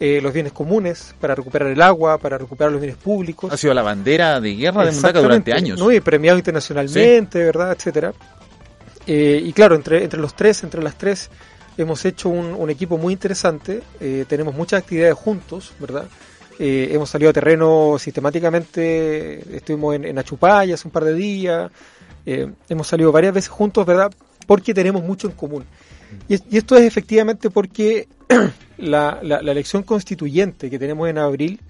eh, 0.00 0.20
los 0.20 0.32
bienes 0.32 0.52
comunes, 0.52 1.14
para 1.20 1.34
recuperar 1.34 1.68
el 1.68 1.80
agua, 1.82 2.18
para 2.18 2.38
recuperar 2.38 2.72
los 2.72 2.80
bienes 2.80 2.96
públicos. 2.98 3.52
Ha 3.52 3.56
sido 3.56 3.74
la 3.74 3.82
bandera 3.82 4.40
de 4.40 4.54
guerra 4.56 4.82
de 4.84 4.88
Exactamente, 4.88 5.22
durante 5.22 5.52
años. 5.52 5.78
¿no? 5.78 5.92
Y 5.92 6.00
premiado 6.00 6.38
internacionalmente, 6.38 7.44
¿verdad? 7.44 7.72
Etcétera. 7.72 8.12
Eh, 9.06 9.42
y 9.44 9.52
claro, 9.52 9.74
entre, 9.76 10.02
entre 10.02 10.18
los 10.18 10.34
tres, 10.34 10.62
entre 10.64 10.82
las 10.82 10.96
tres, 10.96 11.30
hemos 11.76 12.04
hecho 12.04 12.28
un, 12.30 12.54
un 12.54 12.70
equipo 12.70 12.98
muy 12.98 13.12
interesante. 13.12 13.82
eh, 14.00 14.24
tenemos 14.26 14.54
muchas 14.54 14.82
actividades 14.82 15.14
juntos, 15.14 15.72
¿verdad? 15.78 16.06
Eh, 16.58 16.90
hemos 16.92 17.08
salido 17.08 17.30
a 17.30 17.32
terreno 17.32 17.96
sistemáticamente, 17.98 19.56
estuvimos 19.56 19.94
en, 19.94 20.04
en 20.04 20.18
Achupaya 20.18 20.74
hace 20.74 20.86
un 20.86 20.92
par 20.92 21.04
de 21.04 21.14
días, 21.14 21.70
eh, 22.26 22.50
hemos 22.68 22.86
salido 22.86 23.10
varias 23.12 23.32
veces 23.32 23.48
juntos, 23.48 23.86
¿verdad? 23.86 24.12
Porque 24.46 24.74
tenemos 24.74 25.02
mucho 25.02 25.26
en 25.26 25.32
común. 25.32 25.64
Y, 26.28 26.34
es- 26.34 26.42
y 26.50 26.58
esto 26.58 26.76
es 26.76 26.82
efectivamente 26.84 27.50
porque 27.50 28.08
la, 28.78 29.18
la- 29.22 29.42
la 29.42 29.52
elección 29.52 29.82
constituyente 29.82 30.70
que 30.70 30.78
tenemos 30.78 31.08
en 31.08 31.18
abril 31.18 31.60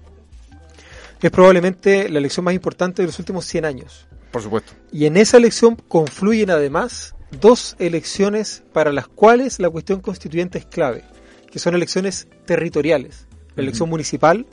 es 1.21 1.31
probablemente 1.31 2.09
la 2.09 2.19
elección 2.19 2.43
más 2.45 2.53
importante 2.53 3.01
de 3.01 3.07
los 3.07 3.19
últimos 3.19 3.45
100 3.45 3.65
años. 3.65 4.07
Por 4.31 4.41
supuesto. 4.41 4.73
Y 4.91 5.05
en 5.05 5.17
esa 5.17 5.37
elección 5.37 5.75
confluyen 5.87 6.49
además 6.49 7.15
dos 7.39 7.75
elecciones 7.79 8.63
para 8.73 8.91
las 8.91 9.07
cuales 9.07 9.59
la 9.59 9.69
cuestión 9.69 9.99
constituyente 10.01 10.57
es 10.57 10.65
clave, 10.65 11.03
que 11.51 11.59
son 11.59 11.75
elecciones 11.75 12.27
territoriales, 12.45 13.27
la 13.55 13.63
elección 13.63 13.89
municipal 13.89 14.45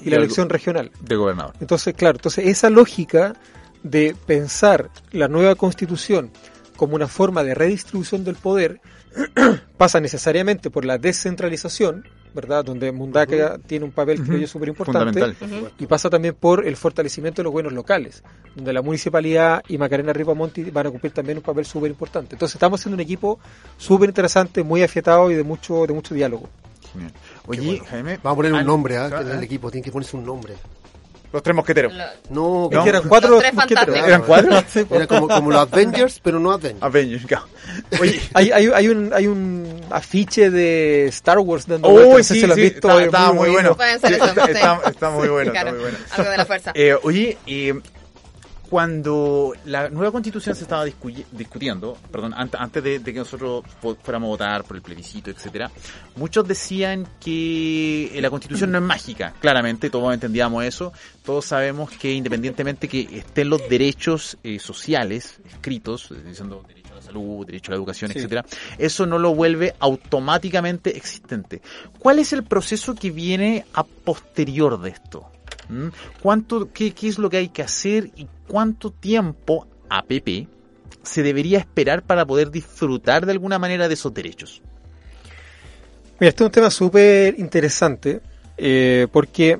y, 0.00 0.08
Y 0.08 0.10
la 0.10 0.16
elección 0.16 0.48
regional. 0.48 0.90
De 1.00 1.16
gobernador. 1.16 1.54
Entonces, 1.60 1.94
claro, 1.94 2.16
entonces 2.18 2.46
esa 2.46 2.70
lógica 2.70 3.34
de 3.82 4.16
pensar 4.26 4.90
la 5.12 5.28
nueva 5.28 5.54
constitución 5.56 6.30
como 6.76 6.96
una 6.96 7.06
forma 7.06 7.44
de 7.44 7.54
redistribución 7.54 8.24
del 8.24 8.34
poder 8.36 8.80
pasa 9.76 10.00
necesariamente 10.00 10.70
por 10.70 10.84
la 10.84 10.98
descentralización, 10.98 12.04
¿verdad? 12.34 12.64
Donde 12.64 12.90
Mundaca 12.92 13.58
tiene 13.58 13.84
un 13.84 13.92
papel, 13.92 14.22
creo 14.22 14.38
yo, 14.38 14.46
súper 14.46 14.68
importante. 14.68 15.34
Y 15.78 15.86
pasa 15.86 16.10
también 16.10 16.34
por 16.34 16.66
el 16.66 16.76
fortalecimiento 16.76 17.40
de 17.40 17.44
los 17.44 17.52
gobiernos 17.52 17.74
locales, 17.74 18.22
donde 18.54 18.72
la 18.72 18.82
municipalidad 18.82 19.62
y 19.68 19.78
Macarena 19.78 20.12
Ripamonti 20.12 20.64
van 20.70 20.88
a 20.88 20.90
cumplir 20.90 21.12
también 21.12 21.38
un 21.38 21.44
papel 21.44 21.64
súper 21.64 21.90
importante. 21.90 22.34
Entonces 22.34 22.56
estamos 22.56 22.80
haciendo 22.80 22.94
un 22.94 23.00
equipo 23.00 23.38
súper 23.76 24.08
interesante, 24.08 24.62
muy 24.62 24.82
afiatado 24.82 25.30
y 25.30 25.34
de 25.34 25.44
mucho, 25.44 25.86
de 25.86 25.92
mucho 25.92 26.14
diálogo. 26.14 26.48
Genial. 26.92 27.12
Oye, 27.46 27.80
Jaime. 27.88 28.18
Vamos 28.22 28.34
a 28.34 28.36
poner 28.36 28.52
un 28.52 28.58
ah, 28.58 28.64
nombre, 28.64 28.96
¿ah? 28.96 29.10
ah, 29.12 29.20
En 29.20 29.28
el 29.28 29.38
ah, 29.38 29.44
equipo, 29.44 29.70
tiene 29.70 29.84
que 29.84 29.92
ponerse 29.92 30.16
un 30.16 30.24
nombre. 30.24 30.54
Los 31.34 31.42
tres 31.42 31.56
mosqueteros. 31.56 31.92
No, 32.30 32.68
Es 32.70 32.78
que 32.78 32.88
eran 32.90 33.02
cuatro 33.08 33.30
Los 33.30 33.40
tres 33.40 33.54
mosqueteros. 33.54 33.84
fantásticos. 33.96 34.08
¿Eran 34.08 34.22
cuatro? 34.22 34.64
Sí. 34.72 34.86
Era 34.88 35.06
como, 35.08 35.28
como 35.28 35.50
los 35.50 35.60
Avengers, 35.72 36.20
pero 36.22 36.38
no 36.38 36.52
Avengers. 36.52 36.80
Avengers, 36.82 37.26
claro. 37.26 37.46
Oye, 38.00 38.20
hay, 38.34 38.50
hay, 38.52 38.66
hay 38.72 38.88
un, 38.88 39.12
hay 39.12 39.26
un 39.26 39.80
afiche 39.90 40.48
de 40.50 41.06
Star 41.08 41.40
Wars 41.40 41.66
dando 41.66 41.88
no 41.90 42.16
sé 42.18 42.22
sí, 42.34 42.40
si 42.40 42.46
lo 42.46 42.52
has 42.52 42.56
sí, 42.56 42.62
visto, 42.62 43.00
está- 43.00 43.32
muy 43.32 43.50
bueno. 43.50 43.72
Está, 43.72 44.08
sí. 44.08 44.14
está- 44.14 44.80
está 44.88 45.10
muy 45.10 45.26
bueno, 45.26 45.50
Claro, 45.50 45.70
está 45.70 45.72
muy 45.72 45.90
bueno. 45.90 45.98
Algo 46.12 46.30
de 46.30 46.36
la 46.36 46.46
fuerza. 46.46 46.70
Eh, 46.72 46.94
oye, 47.02 47.36
eh, 47.48 47.74
cuando 48.68 49.52
la 49.66 49.88
nueva 49.90 50.10
constitución 50.10 50.54
se 50.56 50.62
estaba 50.62 50.86
discu- 50.86 51.24
discutiendo, 51.32 51.96
perdón, 52.10 52.32
ant- 52.32 52.56
antes 52.58 52.82
de, 52.82 52.98
de 52.98 53.12
que 53.12 53.18
nosotros 53.20 53.64
fuéramos 54.02 54.26
a 54.26 54.30
votar 54.30 54.64
por 54.64 54.76
el 54.76 54.82
plebiscito, 54.82 55.30
etcétera, 55.30 55.70
muchos 56.16 56.46
decían 56.48 57.06
que 57.20 58.06
eh, 58.16 58.20
la 58.20 58.30
constitución 58.30 58.72
no 58.72 58.78
es 58.78 58.84
mágica, 58.84 59.32
claramente, 59.40 59.90
todos 59.90 60.12
entendíamos 60.14 60.64
eso, 60.64 60.92
todos 61.24 61.44
sabemos 61.44 61.90
que 61.90 62.12
independientemente 62.12 62.88
que 62.88 63.02
estén 63.18 63.48
los 63.50 63.68
derechos 63.68 64.36
eh, 64.42 64.58
sociales 64.58 65.38
escritos, 65.46 66.10
eh, 66.10 66.14
diciendo 66.26 66.64
derecho 66.66 66.92
a 66.92 66.96
la 66.96 67.02
salud, 67.02 67.46
derecho 67.46 67.70
a 67.70 67.72
la 67.72 67.76
educación, 67.76 68.10
Sí. 68.12 68.18
etcétera, 68.18 68.44
eso 68.78 69.06
no 69.06 69.18
lo 69.18 69.34
vuelve 69.34 69.74
automáticamente 69.78 70.96
existente. 70.96 71.60
¿Cuál 71.98 72.18
es 72.18 72.32
el 72.32 72.44
proceso 72.44 72.94
que 72.94 73.10
viene 73.10 73.64
a 73.74 73.84
posterior 73.84 74.80
de 74.80 74.90
esto? 74.90 75.30
¿Mm? 75.74 75.88
¿Cuánto, 76.22 76.72
qué, 76.72 76.92
qué 76.92 77.08
es 77.08 77.18
lo 77.18 77.28
que 77.28 77.38
hay 77.38 77.48
que 77.48 77.62
hacer 77.62 78.10
y 78.16 78.26
cuánto 78.46 78.90
tiempo 78.90 79.66
APP 79.88 80.46
se 81.02 81.22
debería 81.22 81.58
esperar 81.58 82.02
para 82.02 82.24
poder 82.24 82.50
disfrutar 82.50 83.26
de 83.26 83.32
alguna 83.32 83.58
manera 83.58 83.88
de 83.88 83.94
esos 83.94 84.14
derechos? 84.14 84.62
Mira, 86.20 86.28
este 86.28 86.44
es 86.44 86.46
un 86.46 86.52
tema 86.52 86.70
súper 86.70 87.38
interesante 87.38 88.20
eh, 88.56 89.08
porque 89.10 89.58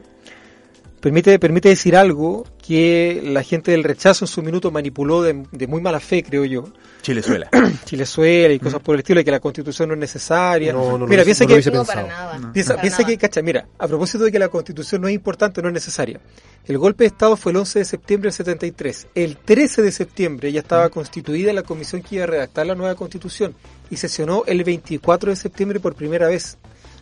permite, 1.01 1.39
permite 1.39 1.69
decir 1.69 1.97
algo 1.97 2.45
que 2.67 3.21
la 3.23 3.43
gente 3.43 3.73
del 3.73 3.85
rechazo 3.85 4.25
en 4.25 4.29
su 4.29 4.41
minuto 4.43 4.71
manipuló 4.71 5.23
de, 5.23 5.45
de 5.53 5.67
muy 5.67 5.83
mala 5.83 6.01
fe, 6.01 6.23
creo 6.23 6.45
yo. 6.47 6.65
Chilezuela. 7.03 7.51
Chilezuela 7.85 8.55
y 8.55 8.59
cosas 8.59 8.81
por 8.81 8.95
el 8.95 9.01
estilo, 9.01 9.19
de 9.21 9.25
que 9.25 9.31
la 9.31 9.41
constitución 9.41 9.89
no 9.89 9.95
es 9.95 10.01
necesaria. 10.01 10.73
No, 10.73 10.93
no 10.93 10.99
lo 10.99 11.07
Mira, 11.07 11.23
hubiese- 11.25 11.25
piensa 11.25 11.45
no 11.45 11.49
lo 11.49 11.49
que, 11.49 11.55
hubiese 11.55 11.71
No, 11.71 11.85
pensado. 11.85 12.07
para 12.07 12.39
nada. 12.39 12.53
Piensa, 12.55 12.71
Para 12.73 12.81
piensa 12.83 12.99
nada. 13.03 13.09
que, 13.11 13.19
cacha, 13.19 13.43
mira, 13.43 13.67
a 13.79 13.87
propósito 13.87 14.25
de 14.25 14.33
que 14.33 14.39
la 14.39 14.49
constitución 14.49 15.03
no 15.03 15.09
es 15.09 15.15
importante, 15.15 15.61
no 15.61 15.69
es 15.69 15.75
necesaria. 15.75 16.21
El 16.65 16.79
golpe 16.79 17.05
de 17.05 17.09
Estado 17.09 17.37
fue 17.37 17.53
el 17.53 17.59
11 17.59 17.81
de 17.81 17.85
septiembre 17.85 18.29
del 18.29 18.33
73. 18.35 19.09
El 19.15 19.37
13 19.37 19.83
de 19.83 19.93
septiembre 19.93 20.51
ya 20.51 20.61
estaba 20.61 20.89
constituida 20.89 21.53
la 21.53 21.65
comisión 21.65 22.01
que 22.01 22.15
iba 22.15 22.25
a 22.25 22.29
redactar 22.29 22.67
la 22.67 22.75
nueva 22.75 22.95
constitución 22.95 23.55
y 23.91 23.97
sesionó 23.99 24.45
el 24.47 24.65
24 24.65 25.29
de 25.31 25.37
septiembre 25.37 25.81
por 25.81 25.95
primera 25.95 26.29
vez. 26.29 26.57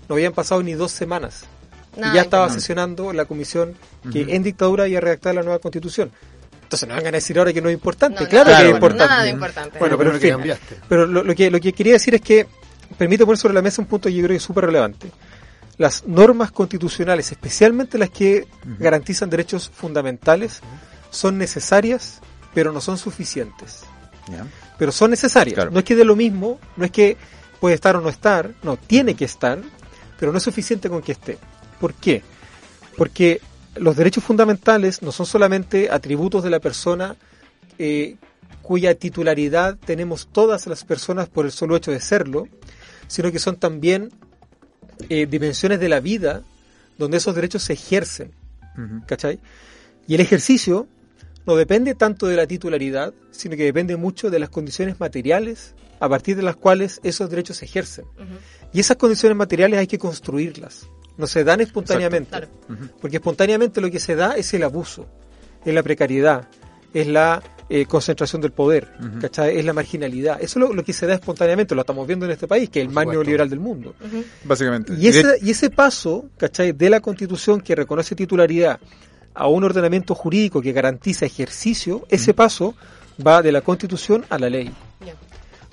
No 0.09 0.17
habían 0.17 0.33
pasado 0.33 0.61
ni 0.65 0.73
dos 0.73 0.91
semanas. 0.91 1.45
Nada 1.97 2.13
y 2.13 2.17
ya 2.17 2.23
estaba 2.23 2.49
sesionando 2.51 3.13
la 3.13 3.25
comisión 3.27 3.75
que 4.11 4.35
en 4.35 4.43
dictadura 4.43 4.89
iba 4.89 4.99
a 4.99 5.01
redactar 5.01 5.35
la 5.35 5.43
nueva 5.43 5.59
constitución. 5.59 6.11
Entonces 6.63 6.89
no 6.89 6.95
van 6.95 7.07
a 7.07 7.11
decir 7.11 7.39
ahora 7.39 7.53
que 7.53 7.61
no 7.61 7.69
es 7.69 7.75
importante. 7.75 8.23
No, 8.23 8.29
claro 8.31 8.51
nada 8.51 8.63
que 8.63 8.69
es 8.69 8.75
importante. 8.75 9.13
Nada 9.13 9.23
de 9.25 9.31
importante. 9.31 9.79
Bueno, 9.79 9.99
pero 9.99 10.11
en 10.11 10.17
que 10.17 10.27
fin. 10.27 10.31
cambiaste. 10.31 10.77
Pero 10.89 11.07
lo, 11.07 11.23
lo 11.23 11.35
que, 11.35 11.51
lo 11.51 11.61
que 11.61 11.73
quería 11.75 11.93
decir 11.93 12.15
es 12.15 12.23
que 12.23 12.47
permite 12.97 13.25
poner 13.27 13.39
sobre 13.39 13.55
la 13.55 13.63
mesa 13.63 13.83
un 13.83 13.89
punto 13.89 14.09
que 14.09 14.15
yo 14.15 14.21
creo 14.21 14.31
que 14.31 14.37
es 14.37 14.43
súper 14.43 14.65
relevante. 14.65 15.11
Las 15.77 16.07
normas 16.07 16.51
constitucionales, 16.51 17.31
especialmente 17.33 17.99
las 17.99 18.11
que 18.11 18.47
garantizan 18.79 19.29
derechos 19.29 19.71
fundamentales, 19.75 20.61
son 21.11 21.39
necesarias, 21.39 22.21
pero 22.55 22.73
no 22.73 22.81
son 22.81 22.99
suficientes. 22.99 23.83
Pero 24.79 24.93
son 24.93 25.11
necesarias. 25.11 25.55
Claro. 25.55 25.71
No 25.71 25.79
es 25.79 25.85
que 25.85 25.95
de 25.95 26.05
lo 26.05 26.17
mismo, 26.17 26.59
no 26.77 26.85
es 26.85 26.91
que 26.91 27.17
puede 27.61 27.75
estar 27.75 27.97
o 27.97 28.01
no 28.01 28.09
estar, 28.09 28.53
no, 28.63 28.77
tiene 28.77 29.15
que 29.15 29.25
estar, 29.25 29.59
pero 30.19 30.33
no 30.33 30.39
es 30.39 30.45
suficiente 30.45 30.89
con 30.89 31.03
que 31.03 31.13
esté. 31.13 31.39
¿Por 31.83 31.95
qué? 31.95 32.23
Porque 32.97 33.41
los 33.75 33.97
derechos 33.97 34.23
fundamentales 34.23 35.03
no 35.03 35.11
son 35.11 35.27
solamente 35.27 35.91
atributos 35.91 36.45
de 36.45 36.51
la 36.51 36.61
persona 36.61 37.17
eh, 37.77 38.15
cuya 38.63 38.95
titularidad 38.95 39.77
tenemos 39.85 40.29
todas 40.29 40.69
las 40.69 40.85
personas 40.85 41.29
por 41.29 41.45
el 41.45 41.51
solo 41.51 41.75
hecho 41.75 41.91
de 41.91 41.99
serlo, 41.99 42.47
sino 43.09 43.33
que 43.33 43.41
son 43.41 43.57
también 43.57 44.11
eh, 45.09 45.27
dimensiones 45.27 45.81
de 45.81 45.89
la 45.89 45.99
vida 45.99 46.45
donde 46.99 47.17
esos 47.17 47.35
derechos 47.35 47.65
se 47.65 47.73
ejercen. 47.73 48.31
¿Cachai? 49.09 49.41
Y 50.07 50.15
el 50.15 50.21
ejercicio 50.21 50.87
no 51.47 51.57
depende 51.57 51.97
tanto 51.97 52.29
de 52.29 52.37
la 52.37 52.47
titularidad, 52.47 53.13
sino 53.33 53.57
que 53.57 53.65
depende 53.65 53.97
mucho 53.97 54.31
de 54.31 54.39
las 54.39 54.51
condiciones 54.51 55.01
materiales 55.01 55.75
a 55.99 56.09
partir 56.09 56.37
de 56.37 56.43
las 56.43 56.55
cuales 56.55 57.01
esos 57.03 57.29
derechos 57.29 57.57
se 57.57 57.65
ejercen. 57.65 58.05
Y 58.73 58.79
esas 58.79 58.99
condiciones 58.99 59.37
materiales 59.37 59.81
hay 59.81 59.89
que 59.89 59.99
construirlas. 59.99 60.87
No 61.17 61.27
se 61.27 61.45
dan 61.45 61.61
espontáneamente. 61.61 62.31
Claro. 62.31 62.49
Porque 63.01 63.17
espontáneamente 63.17 63.81
lo 63.81 63.91
que 63.91 64.01
se 64.01 64.17
da 64.17 64.37
es 64.37 64.53
el 64.55 64.63
abuso, 64.63 65.07
es 65.65 65.75
la 65.75 65.83
precariedad, 65.83 66.49
es 66.95 67.07
la 67.07 67.43
eh, 67.69 67.87
concentración 67.87 68.43
del 68.43 68.53
poder, 68.53 68.93
¿cachai? 69.21 69.59
es 69.59 69.65
la 69.65 69.73
marginalidad. 69.73 70.43
Eso 70.43 70.59
es 70.59 70.69
lo, 70.69 70.75
lo 70.75 70.85
que 70.85 70.93
se 70.93 71.07
da 71.07 71.15
espontáneamente, 71.15 71.75
lo 71.75 71.81
estamos 71.81 72.07
viendo 72.07 72.27
en 72.27 72.33
este 72.33 72.47
país, 72.47 72.69
que 72.69 72.81
es 72.81 72.87
el 72.87 72.93
más 72.93 73.07
neoliberal 73.07 73.49
del 73.49 73.61
mundo. 73.61 73.95
Básicamente. 74.45 74.95
Y 74.99 75.09
ese, 75.09 75.39
y 75.41 75.51
ese 75.51 75.71
paso, 75.71 76.27
¿cachai? 76.37 76.73
De 76.73 76.91
la 76.91 77.01
constitución 77.01 77.61
que 77.61 77.75
reconoce 77.75 78.15
titularidad 78.15 78.79
a 79.35 79.47
un 79.47 79.65
ordenamiento 79.65 80.15
jurídico 80.15 80.61
que 80.61 80.73
garantiza 80.73 81.25
ejercicio, 81.25 82.05
ese 82.09 82.35
paso 82.35 82.75
va 83.25 83.43
de 83.43 83.53
la 83.53 83.61
constitución 83.61 84.25
a 84.29 84.39
la 84.39 84.51
ley. 84.51 84.71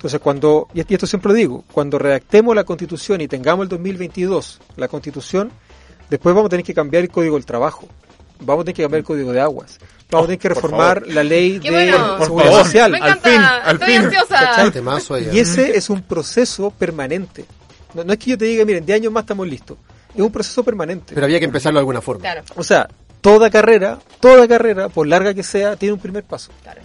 Entonces, 0.00 0.18
cuando, 0.20 0.66
y 0.72 0.80
esto 0.94 1.06
siempre 1.06 1.28
lo 1.28 1.34
digo, 1.34 1.64
cuando 1.70 1.98
redactemos 1.98 2.56
la 2.56 2.64
constitución 2.64 3.20
y 3.20 3.28
tengamos 3.28 3.64
el 3.64 3.68
2022 3.68 4.58
la 4.78 4.88
constitución, 4.88 5.50
después 6.08 6.34
vamos 6.34 6.46
a 6.46 6.48
tener 6.48 6.64
que 6.64 6.72
cambiar 6.72 7.02
el 7.02 7.10
código 7.10 7.34
del 7.36 7.44
trabajo, 7.44 7.86
vamos 8.40 8.62
a 8.62 8.64
tener 8.64 8.76
que 8.76 8.82
cambiar 8.82 9.00
el 9.00 9.04
código 9.04 9.30
de 9.30 9.42
aguas, 9.42 9.78
vamos 10.10 10.24
a 10.24 10.26
tener 10.28 10.38
que 10.38 10.48
por 10.48 10.56
reformar 10.56 11.06
la 11.06 11.22
ley 11.22 11.58
de 11.58 11.70
bueno. 11.70 12.16
Por 12.16 12.26
seguridad 12.28 12.50
favor. 12.50 12.64
social. 12.64 12.92
Me 12.92 12.98
Al 12.98 13.18
fin, 13.20 13.40
al 13.42 13.76
Estoy 13.76 13.88
fin. 13.88 14.88
ahí, 15.16 15.28
Y 15.34 15.38
¿eh? 15.38 15.42
ese 15.42 15.76
es 15.76 15.90
un 15.90 16.00
proceso 16.00 16.70
permanente. 16.70 17.44
No, 17.92 18.02
no 18.02 18.14
es 18.14 18.18
que 18.18 18.30
yo 18.30 18.38
te 18.38 18.46
diga, 18.46 18.64
miren, 18.64 18.86
de 18.86 18.94
años 18.94 19.12
más 19.12 19.24
estamos 19.24 19.46
listos. 19.46 19.76
Es 20.14 20.22
un 20.22 20.32
proceso 20.32 20.64
permanente. 20.64 21.12
Pero 21.14 21.26
había 21.26 21.38
que 21.38 21.44
empezarlo 21.44 21.78
de 21.78 21.82
alguna 21.82 22.00
forma. 22.00 22.22
Claro, 22.22 22.40
O 22.56 22.64
sea, 22.64 22.88
toda 23.20 23.50
carrera, 23.50 23.98
toda 24.18 24.48
carrera, 24.48 24.88
por 24.88 25.06
larga 25.06 25.34
que 25.34 25.42
sea, 25.42 25.76
tiene 25.76 25.92
un 25.92 26.00
primer 26.00 26.24
paso. 26.24 26.50
claro. 26.62 26.80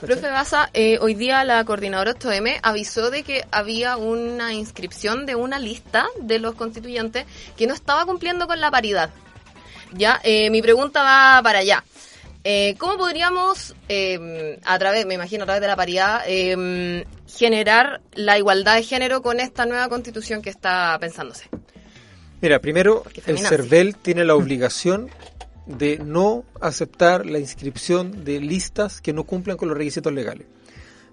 Profe 0.00 0.28
Baza, 0.28 0.68
eh, 0.74 0.98
hoy 1.00 1.14
día 1.14 1.42
la 1.44 1.64
coordinadora 1.64 2.12
8M 2.12 2.60
avisó 2.62 3.10
de 3.10 3.22
que 3.22 3.44
había 3.50 3.96
una 3.96 4.52
inscripción 4.52 5.24
de 5.24 5.34
una 5.34 5.58
lista 5.58 6.06
de 6.20 6.38
los 6.38 6.54
constituyentes 6.54 7.24
que 7.56 7.66
no 7.66 7.72
estaba 7.72 8.04
cumpliendo 8.04 8.46
con 8.46 8.60
la 8.60 8.70
paridad. 8.70 9.10
Ya, 9.92 10.20
eh, 10.22 10.50
mi 10.50 10.60
pregunta 10.60 11.02
va 11.02 11.42
para 11.42 11.60
allá. 11.60 11.82
Eh, 12.44 12.76
¿Cómo 12.78 12.96
podríamos, 12.96 13.74
eh, 13.88 14.60
a 14.64 14.78
través, 14.78 15.04
me 15.04 15.14
imagino, 15.14 15.42
a 15.42 15.46
través 15.46 15.62
de 15.62 15.66
la 15.66 15.74
paridad, 15.74 16.22
eh, 16.28 17.04
generar 17.26 18.00
la 18.14 18.38
igualdad 18.38 18.76
de 18.76 18.84
género 18.84 19.20
con 19.20 19.40
esta 19.40 19.66
nueva 19.66 19.88
constitución 19.88 20.42
que 20.42 20.50
está 20.50 20.96
pensándose? 21.00 21.48
Mira, 22.40 22.60
primero, 22.60 23.02
el. 23.26 23.38
CERVEL 23.38 23.96
tiene 23.96 24.24
la 24.24 24.36
obligación 24.36 25.10
de 25.66 25.98
no 25.98 26.44
aceptar 26.60 27.26
la 27.26 27.38
inscripción 27.38 28.24
de 28.24 28.40
listas 28.40 29.00
que 29.00 29.12
no 29.12 29.24
cumplan 29.24 29.56
con 29.56 29.68
los 29.68 29.76
requisitos 29.76 30.12
legales. 30.12 30.46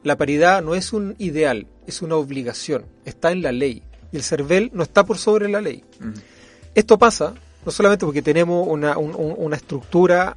La 0.03 0.17
paridad 0.17 0.61
no 0.61 0.75
es 0.75 0.93
un 0.93 1.15
ideal, 1.17 1.67
es 1.87 2.01
una 2.01 2.15
obligación, 2.15 2.85
está 3.05 3.31
en 3.31 3.41
la 3.41 3.51
ley. 3.51 3.83
Y 4.11 4.17
el 4.17 4.23
CERVEL 4.23 4.69
no 4.73 4.83
está 4.83 5.05
por 5.05 5.17
sobre 5.17 5.49
la 5.49 5.61
ley. 5.61 5.83
Esto 6.75 6.97
pasa 6.99 7.33
no 7.65 7.71
solamente 7.71 8.05
porque 8.05 8.21
tenemos 8.21 8.67
una, 8.67 8.97
un- 8.97 9.15
un- 9.15 9.35
una 9.37 9.55
estructura 9.55 10.35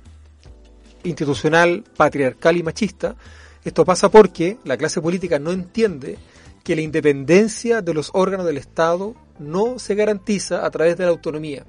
institucional, 1.04 1.84
patriarcal 1.96 2.56
y 2.56 2.62
machista, 2.62 3.16
esto 3.64 3.84
pasa 3.84 4.08
porque 4.10 4.58
la 4.64 4.76
clase 4.76 5.00
política 5.00 5.38
no 5.38 5.50
entiende 5.52 6.18
que 6.62 6.74
la 6.76 6.82
independencia 6.82 7.82
de 7.82 7.94
los 7.94 8.10
órganos 8.14 8.46
del 8.46 8.56
Estado 8.58 9.14
no 9.38 9.78
se 9.78 9.94
garantiza 9.94 10.64
a 10.64 10.70
través 10.70 10.96
de 10.96 11.04
la 11.04 11.10
autonomía. 11.10 11.64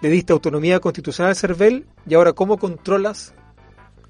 Le 0.00 0.10
diste 0.10 0.32
autonomía 0.32 0.80
constitucional 0.80 1.30
al 1.30 1.36
CERVEL 1.36 1.86
y 2.06 2.14
ahora 2.14 2.32
¿cómo 2.32 2.56
controlas 2.58 3.34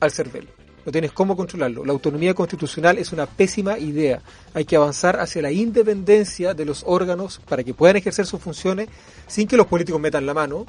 al 0.00 0.10
CERVEL? 0.10 0.48
No 0.84 0.92
tienes 0.92 1.12
cómo 1.12 1.36
controlarlo. 1.36 1.84
La 1.84 1.92
autonomía 1.92 2.34
constitucional 2.34 2.98
es 2.98 3.12
una 3.12 3.26
pésima 3.26 3.78
idea. 3.78 4.22
Hay 4.54 4.64
que 4.64 4.76
avanzar 4.76 5.20
hacia 5.20 5.42
la 5.42 5.50
independencia 5.50 6.54
de 6.54 6.64
los 6.64 6.82
órganos 6.86 7.40
para 7.48 7.62
que 7.62 7.74
puedan 7.74 7.96
ejercer 7.96 8.26
sus 8.26 8.40
funciones 8.40 8.88
sin 9.26 9.46
que 9.46 9.56
los 9.56 9.66
políticos 9.66 10.00
metan 10.00 10.24
la 10.24 10.34
mano, 10.34 10.66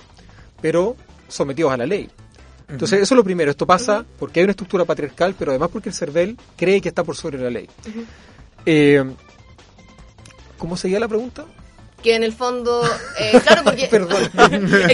pero 0.61 0.95
sometidos 1.27 1.71
a 1.71 1.77
la 1.77 1.85
ley. 1.85 2.09
Entonces, 2.67 3.01
eso 3.01 3.13
es 3.13 3.17
lo 3.17 3.23
primero. 3.23 3.49
Esto 3.49 3.65
pasa 3.65 4.05
porque 4.19 4.39
hay 4.39 4.43
una 4.43 4.51
estructura 4.51 4.85
patriarcal, 4.85 5.35
pero 5.37 5.51
además 5.51 5.69
porque 5.71 5.89
el 5.89 5.95
CERVEL 5.95 6.37
cree 6.55 6.81
que 6.81 6.89
está 6.89 7.03
por 7.03 7.15
sobre 7.15 7.39
la 7.39 7.49
ley. 7.49 7.67
Eh, 8.65 9.03
¿Cómo 10.57 10.75
seguía 10.75 10.99
la 10.99 11.07
pregunta? 11.07 11.45
Que 12.03 12.15
en 12.15 12.23
el 12.23 12.33
fondo, 12.33 12.81
eh, 13.19 13.39
claro, 13.43 13.61
porque... 13.65 13.87
Perdón. 13.91 14.21
es 14.23 14.31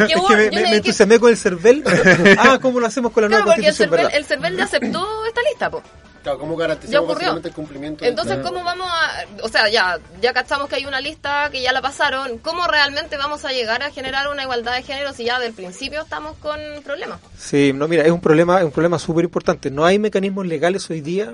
que, 0.08 0.16
hubo- 0.16 0.30
me, 0.30 0.45
yo 0.45 0.51
me- 0.51 0.51
leí 0.51 0.64
me 0.64 0.70
que- 0.72 0.76
entusiasmé 0.78 1.20
con 1.20 1.30
el 1.30 1.38
CERVEL. 1.38 1.84
ah, 2.39 2.58
¿cómo 2.62 2.80
lo 2.80 2.88
hacemos 2.88 3.12
con 3.12 3.24
la 3.24 3.28
Claro, 3.30 3.43
nueva 3.45 3.56
porque 3.56 3.68
el 3.70 3.76
constitución? 3.76 3.99
CERVEL, 4.10 4.18
el 4.18 4.26
CERVEL 4.26 4.58
ya 4.58 4.64
aceptó 4.64 5.26
esta 5.28 5.41
lista, 5.43 5.70
po. 5.70 5.84
Claro, 6.24 6.39
¿cómo 6.39 6.56
garantizamos 6.58 7.08
básicamente 7.10 7.49
el 7.49 7.53
cumplimiento? 7.53 8.03
de- 8.03 8.10
Entonces, 8.10 8.39
¿cómo 8.39 8.64
vamos 8.64 8.88
a...? 8.89 9.26
O 9.43 9.47
sea, 9.49 9.70
ya, 9.70 9.99
ya 10.20 10.34
cachamos 10.34 10.68
que 10.68 10.78
hay 10.78 10.88
una 10.88 10.99
lista 10.99 11.49
que 11.51 11.62
ya 11.62 11.72
la 11.72 11.84
pasaron. 11.84 12.39
¿Cómo 12.39 12.66
realmente 12.66 13.16
vamos 13.18 13.45
a 13.45 13.51
llegar 13.51 13.84
a 13.84 13.91
generar 13.91 14.28
una 14.30 14.41
igualdad 14.41 14.74
de 14.74 14.82
género 14.82 15.14
si 15.14 15.26
ya 15.26 15.39
del 15.39 15.53
principio 15.53 16.01
estamos 16.01 16.36
con 16.38 16.60
problemas? 16.84 17.20
Sí, 17.38 17.72
no, 17.74 17.88
mira, 17.88 18.03
es 18.03 18.12
un 18.12 18.22
problema, 18.22 18.58
es 18.58 18.66
un 18.66 18.72
problema 18.72 18.97
súper 18.97 19.26
importante. 19.26 19.70
No 19.70 19.86
hay 19.86 19.99
mecanismos 19.99 20.47
legales 20.47 20.89
hoy 20.89 21.01
día, 21.01 21.34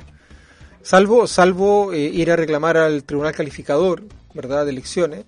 salvo, 0.83 1.25
salvo 1.25 1.93
eh, 1.93 1.99
ir 1.99 2.29
a 2.29 2.35
reclamar 2.35 2.75
al 2.75 3.05
tribunal 3.05 3.33
calificador, 3.33 4.03
¿verdad?, 4.33 4.65
de 4.65 4.71
elecciones, 4.71 5.23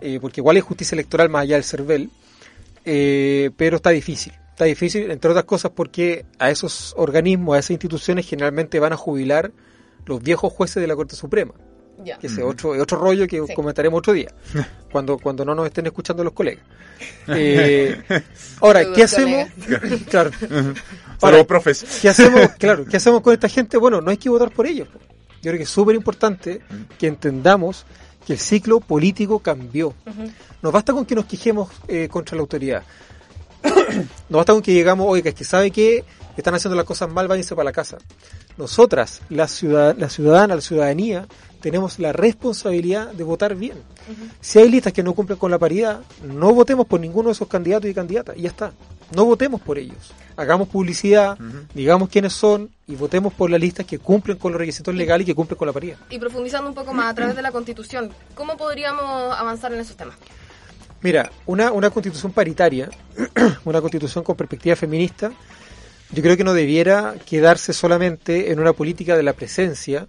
eh, 0.00 0.18
porque 0.20 0.40
igual 0.40 0.56
hay 0.56 0.62
justicia 0.62 0.94
electoral 0.94 1.28
más 1.28 1.42
allá 1.42 1.56
del 1.56 1.64
CERVEL, 1.64 2.10
eh, 2.84 3.50
pero 3.56 3.76
está 3.76 3.90
difícil. 3.90 4.32
Está 4.50 4.64
difícil, 4.64 5.10
entre 5.10 5.30
otras 5.30 5.44
cosas, 5.44 5.70
porque 5.74 6.26
a 6.38 6.50
esos 6.50 6.92
organismos, 6.96 7.56
a 7.56 7.60
esas 7.60 7.70
instituciones, 7.70 8.26
generalmente 8.26 8.78
van 8.78 8.92
a 8.92 8.96
jubilar 8.96 9.52
los 10.06 10.22
viejos 10.22 10.52
jueces 10.52 10.80
de 10.80 10.86
la 10.86 10.96
Corte 10.96 11.16
Suprema. 11.16 11.54
Ya. 12.04 12.18
Que 12.18 12.28
ese 12.28 12.42
otro, 12.42 12.70
otro 12.70 12.98
rollo 12.98 13.26
que 13.26 13.42
Sí. 13.46 13.54
comentaremos 13.54 13.98
otro 13.98 14.14
día, 14.14 14.32
cuando, 14.92 15.18
cuando 15.18 15.44
no 15.44 15.54
nos 15.54 15.66
estén 15.66 15.86
escuchando 15.86 16.24
los 16.24 16.32
colegas. 16.32 16.64
Eh, 17.28 18.02
ahora, 18.60 18.92
¿qué 18.92 19.04
hacemos? 19.04 19.48
claro. 20.10 20.30
Ahora, 21.22 21.44
profes. 21.44 21.84
¿Qué 22.02 22.08
hacemos? 22.10 22.50
Claro, 22.58 22.84
¿qué 22.84 22.96
hacemos 22.98 23.20
con 23.22 23.32
esta 23.32 23.48
gente? 23.48 23.76
Bueno, 23.78 24.00
no 24.00 24.10
hay 24.10 24.16
que 24.18 24.28
votar 24.28 24.50
por 24.50 24.66
ellos. 24.66 24.88
Yo 25.42 25.50
creo 25.50 25.56
que 25.56 25.62
es 25.62 25.70
súper 25.70 25.94
importante 25.96 26.60
que 26.98 27.06
entendamos 27.06 27.86
que 28.26 28.34
el 28.34 28.38
ciclo 28.38 28.80
político 28.80 29.38
cambió. 29.38 29.94
Nos 30.62 30.72
basta 30.72 30.92
con 30.92 31.04
que 31.06 31.14
nos 31.14 31.24
quejemos 31.24 31.70
eh, 31.88 32.08
contra 32.10 32.36
la 32.36 32.42
autoridad. 32.42 32.82
Nos 34.30 34.38
basta 34.38 34.54
con 34.54 34.62
que 34.62 34.72
llegamos, 34.72 35.06
oiga, 35.06 35.28
es 35.28 35.34
que 35.34 35.44
sabe 35.44 35.70
que 35.70 36.02
están 36.36 36.54
haciendo 36.54 36.76
las 36.76 36.86
cosas 36.86 37.10
mal, 37.10 37.28
váyanse 37.28 37.54
para 37.54 37.64
la 37.66 37.72
casa. 37.72 37.98
Nosotras, 38.56 39.20
la, 39.28 39.46
ciudad, 39.48 39.96
la 39.98 40.08
ciudadana, 40.08 40.54
la 40.54 40.60
ciudadanía, 40.60 41.26
tenemos 41.60 41.98
la 41.98 42.12
responsabilidad 42.12 43.12
de 43.12 43.24
votar 43.24 43.54
bien. 43.54 43.78
Si 44.40 44.58
hay 44.58 44.68
listas 44.68 44.92
que 44.92 45.02
no 45.02 45.14
cumplen 45.14 45.38
con 45.38 45.50
la 45.50 45.58
paridad, 45.58 46.00
no 46.24 46.52
votemos 46.52 46.86
por 46.86 47.00
ninguno 47.00 47.28
de 47.28 47.32
esos 47.32 47.48
candidatos 47.48 47.90
y 47.90 47.94
candidatas, 47.94 48.36
y 48.36 48.42
ya 48.42 48.48
está. 48.48 48.72
No 49.14 49.24
votemos 49.24 49.60
por 49.60 49.78
ellos. 49.78 50.12
Hagamos 50.36 50.68
publicidad, 50.68 51.36
digamos 51.74 52.08
quiénes 52.08 52.32
son 52.32 52.70
y 52.86 52.94
votemos 52.94 53.34
por 53.34 53.50
las 53.50 53.60
listas 53.60 53.84
que 53.84 53.98
cumplen 53.98 54.38
con 54.38 54.52
los 54.52 54.58
requisitos 54.58 54.94
legales 54.94 55.24
y 55.24 55.30
que 55.30 55.34
cumplen 55.34 55.58
con 55.58 55.66
la 55.66 55.72
paridad. 55.72 55.96
Y 56.08 56.18
profundizando 56.18 56.68
un 56.68 56.74
poco 56.74 56.94
más 56.94 57.10
a 57.10 57.14
través 57.14 57.36
de 57.36 57.42
la 57.42 57.52
Constitución, 57.52 58.10
¿cómo 58.34 58.56
podríamos 58.56 59.36
avanzar 59.36 59.72
en 59.72 59.80
esos 59.80 59.96
temas? 59.96 60.16
Mira, 61.02 61.30
una, 61.46 61.72
una 61.72 61.90
constitución 61.90 62.32
paritaria, 62.32 62.90
una 63.64 63.80
constitución 63.80 64.22
con 64.22 64.36
perspectiva 64.36 64.76
feminista, 64.76 65.32
yo 66.12 66.22
creo 66.22 66.36
que 66.36 66.44
no 66.44 66.54
debiera 66.54 67.14
quedarse 67.24 67.72
solamente 67.72 68.50
en 68.50 68.60
una 68.60 68.72
política 68.72 69.16
de 69.16 69.22
la 69.22 69.32
presencia, 69.32 70.08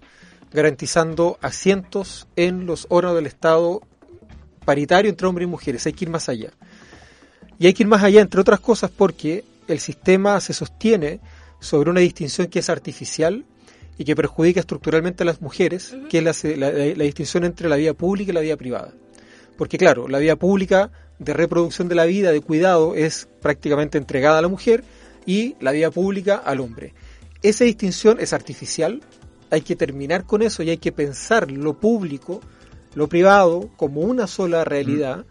garantizando 0.52 1.38
asientos 1.40 2.26
en 2.36 2.66
los 2.66 2.86
órganos 2.90 3.16
del 3.16 3.26
Estado 3.26 3.80
paritario 4.64 5.08
entre 5.08 5.26
hombres 5.26 5.46
y 5.46 5.50
mujeres. 5.50 5.86
Hay 5.86 5.92
que 5.92 6.04
ir 6.04 6.10
más 6.10 6.28
allá. 6.28 6.50
Y 7.58 7.66
hay 7.66 7.74
que 7.74 7.82
ir 7.84 7.88
más 7.88 8.02
allá, 8.02 8.20
entre 8.20 8.40
otras 8.40 8.60
cosas, 8.60 8.90
porque 8.90 9.44
el 9.68 9.78
sistema 9.78 10.40
se 10.40 10.52
sostiene 10.52 11.20
sobre 11.60 11.90
una 11.90 12.00
distinción 12.00 12.48
que 12.48 12.58
es 12.58 12.68
artificial 12.68 13.44
y 13.98 14.04
que 14.04 14.16
perjudica 14.16 14.60
estructuralmente 14.60 15.22
a 15.22 15.26
las 15.26 15.40
mujeres, 15.40 15.94
que 16.08 16.18
es 16.18 16.24
la, 16.24 16.56
la- 16.56 16.72
la 16.72 17.04
distinción 17.04 17.44
entre 17.44 17.68
la 17.68 17.76
vida 17.76 17.94
pública 17.94 18.32
y 18.32 18.34
la 18.34 18.40
vida 18.40 18.56
privada. 18.56 18.92
Porque 19.56 19.78
claro, 19.78 20.08
la 20.08 20.18
vida 20.18 20.34
pública 20.36 20.90
de 21.18 21.34
reproducción 21.34 21.88
de 21.88 21.94
la 21.94 22.04
vida, 22.06 22.32
de 22.32 22.40
cuidado, 22.40 22.94
es 22.96 23.28
prácticamente 23.40 23.98
entregada 23.98 24.38
a 24.38 24.42
la 24.42 24.48
mujer 24.48 24.82
y 25.26 25.54
la 25.60 25.70
vida 25.70 25.90
pública 25.90 26.36
al 26.36 26.58
hombre. 26.60 26.94
Esa 27.42 27.64
distinción 27.64 28.18
es 28.18 28.32
artificial, 28.32 29.02
hay 29.50 29.60
que 29.60 29.76
terminar 29.76 30.24
con 30.24 30.42
eso 30.42 30.62
y 30.62 30.70
hay 30.70 30.78
que 30.78 30.90
pensar 30.90 31.50
lo 31.52 31.74
público, 31.78 32.40
lo 32.94 33.08
privado, 33.08 33.70
como 33.76 34.00
una 34.00 34.26
sola 34.26 34.64
realidad 34.64 35.26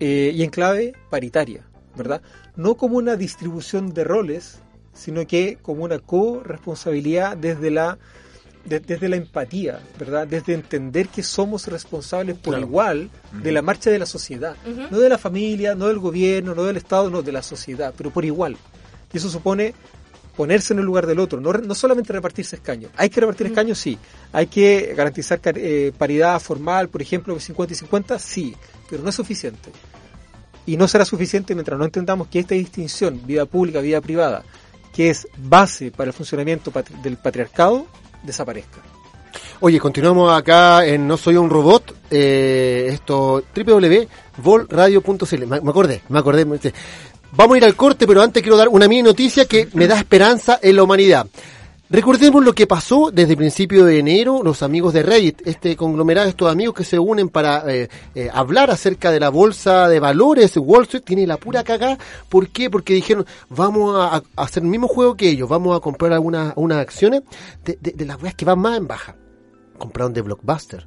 eh, 0.00 0.32
y 0.34 0.42
en 0.42 0.50
clave 0.50 0.94
paritaria, 1.10 1.64
¿verdad? 1.96 2.20
No 2.56 2.76
como 2.76 2.96
una 2.98 3.16
distribución 3.16 3.92
de 3.94 4.04
roles, 4.04 4.60
sino 4.92 5.26
que 5.26 5.58
como 5.62 5.84
una 5.84 5.98
corresponsabilidad 5.98 7.36
desde 7.36 7.70
la 7.70 7.98
de- 8.64 8.80
desde 8.80 9.10
la 9.10 9.16
empatía, 9.16 9.78
¿verdad? 9.98 10.26
Desde 10.26 10.54
entender 10.54 11.08
que 11.08 11.22
somos 11.22 11.66
responsables 11.66 12.36
por 12.38 12.54
Claro. 12.54 12.66
igual 12.66 13.10
de 13.42 13.52
la 13.52 13.60
marcha 13.60 13.90
de 13.90 13.98
la 13.98 14.06
sociedad, 14.06 14.56
no 14.90 14.98
de 15.00 15.08
la 15.10 15.18
familia, 15.18 15.74
no 15.74 15.88
del 15.88 15.98
gobierno, 15.98 16.54
no 16.54 16.62
del 16.64 16.78
Estado, 16.78 17.10
no 17.10 17.20
de 17.20 17.30
la 17.32 17.42
sociedad, 17.42 17.92
pero 17.94 18.10
por 18.10 18.24
igual. 18.24 18.56
Y 19.12 19.18
eso 19.18 19.28
supone 19.28 19.74
ponerse 20.36 20.72
en 20.72 20.80
el 20.80 20.84
lugar 20.84 21.06
del 21.06 21.18
otro, 21.20 21.40
no, 21.40 21.52
no 21.52 21.74
solamente 21.74 22.12
repartirse 22.12 22.56
escaños. 22.56 22.90
Hay 22.96 23.08
que 23.10 23.20
repartir 23.20 23.46
escaños, 23.46 23.78
sí. 23.78 23.98
Hay 24.32 24.46
que 24.48 24.92
garantizar 24.96 25.40
eh, 25.44 25.92
paridad 25.96 26.40
formal, 26.40 26.88
por 26.88 27.00
ejemplo, 27.02 27.38
50 27.38 27.72
y 27.72 27.76
50, 27.76 28.18
sí, 28.18 28.56
pero 28.90 29.02
no 29.02 29.08
es 29.10 29.14
suficiente. 29.14 29.70
Y 30.66 30.76
no 30.76 30.88
será 30.88 31.04
suficiente 31.04 31.54
mientras 31.54 31.78
no 31.78 31.84
entendamos 31.84 32.28
que 32.28 32.38
esta 32.40 32.54
distinción, 32.54 33.20
vida 33.26 33.44
pública, 33.46 33.80
vida 33.80 34.00
privada, 34.00 34.42
que 34.94 35.10
es 35.10 35.26
base 35.36 35.90
para 35.90 36.08
el 36.08 36.14
funcionamiento 36.14 36.72
patri- 36.72 37.00
del 37.02 37.16
patriarcado, 37.16 37.86
desaparezca. 38.22 38.78
Oye, 39.60 39.78
continuamos 39.80 40.32
acá 40.32 40.86
en 40.86 41.06
No 41.08 41.16
Soy 41.16 41.36
un 41.36 41.50
Robot. 41.50 41.94
Eh, 42.10 42.88
esto, 42.92 43.42
www.volradio.cl. 44.36 45.46
Me, 45.46 45.60
me 45.60 45.70
acordé, 45.70 46.02
me 46.08 46.18
acordé. 46.18 46.44
Vamos 47.36 47.54
a 47.54 47.58
ir 47.58 47.64
al 47.64 47.74
corte, 47.74 48.06
pero 48.06 48.22
antes 48.22 48.42
quiero 48.42 48.56
dar 48.56 48.68
una 48.68 48.86
mini 48.88 49.02
noticia 49.02 49.44
que 49.46 49.68
me 49.74 49.86
da 49.86 49.98
esperanza 49.98 50.58
en 50.62 50.76
la 50.76 50.82
humanidad. 50.84 51.26
Recordemos 51.90 52.42
lo 52.44 52.54
que 52.54 52.66
pasó 52.66 53.10
desde 53.12 53.32
el 53.32 53.36
principio 53.36 53.84
de 53.84 53.98
enero, 53.98 54.40
los 54.42 54.62
amigos 54.62 54.94
de 54.94 55.02
Reddit, 55.02 55.46
este 55.46 55.76
conglomerado, 55.76 56.28
estos 56.28 56.50
amigos 56.50 56.74
que 56.74 56.84
se 56.84 56.98
unen 56.98 57.28
para 57.28 57.62
eh, 57.72 57.88
eh, 58.14 58.30
hablar 58.32 58.70
acerca 58.70 59.10
de 59.10 59.20
la 59.20 59.28
bolsa 59.28 59.88
de 59.88 60.00
valores, 60.00 60.56
Wall 60.56 60.84
Street 60.84 61.04
tiene 61.04 61.26
la 61.26 61.36
pura 61.36 61.62
cagada. 61.62 61.98
¿Por 62.28 62.48
qué? 62.48 62.70
Porque 62.70 62.94
dijeron, 62.94 63.26
vamos 63.50 63.94
a, 63.96 64.16
a 64.16 64.22
hacer 64.42 64.62
el 64.62 64.68
mismo 64.70 64.88
juego 64.88 65.14
que 65.16 65.28
ellos, 65.28 65.48
vamos 65.48 65.76
a 65.76 65.80
comprar 65.80 66.12
algunas 66.12 66.52
unas 66.56 66.78
acciones 66.78 67.22
de, 67.64 67.78
de- 67.80 67.92
de 67.92 68.06
las 68.06 68.20
weas 68.22 68.34
que 68.34 68.44
van 68.44 68.58
más 68.60 68.78
en 68.78 68.86
baja. 68.88 69.14
Compraron 69.78 70.12
de 70.14 70.22
Blockbuster, 70.22 70.86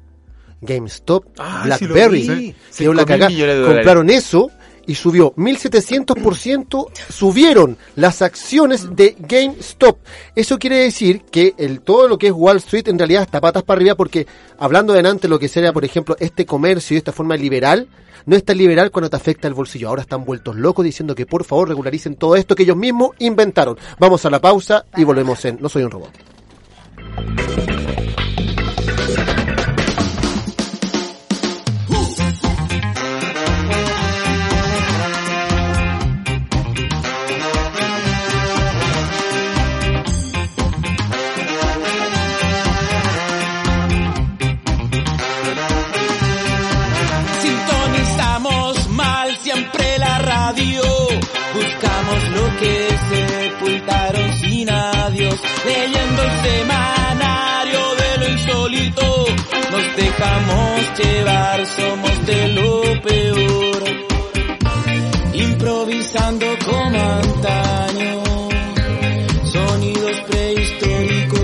GameStop, 0.60 1.24
Ah, 1.38 1.60
sí 1.78 1.86
BlackBerry, 1.86 2.26
que 2.26 2.54
dio 2.84 2.92
la 2.92 3.02
5.000 3.02 3.06
cagada. 3.06 3.28
millones 3.30 3.54
de 3.54 3.60
dólares. 3.60 3.76
Compraron 3.78 4.10
eso 4.10 4.50
y 4.88 4.94
subió 4.94 5.34
1700% 5.34 6.88
subieron 7.10 7.76
las 7.94 8.22
acciones 8.22 8.96
de 8.96 9.14
GameStop. 9.20 9.98
Eso 10.34 10.58
quiere 10.58 10.78
decir 10.78 11.22
que 11.30 11.54
el 11.58 11.82
todo 11.82 12.08
lo 12.08 12.18
que 12.18 12.28
es 12.28 12.32
Wall 12.32 12.56
Street 12.56 12.88
en 12.88 12.98
realidad 12.98 13.22
está 13.22 13.40
patas 13.40 13.62
para 13.62 13.78
arriba 13.78 13.94
porque 13.94 14.26
hablando 14.58 14.94
de 14.94 15.06
antes 15.06 15.30
lo 15.30 15.38
que 15.38 15.48
sería 15.48 15.72
por 15.72 15.84
ejemplo 15.84 16.16
este 16.18 16.46
comercio 16.46 16.94
y 16.94 16.98
esta 16.98 17.12
forma 17.12 17.36
liberal 17.36 17.86
no 18.24 18.34
es 18.34 18.44
tan 18.44 18.58
liberal 18.58 18.90
cuando 18.90 19.10
te 19.10 19.16
afecta 19.16 19.46
el 19.46 19.54
bolsillo. 19.54 19.88
Ahora 19.88 20.02
están 20.02 20.24
vueltos 20.24 20.56
locos 20.56 20.84
diciendo 20.84 21.14
que 21.14 21.26
por 21.26 21.44
favor 21.44 21.68
regularicen 21.68 22.16
todo 22.16 22.34
esto 22.34 22.54
que 22.54 22.62
ellos 22.62 22.76
mismos 22.76 23.10
inventaron. 23.18 23.78
Vamos 23.98 24.24
a 24.24 24.30
la 24.30 24.40
pausa 24.40 24.86
y 24.96 25.04
volvemos 25.04 25.44
en 25.44 25.58
No 25.60 25.68
soy 25.68 25.82
un 25.82 25.90
robot. 25.90 26.12
Semanario 56.42 57.82
de 58.00 58.18
lo 58.18 58.28
insólito. 58.28 59.26
Nos 59.72 59.96
dejamos 59.96 60.98
llevar, 60.98 61.66
somos 61.66 62.26
de 62.26 62.48
lo 62.48 62.82
peor. 63.02 63.82
Improvisando 65.34 66.46
como 66.64 66.98
antaño. 66.98 68.22
Sonidos 69.44 70.16
prehistóricos. 70.28 71.38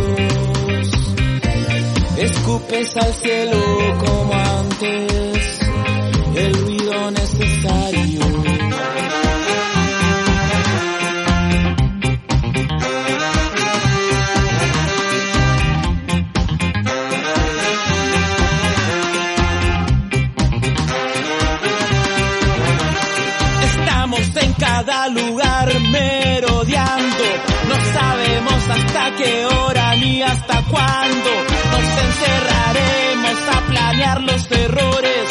Escupes 2.18 2.96
al 2.96 3.12
cielo 3.14 3.60
como 4.04 4.32
antes, 4.32 5.13
qué 29.16 29.46
hora 29.46 29.94
ni 29.96 30.22
hasta 30.22 30.62
cuándo. 30.62 31.30
Nos 31.72 31.86
encerraremos 32.06 33.48
a 33.52 33.60
planear 33.68 34.22
los 34.22 34.50
errores, 34.50 35.24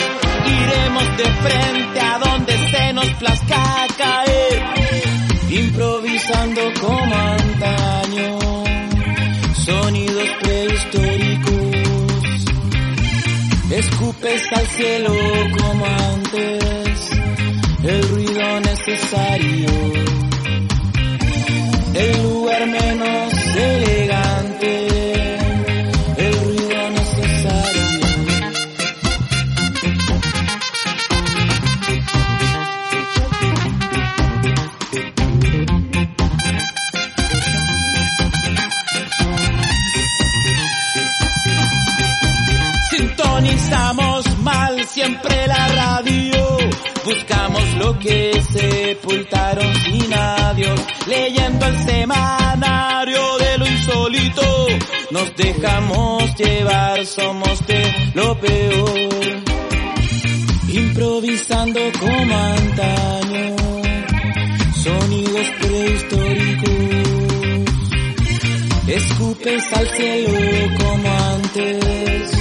iremos 0.45 1.17
de 1.17 1.25
frente 1.25 1.99
a 1.99 2.19
donde 2.19 2.71
se 2.71 2.93
nos 2.93 3.09
plazca 3.13 3.87
caer, 3.97 4.63
improvisando 5.49 6.61
como 6.81 7.15
antaño, 7.15 8.39
sonidos 9.53 10.29
prehistóricos. 10.41 11.73
Escupes 13.71 14.43
al 14.55 14.67
cielo 14.67 15.13
como 15.57 15.85
antes, 15.85 17.09
el 17.83 18.09
ruido 18.09 18.59
necesario, 18.59 19.67
lo 47.83 47.99
que 47.99 48.41
sepultaron 48.41 49.75
sin 49.83 50.13
adiós. 50.13 50.79
Leyendo 51.07 51.65
el 51.65 51.77
semanario 51.79 53.37
de 53.37 53.57
lo 53.57 53.67
insólito. 53.67 54.67
Nos 55.11 55.35
dejamos 55.35 56.35
llevar, 56.35 57.05
somos 57.05 57.67
de 57.67 57.81
lo 58.13 58.39
peor. 58.39 59.43
Improvisando 60.69 61.79
como 61.99 62.35
antaño. 62.35 63.55
Sonidos 64.83 65.47
prehistóricos. 65.59 66.73
Escupes 68.87 69.63
al 69.73 69.87
cielo 69.87 70.39
como 70.77 71.09
antes, 71.35 72.31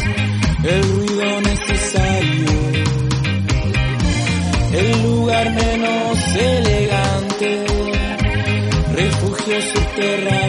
menos 5.51 6.19
elegante, 6.37 7.65
refugio 8.93 9.61
subterráneo, 9.61 10.42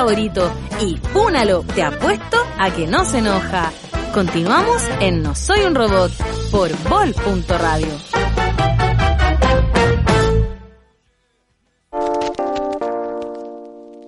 favorito 0.00 0.50
y 0.80 0.96
púnalo, 1.12 1.62
te 1.74 1.82
apuesto 1.82 2.38
a 2.58 2.70
que 2.70 2.86
no 2.86 3.04
se 3.04 3.18
enoja. 3.18 3.70
Continuamos 4.14 4.82
en 4.98 5.22
No 5.22 5.34
Soy 5.34 5.60
un 5.60 5.74
Robot 5.74 6.10
por 6.50 6.70
Vol.radio. 6.88 7.88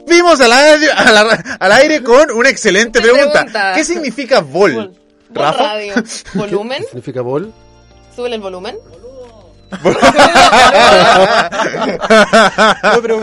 Vimos 0.07 0.40
al 0.40 0.53
aire, 0.53 0.90
al 1.61 2.03
con 2.03 2.30
una 2.30 2.49
excelente 2.49 3.03
pregunta. 3.03 3.30
pregunta. 3.45 3.72
¿Qué 3.74 3.84
significa 3.84 4.40
vol? 4.40 4.72
Vol 4.72 4.95
Rafa. 5.34 5.74
radio. 5.74 5.95
¿Volumen? 6.34 6.84
¿Significa 6.84 7.20
bol? 7.20 7.53
¿Suben 8.16 8.32
el 8.32 8.40
volumen? 8.40 8.78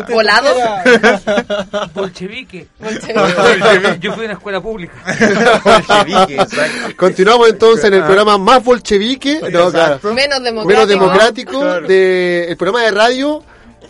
¿Volado? 0.10 0.50
Bolchevique. 1.94 2.68
Bolchevique. 2.80 4.00
Yo 4.00 4.14
fui 4.14 4.24
a 4.24 4.26
una 4.26 4.34
escuela 4.34 4.62
pública. 4.62 4.94
Bolchevique, 5.64 6.36
exacto. 6.36 6.96
Continuamos 6.98 7.50
entonces 7.50 7.86
en 7.86 7.94
el 7.96 8.04
programa 8.04 8.38
más 8.38 8.64
bolchevique, 8.64 9.40
no, 9.52 9.72
claro, 9.72 10.00
Menos 10.14 10.44
democrático. 10.44 10.66
menos 10.68 10.88
democrático 10.88 11.82
del 11.82 12.58
programa 12.58 12.84
de 12.84 12.92
radio 12.92 13.44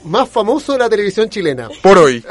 más 0.09 0.27
famoso 0.27 0.73
de 0.73 0.79
la 0.79 0.89
televisión 0.89 1.29
chilena. 1.29 1.69
Por 1.81 1.97
hoy. 1.97 2.21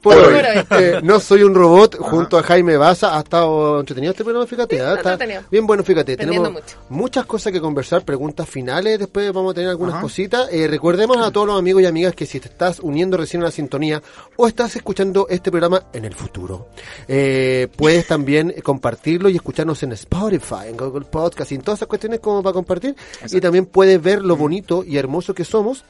Por 0.00 0.14
Por 0.14 0.16
hoy. 0.16 0.34
hoy. 0.34 0.64
Eh, 0.70 1.00
no 1.02 1.20
soy 1.20 1.42
un 1.42 1.54
robot 1.54 1.96
junto 1.98 2.38
a 2.38 2.42
Jaime 2.42 2.76
Baza. 2.76 3.16
Ha 3.16 3.20
estado 3.20 3.80
entretenido 3.80 4.12
este 4.12 4.24
programa, 4.24 4.46
fíjate. 4.46 4.80
¿ah? 4.80 4.94
Está 4.94 5.12
entretenido. 5.12 5.44
bien 5.50 5.66
bueno, 5.66 5.84
fíjate. 5.84 6.16
Tenemos 6.16 6.50
mucho. 6.50 6.76
muchas 6.88 7.26
cosas 7.26 7.52
que 7.52 7.60
conversar, 7.60 8.04
preguntas 8.04 8.48
finales. 8.48 8.98
Después 8.98 9.32
vamos 9.32 9.52
a 9.52 9.54
tener 9.54 9.70
algunas 9.70 10.00
cositas. 10.00 10.48
Eh, 10.50 10.66
recordemos 10.66 11.18
a 11.18 11.30
todos 11.30 11.46
los 11.46 11.58
amigos 11.58 11.82
y 11.82 11.86
amigas 11.86 12.14
que 12.14 12.26
si 12.26 12.40
te 12.40 12.48
estás 12.48 12.80
uniendo 12.80 13.16
recién 13.16 13.42
a 13.42 13.46
la 13.46 13.50
sintonía 13.50 14.02
o 14.36 14.48
estás 14.48 14.74
escuchando 14.74 15.26
este 15.28 15.50
programa 15.50 15.84
en 15.92 16.06
el 16.06 16.14
futuro, 16.14 16.68
eh, 17.06 17.68
puedes 17.76 18.06
también 18.06 18.54
compartirlo 18.62 19.28
y 19.28 19.36
escucharnos 19.36 19.82
en 19.82 19.92
Spotify, 19.92 20.68
en 20.68 20.76
Google 20.76 21.04
Podcast 21.04 21.52
y 21.52 21.56
en 21.56 21.62
todas 21.62 21.78
esas 21.78 21.88
cuestiones 21.88 22.20
como 22.20 22.42
para 22.42 22.54
compartir. 22.54 22.96
Y 23.30 23.40
también 23.40 23.66
puedes 23.66 24.02
ver 24.02 24.22
lo 24.22 24.36
bonito 24.36 24.84
y 24.84 24.96
hermoso 24.96 25.34
que 25.34 25.44
somos 25.44 25.84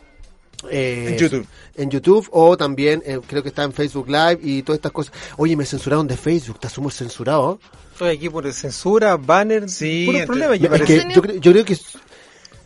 eh, 0.70 1.06
En 1.10 1.18
YouTube. 1.18 1.46
En 1.74 1.90
YouTube 1.90 2.28
o 2.32 2.56
también 2.56 3.02
eh, 3.06 3.18
creo 3.26 3.42
que 3.42 3.48
está 3.48 3.62
en 3.64 3.72
Facebook 3.72 4.08
Live 4.08 4.38
y 4.42 4.62
todas 4.62 4.78
estas 4.78 4.92
cosas. 4.92 5.12
Oye, 5.36 5.56
me 5.56 5.64
censuraron 5.64 6.06
de 6.06 6.16
Facebook, 6.16 6.56
está 6.56 6.68
súper 6.68 6.92
censurado. 6.92 7.58
Estoy 7.92 8.16
aquí 8.16 8.28
por 8.28 8.50
censura, 8.52 9.16
banner, 9.16 9.68
Sí, 9.68 10.04
puro 10.06 10.24
problema. 10.26 10.54
Es 10.56 10.82
que 10.82 11.04
yo, 11.14 11.22
creo- 11.22 11.36
yo 11.36 11.52
creo 11.52 11.64
que 11.64 11.76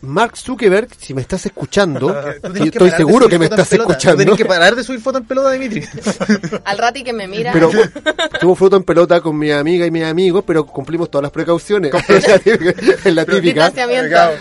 Mark 0.03 0.37
Zuckerberg, 0.37 0.89
si 0.99 1.15
me 1.15 1.21
estás 1.23 1.47
escuchando, 1.47 2.15
y 2.55 2.69
estoy 2.69 2.91
seguro 2.91 3.29
que 3.29 3.39
me 3.39 3.47
estás 3.47 3.73
escuchando. 3.73 4.19
tenés 4.19 4.37
que 4.37 4.45
parar 4.45 4.75
de 4.77 4.85
subir 4.85 5.01
foto 5.01 5.19
en 5.19 5.25
pelota, 5.25 5.51
Dimitri. 5.53 5.85
Al 6.65 6.79
rati 6.79 7.03
que 7.03 7.13
me 7.13 7.27
mira. 7.27 7.53
Pero 7.53 7.71
tuvo 8.41 8.55
foto 8.55 8.77
en 8.77 8.83
pelota 8.85 9.21
con 9.21 9.37
mi 9.39 9.51
amiga 9.51 9.87
y 9.87 9.91
mis 9.91 10.05
amigos, 10.05 10.45
pero 10.47 10.67
cumplimos 10.67 11.11
todas 11.11 11.23
las 11.23 11.33
precauciones. 11.33 11.93
es 12.09 13.15
la 13.15 13.25
típica. 13.25 13.73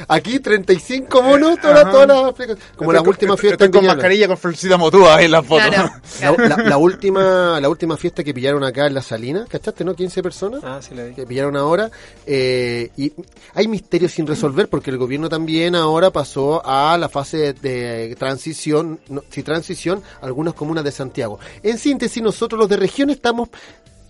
Aquí 0.07 0.39
35 0.39 1.21
monos, 1.23 1.59
todas, 1.59 1.83
las- 1.83 1.91
todas 1.91 2.07
las 2.07 2.33
precauciones. 2.33 2.63
Como 2.75 2.93
la 2.93 3.01
última 3.01 3.37
fiesta 3.37 3.65
Estoy 3.65 3.79
en 3.79 3.85
con 3.87 3.95
mascarilla 3.95 4.27
con 4.27 4.37
Florcita 4.37 4.77
Motúa 4.77 5.15
ahí 5.17 5.25
en 5.25 5.31
la 5.31 5.43
foto. 5.43 5.63
Claro. 5.67 5.91
La, 6.21 6.47
la- 6.57 6.63
la 6.69 6.77
última 6.77 7.59
la 7.59 7.69
última 7.69 7.95
fiesta 7.97 8.23
que 8.23 8.33
pillaron 8.33 8.63
acá 8.63 8.87
en 8.87 8.93
La 8.93 9.01
Salina, 9.01 9.45
¿cachaste, 9.49 9.83
no? 9.83 9.95
15 9.95 10.21
personas. 10.21 10.61
Ah, 10.63 10.79
sí, 10.81 10.93
la 10.95 11.03
vi. 11.05 11.13
que 11.13 11.25
pillaron 11.25 11.55
ahora 11.55 11.89
eh, 12.25 12.89
y 12.97 13.11
hay 13.53 13.67
misterios 13.67 14.11
sin 14.11 14.27
resolver 14.27 14.67
porque 14.67 14.89
el 14.91 14.97
gobierno 14.97 15.29
también 15.29 15.44
ahora 15.75 16.11
pasó 16.11 16.61
a 16.65 16.97
la 16.97 17.09
fase 17.09 17.53
de, 17.53 18.07
de 18.09 18.15
transición, 18.15 18.99
no, 19.09 19.23
sí, 19.29 19.43
transición 19.43 20.03
algunas 20.21 20.53
comunas 20.53 20.83
de 20.83 20.91
Santiago. 20.91 21.39
En 21.63 21.77
síntesis, 21.77 22.21
nosotros 22.21 22.59
los 22.59 22.69
de 22.69 22.77
región 22.77 23.09
estamos 23.09 23.49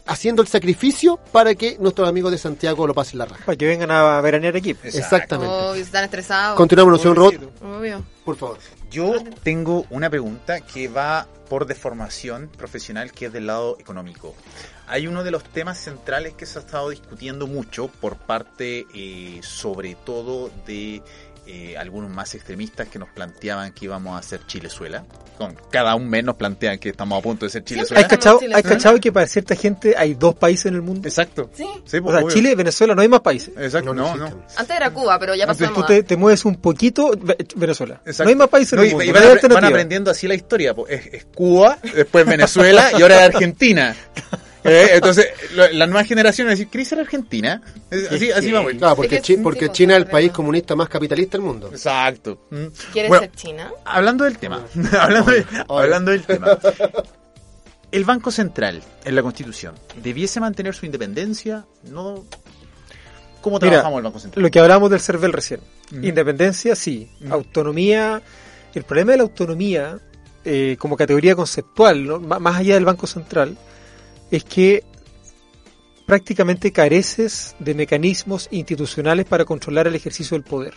haciendo 0.06 0.42
el 0.42 0.48
sacrificio 0.48 1.20
para 1.32 1.56
que 1.56 1.78
nuestros 1.80 2.08
amigos 2.08 2.32
de 2.32 2.38
Santiago 2.38 2.86
lo 2.88 2.94
pasen 2.94 3.20
la 3.20 3.26
raja. 3.26 3.46
Para 3.46 3.58
que 3.58 3.66
vengan 3.66 3.92
a 3.92 4.22
veranear 4.22 4.56
aquí. 4.56 4.76
Exactamente. 4.84 5.54
Obvio, 5.54 5.82
están 5.82 6.04
estresados. 6.04 6.58
Continuamos, 6.58 7.04
un 7.06 7.16
robot, 7.16 7.36
Obvio. 7.64 8.04
por 8.24 8.36
favor. 8.36 8.58
Yo 8.92 9.16
tengo 9.44 9.86
una 9.90 10.10
pregunta 10.10 10.62
que 10.62 10.88
va 10.88 11.28
por 11.50 11.68
deformación 11.68 12.50
profesional, 12.56 13.12
que 13.12 13.28
es 13.28 13.34
del 13.34 13.48
lado 13.48 13.78
económico. 13.80 14.34
Hay 14.88 15.08
uno 15.08 15.24
de 15.24 15.32
los 15.32 15.44
temas 15.44 15.80
centrales 15.80 16.34
que 16.34 16.46
se 16.46 16.60
ha 16.60 16.62
estado 16.62 16.90
discutiendo 16.90 17.48
mucho 17.48 17.88
por 17.88 18.18
parte, 18.18 18.86
eh, 18.94 19.40
sobre 19.44 19.96
todo, 19.96 20.50
de 20.66 21.02
eh, 21.48 21.78
algunos 21.78 22.10
más 22.10 22.34
extremistas 22.36 22.88
que 22.88 22.98
nos 23.00 23.10
planteaban 23.10 23.72
que 23.74 23.86
íbamos 23.86 24.16
a 24.16 24.20
hacer 24.20 24.42
Chilezuela. 24.48 25.04
Con 25.38 25.56
cada 25.70 25.96
un 25.96 26.10
mes 26.10 26.24
nos 26.24 26.36
plantean 26.36 26.80
que 26.80 26.90
estamos 26.90 27.20
a 27.20 27.22
punto 27.22 27.46
de 27.46 27.50
ser 27.52 27.62
¿Has 27.62 27.66
Chilezuela. 27.66 28.08
cachado, 28.08 28.40
Chile, 28.40 28.56
¿Has 28.56 28.64
¿no? 28.64 28.70
cachado 28.70 29.00
que 29.00 29.12
para 29.12 29.28
cierta 29.28 29.56
gente 29.56 29.94
hay 29.98 30.14
dos 30.14 30.36
países 30.36 30.68
en 30.68 30.76
el 30.76 30.82
mundo? 30.82 31.08
Exacto. 31.08 31.50
Sí. 31.54 31.66
Sí, 31.86 31.98
O 31.98 32.04
pues, 32.04 32.16
sea, 32.16 32.24
obvio. 32.26 32.34
Chile 32.36 32.52
y 32.52 32.56
Venezuela 32.56 32.96
no 32.96 33.02
hay 33.02 33.08
más 33.10 33.20
países. 33.22 33.54
Exacto, 33.58 33.94
No, 33.94 34.16
no. 34.16 34.44
Antes 34.56 34.76
era 34.76 34.90
Cuba, 34.92 35.20
pero 35.20 35.36
ya 35.36 35.46
pasó 35.46 35.64
Entonces 35.66 35.86
tú 35.88 35.94
te, 35.94 36.04
te 36.04 36.16
mueves 36.18 36.46
un 36.46 36.56
poquito, 36.56 37.12
Ve- 37.22 37.38
Venezuela. 37.56 37.96
Exacto. 38.06 38.24
No 38.24 38.30
hay 38.30 38.36
más 38.36 38.48
países 38.50 38.74
en 38.74 38.78
No, 38.78 38.84
el 38.84 38.88
y- 38.90 38.92
mundo. 38.94 39.06
y 39.06 39.12
van, 39.12 39.24
hay 39.64 39.70
aprendiendo 39.72 40.12
así 40.12 40.28
la 40.28 40.36
historia. 40.36 40.74
po. 40.74 40.88
Es, 40.88 41.06
es 41.14 41.26
Cuba, 41.26 41.78
después 41.94 42.26
Venezuela 42.26 42.92
y 42.98 43.02
ahora 43.02 43.26
es 43.26 43.36
Argentina. 43.36 43.96
Eh, 44.66 44.90
entonces, 44.96 45.28
lo- 45.54 45.68
las 45.72 45.88
nuevas 45.88 46.08
generaciones 46.08 46.58
dicen, 46.58 46.72
¿querés 46.72 46.88
ser 46.88 47.00
Argentina? 47.00 47.62
Es- 47.92 48.12
así, 48.12 48.32
así 48.32 48.52
vamos. 48.52 48.74
Claro, 48.74 48.96
porque, 48.96 49.22
Chi- 49.22 49.38
porque 49.38 49.72
China 49.72 49.94
es 49.96 50.00
el 50.04 50.08
país 50.08 50.32
comunista 50.32 50.76
más 50.76 50.90
capitalista 50.90 51.38
del 51.38 51.46
mundo. 51.46 51.70
Exacto. 51.72 52.48
Mm. 52.50 52.66
¿Quieres 52.92 53.10
Bueno, 53.10 53.22
ser 53.24 53.32
China? 53.34 53.72
Hablando 53.86 54.24
del 54.24 54.38
tema, 54.38 54.66
hablando, 55.00 55.32
de- 55.32 55.46
hablando 55.70 56.12
del 56.12 56.24
tema. 56.26 56.58
¿El 57.92 58.04
Banco 58.04 58.30
Central 58.32 58.82
en 59.06 59.16
la 59.16 59.22
Constitución 59.22 59.76
debiese 60.04 60.40
mantener 60.40 60.74
su 60.74 60.86
independencia? 60.86 61.66
No. 61.84 62.26
¿Cómo 63.42 63.58
Mira, 63.58 63.70
trabajamos 63.70 63.98
el 64.00 64.04
Banco 64.04 64.20
Central? 64.20 64.44
Lo 64.44 64.50
que 64.52 64.60
hablamos 64.60 64.90
del 64.90 65.00
CERVEL 65.00 65.32
recién. 65.32 65.60
Independencia, 66.02 66.76
sí. 66.76 67.10
Autonomía. 67.30 68.22
El 68.74 68.84
problema 68.84 69.12
de 69.12 69.18
la 69.18 69.24
autonomía 69.24 69.98
eh, 70.44 70.76
como 70.80 70.98
categoría 70.98 71.36
conceptual, 71.36 72.20
más 72.22 72.56
allá 72.58 72.74
del 72.74 72.86
Banco 72.86 73.08
Central, 73.08 73.56
es 74.32 74.44
que 74.44 74.84
prácticamente 76.06 76.72
careces 76.72 77.56
de 77.60 77.74
mecanismos 77.74 78.48
institucionales 78.52 79.26
para 79.26 79.46
controlar 79.46 79.88
el 79.88 79.96
ejercicio 79.96 80.36
del 80.36 80.44
poder. 80.44 80.76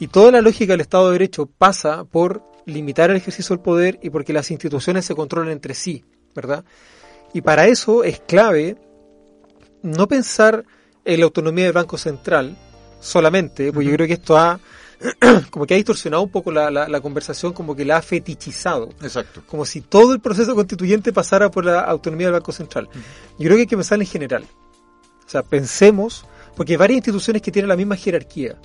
Y 0.00 0.08
toda 0.08 0.32
la 0.32 0.40
lógica 0.40 0.72
del 0.72 0.80
Estado 0.80 1.06
de 1.06 1.12
Derecho 1.12 1.46
pasa 1.46 2.04
por 2.04 2.42
limitar 2.64 3.10
el 3.10 3.16
ejercicio 3.16 3.54
del 3.54 3.62
poder 3.62 3.98
y 4.02 4.10
porque 4.10 4.32
las 4.32 4.50
instituciones 4.50 5.04
se 5.04 5.14
controlen 5.14 5.52
entre 5.52 5.74
sí, 5.74 6.04
¿verdad? 6.34 6.64
Y 7.34 7.42
para 7.42 7.66
eso 7.66 8.04
es 8.04 8.20
clave 8.20 8.76
no 9.82 10.08
pensar 10.08 10.64
en 11.04 11.20
la 11.20 11.24
autonomía 11.24 11.64
del 11.64 11.72
Banco 11.72 11.98
Central 11.98 12.56
solamente, 13.00 13.72
porque 13.72 13.88
yo 13.88 13.94
creo 13.94 14.06
que 14.06 14.14
esto 14.14 14.36
ha 14.36 14.60
como 15.50 15.66
que 15.66 15.74
ha 15.74 15.76
distorsionado 15.76 16.22
un 16.22 16.30
poco 16.30 16.50
la, 16.52 16.70
la- 16.70 16.88
la 16.88 17.00
conversación, 17.00 17.52
como 17.52 17.74
que 17.74 17.84
la 17.84 17.96
ha 17.98 18.02
fetichizado, 18.02 18.90
Exacto. 19.02 19.42
como 19.46 19.64
si 19.64 19.80
todo 19.80 20.12
el 20.14 20.20
proceso 20.20 20.54
constituyente 20.54 21.12
pasara 21.12 21.50
por 21.50 21.64
la 21.64 21.80
autonomía 21.80 22.26
del 22.28 22.34
Banco 22.34 22.52
Central. 22.52 22.88
Yo 23.38 23.44
creo 23.46 23.56
que 23.56 23.60
hay 23.62 23.66
que 23.66 23.76
pensar 23.76 24.00
en 24.00 24.06
general. 24.06 24.44
O 25.26 25.28
sea, 25.28 25.42
pensemos, 25.42 26.24
porque 26.56 26.72
hay 26.74 26.76
varias 26.76 26.98
instituciones 26.98 27.42
que 27.42 27.50
tienen 27.50 27.68
la 27.68 27.76
misma 27.76 27.96
jerarquía. 27.96 28.56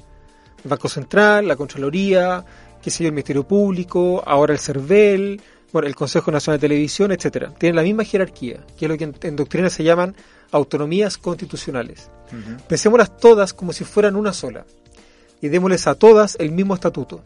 El 0.63 0.69
Banco 0.69 0.89
Central, 0.89 1.47
la 1.47 1.55
Contraloría, 1.55 2.43
qué 2.81 2.89
sé 2.91 3.03
yo, 3.03 3.07
el 3.07 3.13
Ministerio 3.13 3.47
Público, 3.47 4.21
ahora 4.25 4.53
el 4.53 4.59
CERVEL, 4.59 5.41
bueno, 5.71 5.87
el 5.87 5.95
Consejo 5.95 6.31
Nacional 6.31 6.59
de 6.59 6.67
Televisión, 6.67 7.11
etcétera. 7.11 7.53
Tienen 7.57 7.75
la 7.75 7.83
misma 7.83 8.03
jerarquía, 8.03 8.65
que 8.77 8.85
es 8.85 8.89
lo 8.89 8.97
que 8.97 9.03
en, 9.05 9.15
en 9.21 9.35
doctrina 9.35 9.69
se 9.69 9.83
llaman 9.83 10.15
autonomías 10.51 11.17
constitucionales. 11.17 12.09
Pensémoslas 12.67 13.17
todas 13.17 13.53
como 13.53 13.71
si 13.73 13.83
fueran 13.85 14.15
una 14.15 14.33
sola 14.33 14.65
y 15.41 15.49
démosles 15.49 15.87
a 15.87 15.95
todas 15.95 16.35
el 16.39 16.51
mismo 16.51 16.73
estatuto. 16.73 17.21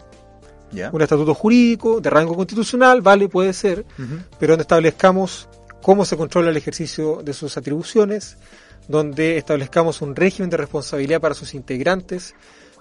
Un 0.94 1.02
estatuto 1.02 1.34
jurídico 1.34 2.00
de 2.00 2.10
rango 2.10 2.36
constitucional, 2.36 3.02
vale, 3.02 3.28
puede 3.28 3.52
ser, 3.54 3.86
pero 4.40 4.54
donde 4.54 4.62
establezcamos 4.62 5.50
cómo 5.82 6.06
se 6.06 6.16
controla 6.16 6.50
el 6.50 6.58
ejercicio 6.58 7.22
de 7.24 7.34
sus 7.34 7.58
atribuciones, 7.58 8.38
donde 8.88 9.38
establezcamos 9.38 10.02
un 10.02 10.16
régimen 10.16 10.50
de 10.50 10.58
responsabilidad 10.58 11.20
para 11.20 11.36
sus 11.36 11.54
integrantes, 11.54 12.36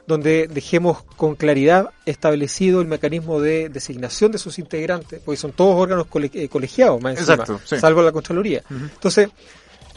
donde 0.06 0.48
dejemos 0.48 1.02
con 1.16 1.36
claridad 1.36 1.90
establecido 2.06 2.80
el 2.80 2.88
mecanismo 2.88 3.40
de 3.40 3.68
designación 3.68 4.32
de 4.32 4.38
sus 4.38 4.58
integrantes, 4.58 5.20
porque 5.24 5.36
son 5.36 5.52
todos 5.52 5.76
órganos 5.76 6.06
eh, 6.34 6.48
colegiados, 6.48 7.00
más 7.00 7.18
encima, 7.18 7.34
Exacto, 7.34 7.60
sí. 7.64 7.78
salvo 7.78 8.02
la 8.02 8.12
Contraloría. 8.12 8.62
Entonces, 8.70 9.28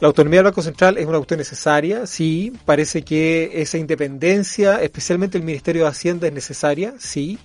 la 0.04 0.08
autonomía 0.08 0.40
del 0.40 0.48
Banco 0.48 0.62
Central 0.62 0.98
es 0.98 1.06
una 1.06 1.18
cuestión 1.18 1.38
necesaria, 1.38 2.06
sí, 2.06 2.52
parece 2.66 3.04
que 3.04 3.62
esa 3.62 3.78
independencia, 3.78 4.82
especialmente 4.82 5.38
el 5.38 5.46
Ministerio 5.46 5.84
de 5.84 5.88
Hacienda, 5.88 6.28
es 6.28 6.34
necesaria, 6.34 6.94
sí, 7.00 7.40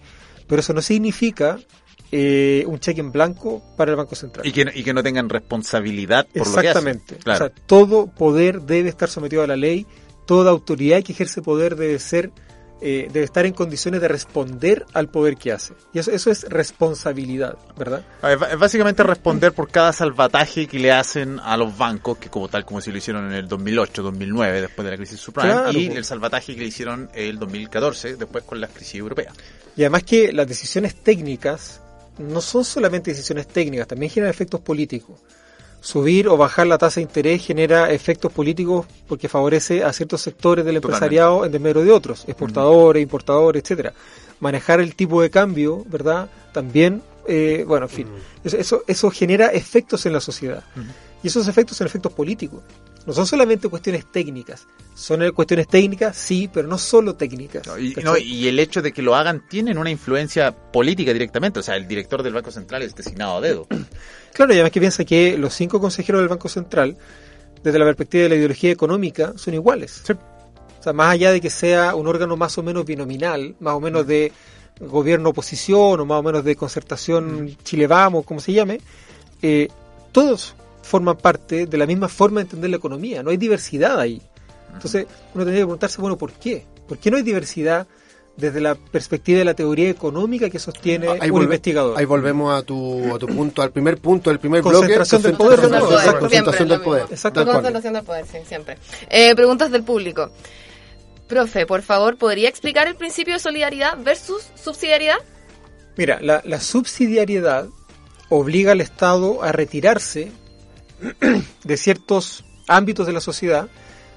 pero 0.49 0.59
eso 0.59 0.73
no 0.73 0.83
significa 0.83 1.61
eh, 2.11 2.65
un 2.67 2.81
cheque 2.81 3.01
en 3.01 3.13
blanco 3.13 3.63
para 3.77 3.93
el 3.93 3.97
Banco 3.97 4.17
Central. 4.17 4.45
Y 4.45 4.51
que, 4.51 4.67
y 4.75 4.83
que 4.83 4.93
no 4.93 5.05
tengan 5.05 5.29
responsabilidad 5.29 6.27
por 6.27 6.49
lo 6.49 6.55
que 6.55 6.59
Exactamente. 6.59 7.15
Claro. 7.19 7.45
O 7.45 7.49
sea, 7.49 7.65
todo 7.67 8.09
poder 8.09 8.63
debe 8.63 8.89
estar 8.89 9.09
sometido 9.09 9.45
a 9.45 9.47
la 9.47 9.55
ley, 9.55 9.87
toda 10.27 10.51
autoridad 10.51 11.01
que 11.05 11.13
ejerce 11.13 11.41
poder 11.41 11.77
debe 11.77 12.01
ser 12.01 12.33
eh, 12.81 13.09
debe 13.13 13.25
estar 13.25 13.45
en 13.45 13.53
condiciones 13.53 14.01
de 14.01 14.09
responder 14.09 14.87
al 14.93 15.09
poder 15.09 15.37
que 15.37 15.53
hace. 15.53 15.75
Y 15.93 15.99
eso, 15.99 16.11
eso 16.13 16.31
es 16.31 16.45
responsabilidad, 16.49 17.57
¿verdad? 17.77 18.05
Es 18.23 18.59
básicamente 18.59 19.03
responder 19.03 19.53
por 19.53 19.71
cada 19.71 19.93
salvataje 19.93 20.67
que 20.67 20.79
le 20.79 20.93
hacen 20.93 21.41
a 21.41 21.57
los 21.57 21.77
bancos, 21.77 22.19
que 22.19 22.29
como 22.29 22.49
tal 22.49 22.65
como 22.65 22.81
si 22.81 22.93
lo 22.93 22.99
hicieron 22.99 23.27
en 23.27 23.33
el 23.33 23.49
2008, 23.49 24.03
2009, 24.03 24.61
después 24.61 24.85
de 24.85 24.91
la 24.91 24.97
crisis 24.97 25.19
subprime, 25.19 25.53
Claro, 25.53 25.73
y 25.73 25.87
el 25.87 26.05
salvataje 26.05 26.55
que 26.55 26.61
le 26.61 26.67
hicieron 26.69 27.11
el 27.15 27.39
2014, 27.39 28.17
después 28.17 28.45
con 28.45 28.61
la 28.61 28.69
crisis 28.69 28.97
europea. 28.97 29.33
Y 29.77 29.83
además 29.83 30.05
que 30.05 30.33
las 30.33 30.47
decisiones 30.47 30.95
técnicas 30.97 31.81
no 32.19 32.41
son 32.41 32.65
solamente 32.65 33.11
decisiones 33.11 33.49
técnicas, 33.49 33.89
también 33.89 34.11
generan 34.11 34.31
efectos 34.31 34.61
políticos. 34.61 35.21
Subir 35.81 36.29
o 36.29 36.37
bajar 36.37 36.67
la 36.67 36.77
tasa 36.77 36.97
de 36.97 37.03
interés 37.03 37.45
genera 37.45 37.91
efectos 37.91 38.33
políticos 38.33 38.87
porque 39.07 39.29
favorece 39.29 39.85
a 39.85 39.93
ciertos 39.93 40.21
sectores 40.21 40.65
del 40.65 40.75
Totalmente. 40.75 40.97
empresariado 40.97 41.45
en 41.45 41.53
desmedro 41.53 41.85
de 41.85 41.93
otros, 41.93 42.25
exportadores, 42.27 43.03
importadores, 43.03 43.63
etcétera. 43.63 43.93
Manejar 44.41 44.81
el 44.81 44.95
tipo 44.95 45.23
de 45.23 45.31
cambio, 45.31 45.85
¿verdad? 45.87 46.29
También, 46.53 47.03
eh, 47.27 47.65
bueno, 47.67 47.87
en 47.87 47.91
fin, 47.91 48.09
eso, 48.45 48.57
eso, 48.57 48.83
eso 48.87 49.11
genera 49.11 49.49
efectos 49.49 50.05
en 50.07 50.13
la 50.13 50.21
sociedad. 50.21 50.65
Y 51.23 51.29
esos 51.29 51.49
efectos 51.49 51.77
son 51.77 51.87
efectos 51.87 52.13
políticos. 52.13 52.61
No 53.07 53.13
son 53.13 53.27
solamente 53.27 53.69
cuestiones 53.69 54.11
técnicas. 54.11 54.67
Son 54.95 55.23
eh, 55.23 55.33
cuestiones 55.33 55.69
técnicas, 55.69 56.17
sí, 56.17 56.51
pero 56.53 56.69
no 56.69 56.77
solo 56.77 57.15
técnicas. 57.15 57.63
Y, 57.79 57.95
¿cachai? 57.95 58.05
no, 58.05 58.19
y 58.19 58.49
el 58.49 58.59
hecho 58.59 58.83
de 58.83 58.93
que 58.93 59.01
lo 59.01 59.15
hagan 59.15 59.47
tienen 59.49 59.79
una 59.79 59.91
influencia 59.91 60.53
política 60.53 61.13
directamente. 61.13 61.61
O 61.61 61.63
sea, 61.63 61.77
el 61.77 61.87
director 61.87 62.23
del 62.23 62.35
Banco 62.35 62.51
Central 62.51 62.83
es 62.83 62.95
designado 62.95 63.37
a 63.37 63.41
dedo. 63.41 63.67
Claro, 64.35 64.53
y 64.53 64.57
además 64.57 64.71
que 64.71 64.79
piensa 64.79 65.05
que 65.05 65.37
los 65.37 65.53
cinco 65.53 65.81
consejeros 65.81 66.21
del 66.21 66.29
Banco 66.29 66.49
Central, 66.49 66.97
desde 67.61 67.77
la 67.77 67.85
perspectiva 67.85 68.23
de 68.23 68.29
la 68.29 68.35
ideología 68.37 68.71
económica, 68.71 69.33
son 69.37 69.55
iguales. 69.55 70.01
O 70.03 70.83
sea, 70.83 70.93
más 70.93 71.13
allá 71.13 71.33
de 71.33 71.41
que 71.41 71.51
sea 71.51 71.97
un 71.97 72.07
órgano 72.07 72.37
más 72.37 72.57
o 72.57 72.63
menos 72.63 72.85
binominal, 72.85 73.57
más 73.59 73.75
o 73.75 73.81
menos 73.81 74.07
de 74.07 74.31
gobierno-oposición 74.81 75.99
o 75.99 76.05
más 76.05 76.21
o 76.21 76.23
menos 76.23 76.45
de 76.45 76.55
concertación 76.55 77.57
Chile 77.65 77.89
Vamos, 77.89 78.25
como 78.25 78.39
se 78.39 78.53
llame, 78.53 78.81
eh, 79.43 79.69
todos 80.13 80.55
forman 80.89 81.17
parte 81.17 81.67
de 81.67 81.79
la 81.79 81.87
misma 81.87 82.09
forma 82.09 82.41
de 82.41 82.45
entender 82.45 82.71
la 82.71 82.77
economía. 82.79 83.23
No 83.23 83.31
hay 83.31 83.37
diversidad 83.37 84.01
ahí. 84.01 84.21
Entonces, 84.73 85.07
uno 85.35 85.45
tendría 85.45 85.61
que 85.63 85.67
preguntarse, 85.67 86.01
bueno, 86.01 86.17
¿por 86.19 86.33
qué? 86.33 86.65
¿Por 86.89 86.99
qué 86.99 87.11
no 87.11 87.17
hay 87.17 87.23
diversidad 87.23 87.87
desde 88.37 88.61
la 88.61 88.77
perspectiva 88.77 89.39
de 89.41 89.45
la 89.45 89.55
teoría 89.55 89.91
económica 89.91 90.49
que 90.49 90.59
sostiene 90.61 91.09
Ahí, 91.09 91.31
un 91.31 91.37
volve- 91.41 91.45
investigador? 91.45 91.99
ahí 91.99 92.05
volvemos 92.05 92.55
a 92.57 92.63
tu, 92.63 93.13
a 93.15 93.19
tu 93.19 93.27
punto, 93.27 93.63
al 93.63 93.73
primer 93.73 93.99
punto 93.99 94.31
del 94.31 94.39
primer 94.39 94.63
Concentración 94.63 95.23
bloque. 95.23 95.37
del 95.37 95.47
poder, 95.47 95.61
concentración 95.61 95.73
del 95.73 95.89
poder, 95.89 96.01
Exacto. 96.01 96.21
concentración 96.21 96.69
del 96.69 96.81
poder. 96.81 97.03
mismo. 97.03 97.15
Exacto. 97.15 97.41
Tal 97.41 97.45
cual. 97.47 97.57
Concentración 97.57 97.93
del 97.95 98.03
poder, 98.05 98.27
sí, 98.27 98.39
siempre. 98.47 98.79
Eh, 99.11 99.35
preguntas 99.35 99.71
del 99.73 99.83
público. 99.83 100.31
Profe, 101.29 101.67
por 101.67 101.83
favor, 101.83 102.17
¿podría 102.17 102.49
explicar 102.49 102.87
el 102.89 102.95
principio 102.95 103.35
de 103.35 103.41
solidaridad 103.41 103.99
versus 104.03 104.47
subsidiariedad? 104.55 105.19
Mira, 105.97 106.19
la, 106.23 106.41
la 106.45 106.61
subsidiariedad 106.61 107.67
obliga 108.31 108.73
al 108.73 108.81
Estado 108.81 109.43
a 109.43 109.51
retirarse 109.53 110.31
de 111.65 111.77
ciertos 111.77 112.45
ámbitos 112.67 113.07
de 113.07 113.13
la 113.13 113.21
sociedad 113.21 113.69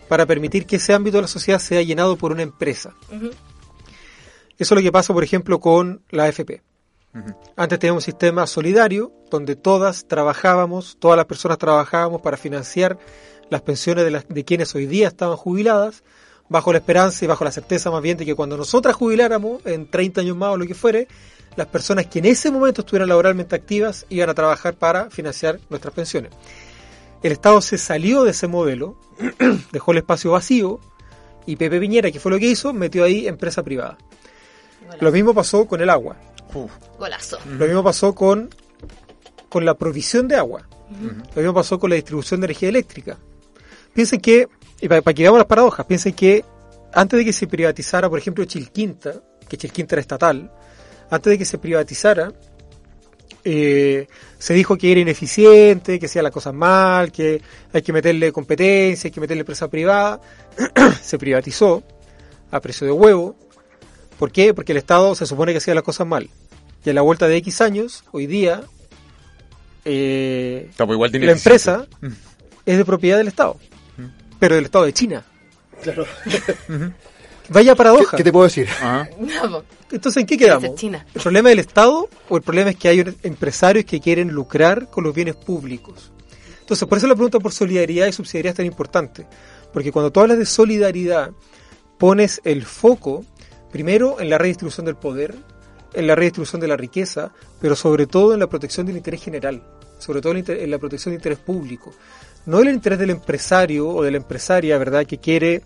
para 0.07 0.25
permitir 0.25 0.65
que 0.65 0.75
ese 0.75 0.93
ámbito 0.93 1.17
de 1.17 1.21
la 1.21 1.27
sociedad 1.27 1.59
sea 1.59 1.81
llenado 1.81 2.17
por 2.17 2.31
una 2.31 2.41
empresa. 2.41 2.93
Eso 3.11 3.33
es 4.57 4.71
lo 4.71 4.81
que 4.81 4.91
pasa, 4.91 5.13
por 5.13 5.23
ejemplo, 5.23 5.59
con 5.59 6.01
la 6.09 6.25
AFP. 6.25 6.61
Antes 7.55 7.79
teníamos 7.79 8.03
un 8.03 8.05
sistema 8.05 8.47
solidario 8.47 9.11
donde 9.29 9.55
todas 9.55 10.07
trabajábamos, 10.07 10.97
todas 10.99 11.17
las 11.17 11.25
personas 11.25 11.57
trabajábamos 11.57 12.21
para 12.21 12.37
financiar 12.37 12.97
las 13.49 13.61
pensiones 13.61 14.05
de, 14.05 14.11
las, 14.11 14.27
de 14.27 14.45
quienes 14.45 14.73
hoy 14.75 14.85
día 14.85 15.09
estaban 15.09 15.35
jubiladas, 15.35 16.03
bajo 16.47 16.71
la 16.71 16.79
esperanza 16.79 17.23
y 17.23 17.27
bajo 17.27 17.43
la 17.43 17.51
certeza 17.51 17.91
más 17.91 18.01
bien 18.01 18.17
de 18.17 18.25
que 18.25 18.35
cuando 18.35 18.57
nosotras 18.57 18.95
jubiláramos, 18.95 19.65
en 19.65 19.89
30 19.89 20.21
años 20.21 20.37
más 20.37 20.49
o 20.51 20.57
lo 20.57 20.65
que 20.65 20.73
fuere, 20.73 21.07
las 21.55 21.67
personas 21.67 22.07
que 22.07 22.19
en 22.19 22.25
ese 22.25 22.51
momento 22.51 22.81
estuvieran 22.81 23.09
laboralmente 23.09 23.55
activas 23.55 24.05
iban 24.09 24.29
a 24.29 24.33
trabajar 24.33 24.75
para 24.75 25.09
financiar 25.09 25.59
nuestras 25.69 25.93
pensiones. 25.93 26.31
El 27.23 27.31
Estado 27.31 27.61
se 27.61 27.77
salió 27.77 28.23
de 28.23 28.31
ese 28.31 28.47
modelo, 28.47 28.97
dejó 29.71 29.91
el 29.91 29.99
espacio 29.99 30.31
vacío 30.31 30.79
y 31.45 31.55
Pepe 31.55 31.79
Piñera, 31.79 32.11
que 32.11 32.19
fue 32.19 32.31
lo 32.31 32.39
que 32.39 32.47
hizo, 32.47 32.73
metió 32.73 33.03
ahí 33.03 33.27
empresa 33.27 33.63
privada. 33.63 33.97
Lo 34.99 35.11
mismo 35.11 35.33
pasó 35.33 35.65
con 35.65 35.81
el 35.81 35.89
agua. 35.89 36.17
Golazo. 36.97 37.39
Lo 37.57 37.65
mismo 37.65 37.83
pasó 37.83 38.13
con, 38.13 38.49
con 39.49 39.65
la 39.65 39.75
provisión 39.75 40.27
de 40.27 40.35
agua. 40.35 40.67
Lo 41.35 41.41
mismo 41.41 41.53
pasó 41.53 41.79
con 41.79 41.89
la 41.89 41.95
distribución 41.95 42.41
de 42.41 42.45
energía 42.45 42.69
eléctrica. 42.69 43.17
Piensen 43.93 44.19
que, 44.19 44.47
y 44.81 44.87
para, 44.87 45.01
para 45.01 45.13
que 45.13 45.21
veamos 45.23 45.39
las 45.39 45.47
paradojas, 45.47 45.85
piensen 45.85 46.13
que 46.13 46.43
antes 46.93 47.17
de 47.17 47.25
que 47.25 47.33
se 47.33 47.47
privatizara, 47.47 48.09
por 48.09 48.19
ejemplo, 48.19 48.43
Chilquinta, 48.45 49.13
que 49.47 49.57
Chilquinta 49.57 49.95
era 49.95 50.01
estatal, 50.01 50.51
antes 51.09 51.31
de 51.31 51.37
que 51.37 51.45
se 51.45 51.57
privatizara, 51.57 52.31
eh, 53.43 54.07
se 54.41 54.55
dijo 54.55 54.75
que 54.75 54.91
era 54.91 54.99
ineficiente, 55.01 55.99
que 55.99 56.07
hacía 56.07 56.23
las 56.23 56.31
cosas 56.31 56.51
mal, 56.51 57.11
que 57.11 57.39
hay 57.71 57.81
que 57.83 57.93
meterle 57.93 58.31
competencia, 58.31 59.07
hay 59.07 59.11
que 59.11 59.21
meterle 59.21 59.41
empresa 59.41 59.67
privada. 59.67 60.19
se 61.03 61.19
privatizó 61.19 61.83
a 62.49 62.59
precio 62.59 62.87
de 62.87 62.91
huevo. 62.91 63.35
¿Por 64.17 64.31
qué? 64.31 64.55
Porque 64.55 64.71
el 64.71 64.79
Estado 64.79 65.13
se 65.13 65.27
supone 65.27 65.51
que 65.51 65.59
hacía 65.59 65.75
las 65.75 65.83
cosas 65.83 66.07
mal. 66.07 66.27
Y 66.83 66.89
a 66.89 66.93
la 66.93 67.01
vuelta 67.01 67.27
de 67.27 67.37
X 67.37 67.61
años, 67.61 68.03
hoy 68.11 68.25
día, 68.25 68.63
eh, 69.85 70.65
Estamos 70.71 70.95
igual 70.95 71.11
la 71.11 71.17
ineficiente. 71.17 71.49
empresa 71.49 71.87
es 72.65 72.77
de 72.77 72.83
propiedad 72.85 73.19
del 73.19 73.27
Estado, 73.27 73.57
pero 74.39 74.55
del 74.55 74.65
Estado 74.65 74.85
de 74.85 74.93
China. 74.93 75.23
Claro. 75.83 76.07
Vaya 77.53 77.73
¿Qué, 77.73 77.75
paradoja. 77.77 78.17
qué 78.17 78.23
te 78.23 78.31
puedo 78.31 78.45
decir? 78.45 78.67
No, 79.19 79.49
po. 79.49 79.63
Entonces, 79.91 80.21
¿en 80.21 80.27
qué 80.27 80.37
quedamos? 80.37 80.75
China. 80.75 81.05
¿El 81.13 81.21
problema 81.21 81.49
del 81.49 81.59
Estado 81.59 82.07
o 82.29 82.37
el 82.37 82.41
problema 82.43 82.69
es 82.69 82.77
que 82.77 82.87
hay 82.87 83.03
empresarios 83.23 83.83
que 83.85 83.99
quieren 83.99 84.29
lucrar 84.29 84.89
con 84.89 85.03
los 85.03 85.13
bienes 85.13 85.35
públicos? 85.35 86.11
Entonces, 86.61 86.87
por 86.87 86.97
eso 86.97 87.07
la 87.07 87.15
pregunta 87.15 87.39
por 87.39 87.51
solidaridad 87.51 88.07
y 88.07 88.13
subsidiariedad 88.13 88.53
es 88.53 88.57
tan 88.57 88.65
importante. 88.65 89.27
Porque 89.73 89.91
cuando 89.91 90.11
tú 90.11 90.21
hablas 90.21 90.37
de 90.37 90.45
solidaridad, 90.45 91.31
pones 91.97 92.39
el 92.45 92.63
foco 92.63 93.25
primero 93.71 94.19
en 94.21 94.29
la 94.29 94.37
redistribución 94.37 94.85
del 94.85 94.95
poder, 94.95 95.35
en 95.93 96.07
la 96.07 96.15
redistribución 96.15 96.61
de 96.61 96.67
la 96.69 96.77
riqueza, 96.77 97.31
pero 97.59 97.75
sobre 97.75 98.07
todo 98.07 98.33
en 98.33 98.39
la 98.39 98.47
protección 98.47 98.85
del 98.85 98.95
interés 98.97 99.21
general, 99.23 99.61
sobre 99.99 100.21
todo 100.21 100.31
en 100.31 100.35
la 100.35 100.39
inter- 100.39 100.59
en 100.61 100.71
la 100.71 100.77
protección 100.79 101.11
del 101.11 101.19
interés 101.19 101.39
público. 101.39 101.93
No 102.45 102.59
el 102.59 102.69
interés 102.69 102.97
del 102.99 103.09
empresario 103.09 103.89
o 103.89 104.03
de 104.03 104.11
la 104.11 104.17
empresaria, 104.17 104.77
¿verdad?, 104.77 105.05
que 105.05 105.17
quiere, 105.17 105.61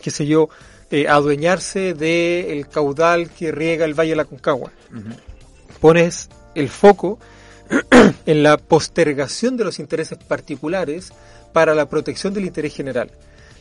qué 0.00 0.10
sé 0.12 0.24
yo, 0.26 0.48
eh, 0.90 1.06
adueñarse 1.08 1.94
del 1.94 2.68
caudal 2.68 3.30
que 3.30 3.52
riega 3.52 3.84
el 3.84 3.94
Valle 3.94 4.10
de 4.10 4.16
la 4.16 4.24
Concagua. 4.24 4.72
Pones 5.80 6.28
el 6.54 6.68
foco 6.68 7.18
en 8.26 8.42
la 8.42 8.56
postergación 8.56 9.56
de 9.56 9.64
los 9.64 9.78
intereses 9.78 10.18
particulares 10.18 11.12
para 11.52 11.74
la 11.74 11.88
protección 11.88 12.34
del 12.34 12.46
interés 12.46 12.74
general. 12.74 13.10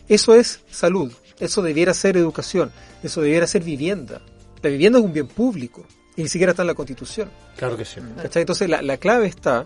Eso 0.07 0.33
es 0.33 0.61
salud, 0.71 1.13
eso 1.39 1.61
debiera 1.61 1.93
ser 1.93 2.17
educación, 2.17 2.71
eso 3.03 3.21
debiera 3.21 3.45
ser 3.45 3.63
vivienda. 3.63 4.21
La 4.61 4.69
vivienda 4.69 4.99
es 4.99 5.05
un 5.05 5.13
bien 5.13 5.27
público 5.27 5.85
y 6.15 6.23
ni 6.23 6.29
siquiera 6.29 6.51
está 6.51 6.63
en 6.63 6.67
la 6.67 6.73
Constitución. 6.73 7.29
Claro 7.57 7.77
que 7.77 7.85
sí. 7.85 7.99
¿cachai? 8.21 8.41
Entonces 8.41 8.67
la, 8.67 8.81
la 8.81 8.97
clave 8.97 9.27
está 9.27 9.65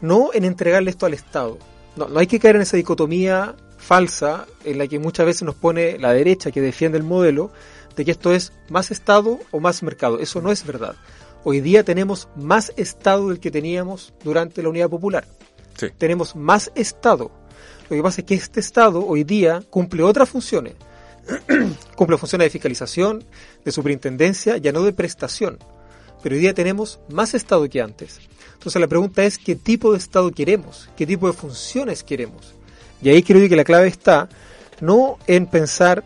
no 0.00 0.30
en 0.34 0.44
entregarle 0.44 0.90
esto 0.90 1.06
al 1.06 1.14
Estado. 1.14 1.58
No, 1.96 2.08
no 2.08 2.20
hay 2.20 2.26
que 2.26 2.38
caer 2.38 2.56
en 2.56 2.62
esa 2.62 2.76
dicotomía 2.76 3.56
falsa 3.80 4.46
en 4.64 4.78
la 4.78 4.86
que 4.86 4.98
muchas 4.98 5.26
veces 5.26 5.42
nos 5.42 5.54
pone 5.54 5.98
la 5.98 6.12
derecha 6.12 6.50
que 6.50 6.60
defiende 6.60 6.98
el 6.98 7.04
modelo 7.04 7.50
de 7.96 8.04
que 8.04 8.10
esto 8.10 8.32
es 8.32 8.52
más 8.68 8.90
Estado 8.90 9.40
o 9.50 9.58
más 9.58 9.82
mercado. 9.82 10.20
Eso 10.20 10.40
no 10.40 10.52
es 10.52 10.64
verdad. 10.64 10.94
Hoy 11.42 11.60
día 11.60 11.82
tenemos 11.82 12.28
más 12.36 12.72
Estado 12.76 13.28
del 13.28 13.40
que 13.40 13.50
teníamos 13.50 14.12
durante 14.22 14.62
la 14.62 14.68
Unidad 14.68 14.90
Popular. 14.90 15.26
Sí. 15.76 15.86
Tenemos 15.96 16.36
más 16.36 16.70
Estado. 16.74 17.30
Lo 17.88 17.96
que 17.96 18.02
pasa 18.02 18.20
es 18.20 18.26
que 18.26 18.34
este 18.34 18.60
Estado 18.60 19.04
hoy 19.04 19.24
día 19.24 19.62
cumple 19.70 20.02
otras 20.02 20.28
funciones. 20.28 20.74
cumple 21.96 22.18
funciones 22.18 22.46
de 22.46 22.50
fiscalización, 22.50 23.24
de 23.64 23.72
superintendencia, 23.72 24.58
ya 24.58 24.72
no 24.72 24.82
de 24.82 24.92
prestación. 24.92 25.58
Pero 26.22 26.34
hoy 26.34 26.42
día 26.42 26.54
tenemos 26.54 27.00
más 27.08 27.34
Estado 27.34 27.68
que 27.68 27.80
antes. 27.80 28.20
Entonces 28.52 28.80
la 28.80 28.88
pregunta 28.88 29.24
es 29.24 29.38
qué 29.38 29.56
tipo 29.56 29.92
de 29.92 29.98
Estado 29.98 30.30
queremos, 30.30 30.90
qué 30.96 31.06
tipo 31.06 31.26
de 31.26 31.32
funciones 31.32 32.04
queremos. 32.04 32.54
Y 33.02 33.08
ahí 33.08 33.22
creo 33.22 33.40
yo 33.42 33.48
que 33.48 33.56
la 33.56 33.64
clave 33.64 33.88
está 33.88 34.28
no 34.80 35.18
en 35.26 35.46
pensar 35.46 36.04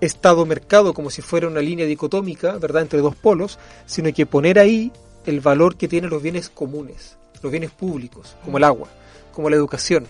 Estado-mercado 0.00 0.92
como 0.94 1.10
si 1.10 1.22
fuera 1.22 1.48
una 1.48 1.60
línea 1.60 1.86
dicotómica, 1.86 2.58
¿verdad?, 2.58 2.82
entre 2.82 3.00
dos 3.00 3.14
polos, 3.16 3.58
sino 3.86 4.12
que 4.12 4.26
poner 4.26 4.58
ahí 4.58 4.92
el 5.26 5.40
valor 5.40 5.76
que 5.76 5.88
tienen 5.88 6.10
los 6.10 6.22
bienes 6.22 6.48
comunes, 6.50 7.16
los 7.42 7.50
bienes 7.50 7.70
públicos, 7.70 8.36
como 8.44 8.58
el 8.58 8.64
agua, 8.64 8.88
como 9.32 9.48
la 9.48 9.56
educación, 9.56 10.06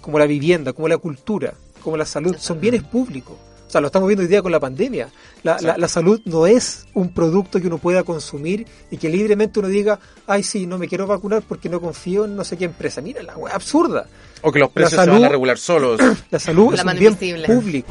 como 0.00 0.18
la 0.18 0.26
vivienda, 0.26 0.72
como 0.72 0.88
la 0.88 0.96
cultura, 0.98 1.54
como 1.82 1.96
la 1.96 2.06
salud, 2.06 2.36
son 2.38 2.60
bienes 2.60 2.82
públicos. 2.82 3.36
O 3.66 3.70
sea, 3.70 3.80
lo 3.80 3.88
estamos 3.88 4.06
viendo 4.08 4.22
hoy 4.22 4.28
día 4.28 4.42
con 4.42 4.52
la 4.52 4.60
pandemia. 4.60 5.08
La, 5.42 5.60
la- 5.60 5.76
la 5.76 5.88
salud 5.88 6.20
no 6.24 6.46
es 6.46 6.86
un 6.94 7.12
producto 7.12 7.60
que 7.60 7.66
uno 7.66 7.78
pueda 7.78 8.04
consumir 8.04 8.64
y 8.92 8.96
que 8.96 9.08
libremente 9.10 9.58
uno 9.58 9.68
diga, 9.68 9.98
ay, 10.26 10.44
sí, 10.44 10.66
no 10.66 10.78
me 10.78 10.86
quiero 10.88 11.06
vacunar 11.06 11.42
porque 11.46 11.68
no 11.68 11.80
confío 11.80 12.24
en 12.24 12.36
no 12.36 12.44
sé 12.44 12.56
qué 12.56 12.64
empresa. 12.64 13.00
Mira, 13.02 13.22
la 13.24 13.36
wea 13.36 13.54
absurda. 13.54 14.06
O 14.42 14.52
que 14.52 14.58
los 14.58 14.68
La 14.68 14.74
precios 14.74 14.90
se 14.90 14.96
salud- 15.06 15.14
van 15.14 15.24
a 15.24 15.28
regular 15.28 15.58
solos. 15.58 16.00
La 16.30 16.38
salud 16.38 16.70
La 16.74 16.76
es 16.76 16.84
un 16.84 16.98
bien 16.98 17.12
invisible. 17.12 17.46
público. 17.46 17.88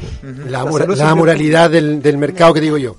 La, 0.48 0.64
mora- 0.64 1.14
moralidad 1.14 1.70
del, 1.70 2.00
del 2.02 2.16
mercado 2.18 2.54
que 2.54 2.60
digo 2.60 2.78
yo. 2.78 2.96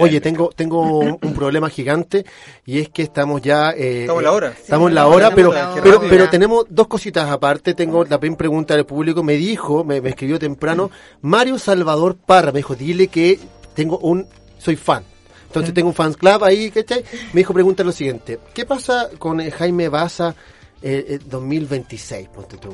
Oye, 0.00 0.20
tengo 0.22 0.48
tengo 0.56 0.98
un, 1.00 1.34
problema 1.34 1.68
gigante 1.68 2.24
y 2.64 2.78
es 2.78 2.88
que 2.88 3.02
estamos 3.02 3.42
ya... 3.42 3.72
eh, 3.72 4.02
Estamos 4.02 4.20
en 4.20 4.24
la 4.24 4.32
hora. 4.32 4.48
Estamos 4.58 4.88
en 4.88 4.94
la 4.94 5.00
estamos 5.02 5.16
hora, 5.16 5.28
en 5.28 5.34
pero, 5.34 5.52
la 5.52 5.70
hora. 5.72 5.82
pero, 5.82 6.00
pero 6.00 6.10
rápido. 6.12 6.30
tenemos 6.30 6.64
dos 6.70 6.86
cositas 6.86 7.30
aparte. 7.30 7.74
Tengo 7.74 8.04
la 8.04 8.18
primera 8.18 8.38
pregunta 8.38 8.74
del 8.74 8.86
público. 8.86 9.22
Me 9.22 9.34
dijo, 9.34 9.84
me, 9.84 10.00
me 10.00 10.10
escribió 10.10 10.38
temprano, 10.38 10.90
Mario 11.20 11.58
Salvador 11.58 12.16
Parra. 12.16 12.52
Me 12.52 12.60
dijo, 12.60 12.74
dile 12.74 13.08
que 13.08 13.38
tengo 13.74 13.98
un... 13.98 14.26
Soy 14.58 14.76
fan. 14.76 15.04
Entonces 15.46 15.74
tengo 15.74 15.88
un 15.88 15.94
fans 15.94 16.16
club 16.16 16.42
ahí, 16.44 16.70
¿cachai? 16.70 17.04
Me 17.32 17.40
dijo, 17.40 17.52
pregunta 17.52 17.82
lo 17.84 17.92
siguiente. 17.92 18.38
¿Qué 18.54 18.64
pasa 18.64 19.08
con 19.18 19.40
eh, 19.40 19.50
Jaime 19.50 19.88
Baza 19.88 20.34
eh, 20.82 21.04
eh, 21.08 21.18
2026, 21.26 22.28
ponte 22.28 22.56
tú? 22.56 22.70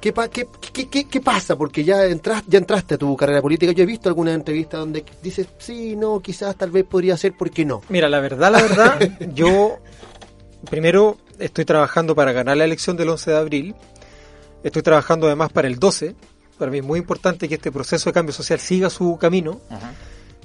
¿Qué, 0.00 0.12
pa- 0.12 0.28
qué, 0.28 0.46
qué, 0.72 0.88
qué- 0.88 1.04
qué 1.08 1.20
pasa? 1.20 1.56
Porque 1.56 1.84
ya, 1.84 2.06
entras, 2.06 2.42
ya 2.46 2.58
entraste 2.58 2.94
a 2.94 2.98
tu 2.98 3.16
carrera 3.16 3.42
política. 3.42 3.72
Yo 3.72 3.82
he 3.82 3.86
visto 3.86 4.08
alguna 4.08 4.32
entrevista 4.32 4.78
donde 4.78 5.04
dices, 5.22 5.46
sí, 5.58 5.94
no, 5.96 6.20
quizás 6.20 6.56
tal 6.56 6.70
vez 6.70 6.84
podría 6.84 7.16
ser, 7.16 7.34
¿por 7.36 7.50
qué 7.50 7.64
no? 7.64 7.82
Mira, 7.88 8.08
la 8.08 8.20
verdad, 8.20 8.50
la 8.52 8.62
verdad, 8.62 8.98
yo 9.34 9.78
primero 10.70 11.18
estoy 11.38 11.64
trabajando 11.64 12.14
para 12.14 12.32
ganar 12.32 12.56
la 12.56 12.64
elección 12.64 12.96
del 12.96 13.08
11 13.10 13.30
de 13.30 13.36
abril. 13.36 13.74
Estoy 14.64 14.82
trabajando 14.82 15.26
además 15.26 15.50
para 15.52 15.68
el 15.68 15.78
12. 15.78 16.14
Para 16.58 16.70
mí 16.70 16.78
es 16.78 16.84
muy 16.84 16.98
importante 17.00 17.48
que 17.48 17.56
este 17.56 17.72
proceso 17.72 18.08
de 18.10 18.14
cambio 18.14 18.32
social 18.32 18.60
siga 18.60 18.88
su 18.90 19.16
camino. 19.18 19.60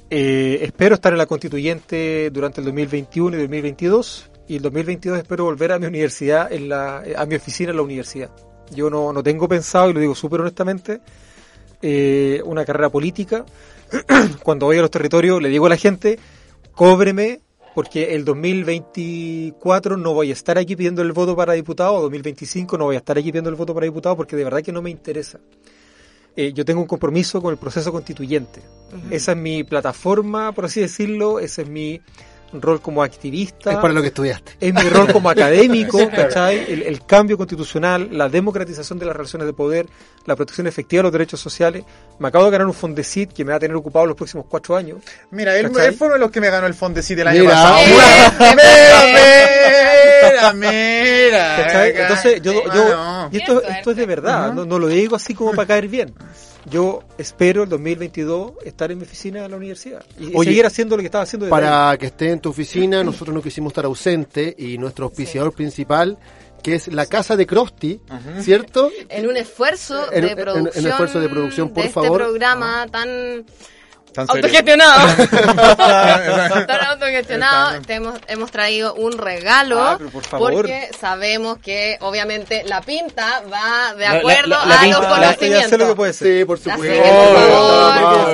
Eh, 0.10 0.60
espero 0.62 0.96
estar 0.96 1.12
en 1.12 1.18
la 1.18 1.26
constituyente 1.26 2.30
durante 2.32 2.62
el 2.62 2.66
2021 2.66 3.38
y 3.38 3.40
2022. 3.42 4.30
Y 4.48 4.56
el 4.56 4.62
2022 4.62 5.18
espero 5.18 5.44
volver 5.44 5.74
a 5.74 5.80
mi 5.80 5.88
universidad, 5.88 6.52
en 6.52 6.70
la, 6.70 7.04
a 7.16 7.26
mi 7.26 7.36
oficina 7.36 7.72
en 7.72 7.78
la 7.78 7.82
universidad. 7.82 8.30
Yo 8.72 8.90
no, 8.90 9.12
no 9.12 9.24
tengo 9.24 9.48
pensado, 9.48 9.90
y 9.90 9.94
lo 9.94 10.00
digo 10.00 10.16
súper 10.16 10.42
honestamente, 10.42 11.02
eh, 11.82 12.42
una 12.46 12.66
carrera 12.66 12.90
política. 12.90 13.46
Cuando 14.44 14.66
voy 14.66 14.78
a 14.78 14.82
los 14.82 14.92
territorios 14.92 15.42
le 15.42 15.50
digo 15.50 15.66
a 15.66 15.70
la 15.70 15.78
gente, 15.78 16.18
cóbreme 16.74 17.42
porque 17.76 18.16
el 18.16 18.26
2024 18.26 19.98
no 19.98 20.14
voy 20.16 20.32
a 20.32 20.34
estar 20.34 20.58
aquí 20.58 20.76
pidiendo 20.76 21.04
el 21.04 21.12
voto 21.12 21.36
para 21.36 21.54
diputado, 21.54 21.94
o 21.94 22.02
2025 22.02 22.76
no 22.78 22.86
voy 22.86 22.96
a 22.96 23.00
estar 23.00 23.18
aquí 23.18 23.32
pidiendo 23.32 23.52
el 23.52 23.56
voto 23.56 23.74
para 23.74 23.84
diputado 23.84 24.16
porque 24.16 24.36
de 24.36 24.44
verdad 24.44 24.64
que 24.64 24.72
no 24.72 24.82
me 24.82 24.90
interesa. 24.90 25.40
Eh, 26.36 26.54
yo 26.54 26.66
tengo 26.66 26.82
un 26.82 26.88
compromiso 26.88 27.42
con 27.42 27.52
el 27.52 27.58
proceso 27.58 27.92
constituyente. 27.92 28.62
Esa 29.12 29.34
es 29.34 29.38
mi 29.38 29.64
plataforma, 29.64 30.54
por 30.54 30.66
así 30.66 30.82
decirlo, 30.82 31.40
ese 31.40 31.64
es 31.64 31.70
mi 31.70 32.02
rol 32.54 32.82
como 32.82 33.04
activista. 33.04 33.72
Es 33.72 33.78
para 33.78 33.94
lo 33.94 34.02
que 34.02 34.08
estudiaste. 34.08 34.54
Es 34.60 34.74
mi 34.74 34.90
rol 34.90 35.12
como 35.12 35.30
académico, 35.30 36.00
¿cachai? 36.16 36.72
El, 36.72 36.84
el 36.84 37.06
cambio 37.06 37.38
constitucional, 37.38 38.10
la 38.12 38.30
democratización 38.30 39.00
de 39.00 39.06
las 39.06 39.16
relaciones 39.16 39.46
de 39.48 39.54
poder, 39.54 39.88
la 40.26 40.36
protección 40.36 40.68
efectiva 40.68 41.00
de 41.00 41.04
los 41.04 41.12
derechos 41.12 41.40
sociales. 41.40 41.84
Me 42.20 42.28
acabo 42.30 42.46
de 42.46 42.52
ganar 42.52 42.68
un 42.68 42.74
Fondesit 42.74 43.32
que 43.34 43.44
me 43.46 43.52
va 43.52 43.58
a 43.58 43.60
tener 43.60 43.76
ocupado 43.76 44.06
los 44.06 44.16
próximos 44.16 44.46
cuatro 44.50 44.76
años. 44.76 45.00
Mira, 45.32 45.58
él, 45.58 45.66
él 45.78 45.94
fue 45.94 46.08
uno 46.08 46.14
de 46.16 46.20
los 46.20 46.32
que 46.32 46.42
me 46.42 46.50
ganó 46.50 46.68
el 46.68 46.74
Fondesit 46.74 47.20
el 47.20 47.28
año 47.28 47.42
Mira. 47.42 47.54
pasado. 47.54 47.78
Mira, 48.56 50.54
mira, 50.54 50.54
mira. 50.54 51.56
¿cachai? 51.58 51.94
Entonces, 51.96 52.42
yo, 52.42 52.54
yo 52.74 52.84
Ah, 52.96 53.30
y 53.32 53.38
esto, 53.38 53.62
esto 53.62 53.92
es 53.92 53.98
de 53.98 54.06
verdad, 54.06 54.54
no, 54.54 54.66
no 54.66 54.80
lo 54.80 54.88
digo 54.88 55.16
así 55.16 55.34
como 55.34 55.52
para 55.54 55.68
caer 55.68 55.88
bien. 55.88 56.14
Yo 56.70 57.04
espero 57.18 57.64
el 57.64 57.70
2022 57.70 58.54
estar 58.66 58.92
en 58.92 58.98
mi 58.98 59.04
oficina 59.06 59.46
en 59.46 59.52
la 59.52 59.58
universidad 59.58 60.04
y 60.20 60.32
Oye, 60.36 60.50
seguir 60.50 60.66
haciendo 60.66 60.98
lo 60.98 61.02
que 61.02 61.06
estaba 61.08 61.24
haciendo 61.24 61.46
desde 61.46 61.56
ahí. 61.56 61.62
Para 61.64 61.98
que 61.98 62.08
esté 62.08 62.32
en 62.32 62.40
tu 62.40 62.50
oficina, 62.50 63.04
nosotros 63.06 63.34
no 63.34 63.42
quisimos 63.42 63.72
estar 63.72 63.86
ausente 63.86 64.54
y 64.58 64.78
nuestro 64.78 65.06
auspiciador 65.06 65.54
principal, 65.54 66.18
que 66.62 66.76
es 66.76 66.88
la 66.90 67.06
casa 67.06 67.36
de 67.38 67.46
Krusty, 67.46 68.02
¿cierto? 68.42 68.90
En 69.10 69.28
un 69.30 69.38
esfuerzo 69.38 70.12
En- 70.12 70.22
de 70.26 70.32
en- 70.32 70.38
en 70.40 70.44
producción. 70.46 70.88
esfuerzo 70.88 71.20
de 71.22 71.30
producción, 71.30 71.70
por 71.70 71.84
de 71.84 71.90
favor. 71.90 72.22
Este 72.22 72.30
programa 72.32 72.86
tan 72.92 73.46
Tan 74.14 74.26
autogestionado. 74.30 75.08
tan 75.78 76.86
autogestionado. 76.88 77.82
Te 77.82 77.94
hemos, 77.96 78.16
hemos 78.28 78.52
traído 78.52 78.94
un 78.96 79.18
regalo. 79.18 79.80
Ah, 79.80 79.96
pero 79.98 80.10
por 80.10 80.24
favor. 80.24 80.54
Porque 80.54 80.90
sabemos 81.00 81.60
que 81.60 81.98
obviamente 82.02 82.64
la 82.66 82.82
pinta 82.82 83.44
va 83.52 83.94
de 83.94 84.06
La- 84.06 84.14
la- 84.14 84.20
acuerdo 84.20 84.48
la- 84.50 84.66
la 84.66 84.76
a 84.76 84.82
pinta- 84.82 85.00
los 85.00 85.10
la- 85.10 85.18
Ya 85.22 85.30
sé 85.32 85.38
conocimientos. 85.38 85.80
lo 85.80 85.88
que 85.90 85.96
puede 85.96 86.14
ser. 86.14 86.40
Sí, 86.40 86.46
por 86.46 86.58
supuesto. 86.60 87.04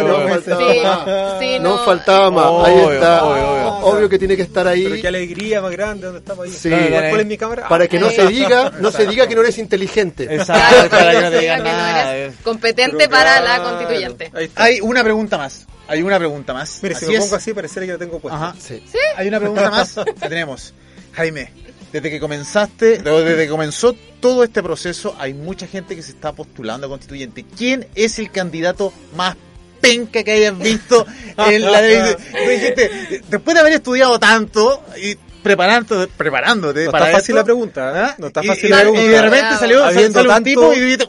No, 0.04 0.28
faltaba 0.30 0.74
Sí, 0.74 0.80
más. 0.84 1.40
sí, 1.40 1.60
No 1.60 1.70
no. 1.70 1.78
faltaba 1.80 2.32
más. 2.32 2.46
Ahí 2.46 2.74
Obvio, 2.80 2.94
está. 2.94 3.24
obvio, 3.26 3.52
obvio. 3.52 3.64
Obvio 3.84 4.10
que 4.10 4.20
tiene 4.20 4.36
que 4.38 4.44
estar 4.44 4.64
Pero 4.66 4.94
ahí. 4.94 5.02
qué 5.02 5.08
alegría 5.10 5.62
más 5.62 5.72
grande 5.72 6.06
donde 6.06 6.20
estamos 6.20 6.46
ahí. 6.46 6.52
Sí. 6.52 6.70
¿Cuál 6.70 7.10
cuál 7.10 7.20
es 7.20 7.26
mi 7.26 7.38
cámara? 7.38 7.68
Para 7.68 7.88
que 7.88 8.00
no 8.00 8.10
se 8.10 8.26
diga, 8.28 8.72
no 8.80 8.92
se 8.92 9.06
diga 9.06 9.28
que 9.28 9.36
no 9.36 9.42
eres 9.42 9.58
inteligente. 9.58 10.34
Exacto, 10.34 10.90
para 10.90 11.12
que 11.12 11.22
no 11.22 11.40
que 11.40 11.58
no 11.58 11.88
eres 11.88 12.36
competente 12.44 12.98
Pero 13.00 13.10
para 13.12 13.42
la 13.42 13.62
constituyente. 13.62 14.32
Hay 14.56 14.80
una 14.82 15.04
pregunta 15.04 15.38
más. 15.38 15.66
Hay 15.88 16.02
una 16.02 16.18
pregunta 16.18 16.54
más. 16.54 16.80
Mire, 16.82 16.96
si 16.96 17.06
me 17.08 17.16
es. 17.16 17.20
pongo 17.22 17.36
así, 17.36 17.54
parecería 17.54 17.88
que 17.88 17.94
la 17.94 18.00
tengo 18.00 18.20
puesta. 18.20 18.38
Ajá. 18.38 18.56
Sí. 18.60 18.82
Hay 19.18 19.28
una 19.28 19.40
pregunta 19.40 19.70
más 19.70 19.96
que 20.20 20.28
tenemos. 20.30 20.74
Jaime, 21.14 21.52
desde 21.92 22.10
que 22.10 22.20
comenzaste, 22.20 22.98
desde 23.00 23.44
que 23.44 23.50
comenzó 23.50 23.94
todo 24.20 24.44
este 24.44 24.64
proceso, 24.64 25.16
hay 25.20 25.34
mucha 25.34 25.68
gente 25.68 25.96
que 25.96 26.02
se 26.02 26.12
está 26.12 26.32
postulando 26.32 26.88
a 26.88 26.90
constituyente. 26.90 27.46
¿Quién 27.58 27.88
es 27.96 28.18
el 28.20 28.32
candidato 28.32 28.94
más 29.16 29.36
penca 29.82 30.24
que 30.24 30.32
hayas 30.32 30.58
visto 30.58 31.06
en 31.38 31.70
la 31.70 31.82
dijiste, 31.82 33.22
después 33.30 33.54
de 33.54 33.60
haber 33.60 33.74
estudiado 33.74 34.18
tanto 34.18 34.82
y 34.98 35.16
preparándote, 35.44 36.10
preparándote 36.16 36.86
No 36.86 36.92
para 36.92 37.08
está 37.08 37.18
fácil 37.18 37.34
esto, 37.36 37.42
la 37.42 37.44
pregunta, 37.44 38.10
¿eh? 38.10 38.16
No 38.18 38.28
está 38.28 38.44
fácil 38.44 38.66
y, 38.66 38.70
la 38.70 38.80
pregunta. 38.80 39.04
y 39.04 39.08
de 39.10 39.22
repente 39.22 39.56
salió, 39.60 39.84
Habiendo 39.84 40.14
salió 40.20 40.30
un 40.30 40.36
tanto- 40.36 40.44
tipo 40.50 40.74
y 40.74 40.80
dijiste? 40.80 41.08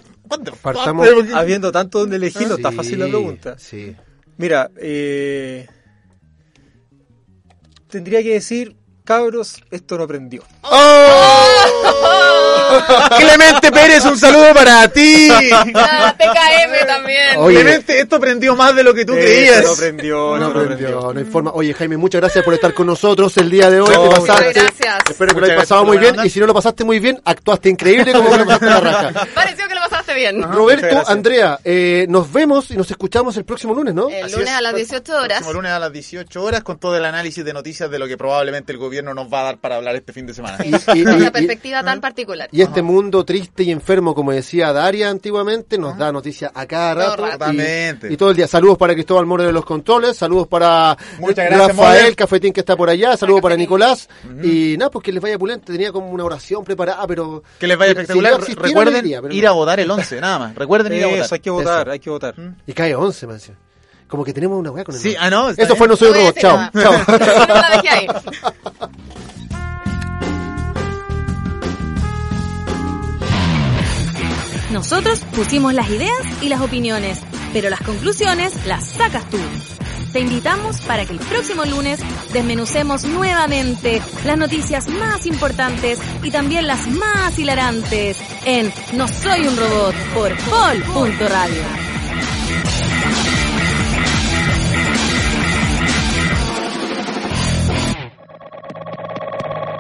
Partamos- 0.61 1.09
Habiendo 1.35 1.71
tanto 1.71 2.01
donde 2.01 2.17
elegir, 2.17 2.49
no 2.49 2.57
está 2.57 2.71
Sí, 2.71 2.77
fácil 2.77 2.99
la 2.99 3.07
pregunta. 3.07 3.57
Sí. 3.59 3.95
Mira, 4.37 4.71
eh, 4.81 5.67
tendría 7.89 8.23
que 8.23 8.35
decir, 8.35 8.77
cabros, 9.05 9.63
esto 9.71 9.97
no 9.99 10.07
prendió. 10.09 10.43
Clemente 13.17 13.71
Pérez, 13.71 14.05
un 14.05 14.19
saludo 14.19 14.53
para 14.55 14.89
ti. 14.89 15.29
Ah, 15.75 16.15
TKM 16.19 16.87
también. 16.87 17.37
Oye. 17.39 17.61
Clemente, 17.61 18.01
esto 18.01 18.19
prendió 18.19 18.57
más 18.57 18.75
de 18.75 18.83
lo 18.83 18.93
que 18.95 19.05
tú 19.05 19.13
creías. 19.13 19.65
No 19.65 19.75
prendió, 19.75 20.37
No, 20.37 20.49
no, 20.49 20.53
prendió, 20.53 20.77
prendió. 20.77 21.13
no 21.13 21.19
hay 21.21 21.25
forma. 21.25 21.53
Oye, 21.55 21.73
Jaime, 21.75 21.97
muchas 21.97 22.21
gracias 22.21 22.45
por 22.45 22.55
estar 22.55 22.75
con 22.75 22.87
nosotros 22.87 23.37
el 23.37 23.51
día 23.51 23.71
de 23.71 23.81
hoy. 23.81 23.95
No, 23.95 24.03
Te 24.03 24.09
muchas 24.21 24.25
pasaste. 24.27 24.53
gracias. 24.61 24.99
Espero 25.11 25.35
que 25.35 25.41
lo 25.41 25.47
hayas 25.47 25.59
pasado 25.59 25.85
muy 25.85 25.99
bien. 25.99 26.11
onda. 26.13 26.27
Y 26.27 26.31
si 26.31 26.41
no 26.41 26.47
lo 26.47 26.55
pasaste 26.55 26.85
muy 26.85 26.99
bien, 26.99 27.21
actuaste 27.25 27.69
increíble 27.69 28.13
como 28.13 28.31
que 28.31 28.39
lo 28.39 28.45
pasaste 28.47 28.67
la 28.67 28.81
raja. 28.81 29.27
Pareció 29.35 29.69
que 29.69 29.74
bien. 30.15 30.43
Roberto. 30.43 31.03
Andrea, 31.07 31.59
eh, 31.65 32.07
nos 32.09 32.33
vemos 32.33 32.71
y 32.71 32.77
nos 32.77 32.91
escuchamos 32.91 33.37
el 33.37 33.45
próximo 33.45 33.75
lunes, 33.75 33.95
¿no? 33.95 34.09
El 34.09 34.25
Así 34.25 34.35
lunes 34.35 34.51
es. 34.51 34.55
a 34.57 34.61
las 34.61 34.75
18 34.75 35.13
horas. 35.17 35.27
Próximo 35.39 35.53
lunes 35.55 35.73
a 35.73 35.79
las 35.79 35.93
18 35.93 36.43
horas 36.43 36.63
con 36.63 36.79
todo 36.79 36.97
el 36.97 37.05
análisis 37.05 37.45
de 37.45 37.53
noticias 37.53 37.91
de 37.91 37.99
lo 37.99 38.07
que 38.07 38.17
probablemente 38.17 38.73
el 38.73 38.79
gobierno 38.79 39.15
nos 39.15 39.33
va 39.33 39.41
a 39.41 39.45
dar 39.45 39.59
para 39.59 39.77
hablar 39.77 39.95
este 39.97 40.13
fin 40.13 40.27
de 40.27 40.35
semana. 40.35 40.59
Y, 40.65 40.71
y- 40.75 40.99
y- 41.01 41.03
Una 41.03 41.27
y- 41.27 41.31
perspectiva 41.31 41.83
tan 41.83 42.01
particular. 42.01 42.49
y 42.53 42.63
este 42.63 42.83
mundo 42.83 43.25
triste 43.25 43.63
y 43.63 43.71
enfermo, 43.71 44.15
como 44.15 44.33
decía 44.33 44.73
Daria 44.73 45.09
antiguamente, 45.11 45.79
nos 45.79 45.97
da 45.99 46.11
noticias 46.13 46.51
a 46.55 46.67
cada 46.67 46.95
rato. 46.95 47.23
Totalmente. 47.31 48.13
Y, 48.13 48.17
todo 48.17 48.31
el 48.31 48.37
día. 48.37 48.47
Saludos 48.47 48.79
para 48.79 48.95
Cristóbal 48.95 49.27
More 49.27 49.45
de 49.45 49.53
los 49.53 49.65
controles, 49.65 50.17
saludos 50.17 50.49
para 50.49 50.97
Muchas 51.19 51.47
gracias, 51.47 51.69
Rafael 51.77 52.03
More. 52.05 52.15
Cafetín 52.17 52.53
que 52.53 52.61
está 52.61 52.77
por 52.77 52.89
allá, 52.91 53.17
saludos 53.17 53.41
para. 53.41 53.55
Nicolás. 53.55 54.09
Y 54.43 54.77
nada, 54.77 54.91
pues 54.91 55.05
que 55.05 55.13
les 55.13 55.23
vaya 55.23 55.39
pulente. 55.39 55.73
Tenía 55.73 55.93
como 55.93 56.09
una 56.11 56.25
oración 56.25 56.65
preparada, 56.65 57.07
pero. 57.07 57.43
Que 57.59 57.67
les 57.69 57.79
vaya 57.79 57.93
espectacular. 57.93 58.41
Recuerden 58.41 58.93
no 58.95 58.99
iría, 58.99 59.23
pero 59.23 59.33
ir 59.33 59.45
no. 59.45 59.51
a 59.51 59.53
votar 59.53 59.79
el 59.81 59.91
11, 59.91 60.04
nada 60.13 60.39
más. 60.39 60.55
Recuerden 60.55 60.93
ir 60.93 61.05
a 61.05 61.07
votar. 61.09 61.25
Eso, 61.25 61.35
hay 61.35 61.41
que 61.41 61.51
votar, 61.51 61.83
Eso. 61.83 61.93
hay 61.93 61.99
que 62.01 62.11
votar. 62.11 62.35
Y 62.67 62.73
cae 62.73 62.95
11, 62.95 63.27
man. 63.27 63.39
Como 64.09 64.25
que 64.25 64.33
tenemos 64.33 64.59
una 64.59 64.71
weá 64.71 64.85
con 64.85 64.95
el 64.95 65.01
Sí, 65.01 65.17
ah, 65.19 65.31
no. 65.31 65.53
bien. 65.55 65.69
fue 65.77 65.89
No 65.89 65.97
Soy 65.97 66.09
un 66.11 66.15
Robot. 66.15 66.39
Chao. 66.39 66.71
Chao. 66.73 66.93
nada. 66.93 67.05
No 67.49 67.55
la 67.55 67.71
dejé 67.71 67.89
ahí. 67.89 68.07
Nosotros 74.73 75.21
pusimos 75.37 75.73
las 75.73 75.89
ideas 75.89 76.43
y 76.43 76.49
las 76.49 76.61
opiniones, 76.61 77.21
pero 77.53 77.71
las 77.71 77.81
conclusiones 77.81 78.53
las 78.67 78.85
sacas 78.85 79.29
tú. 79.31 79.39
Te 80.15 80.21
invitamos 80.21 80.81
para 80.83 81.05
que 81.05 81.13
el 81.13 81.19
próximo 81.19 81.65
lunes 81.65 81.99
desmenucemos 82.33 83.03
nuevamente 83.03 84.01
las 84.25 84.39
noticias 84.39 84.87
más 84.87 85.27
importantes 85.27 85.99
y 86.23 86.31
también 86.31 86.69
las 86.69 86.87
más 86.87 87.37
hilarantes 87.37 88.17
en 88.45 88.73
No 88.93 89.09
Soy 89.09 89.49
un 89.49 89.57
Robot 89.57 89.95
por 90.15 90.33
Hall.radio. 90.33 91.63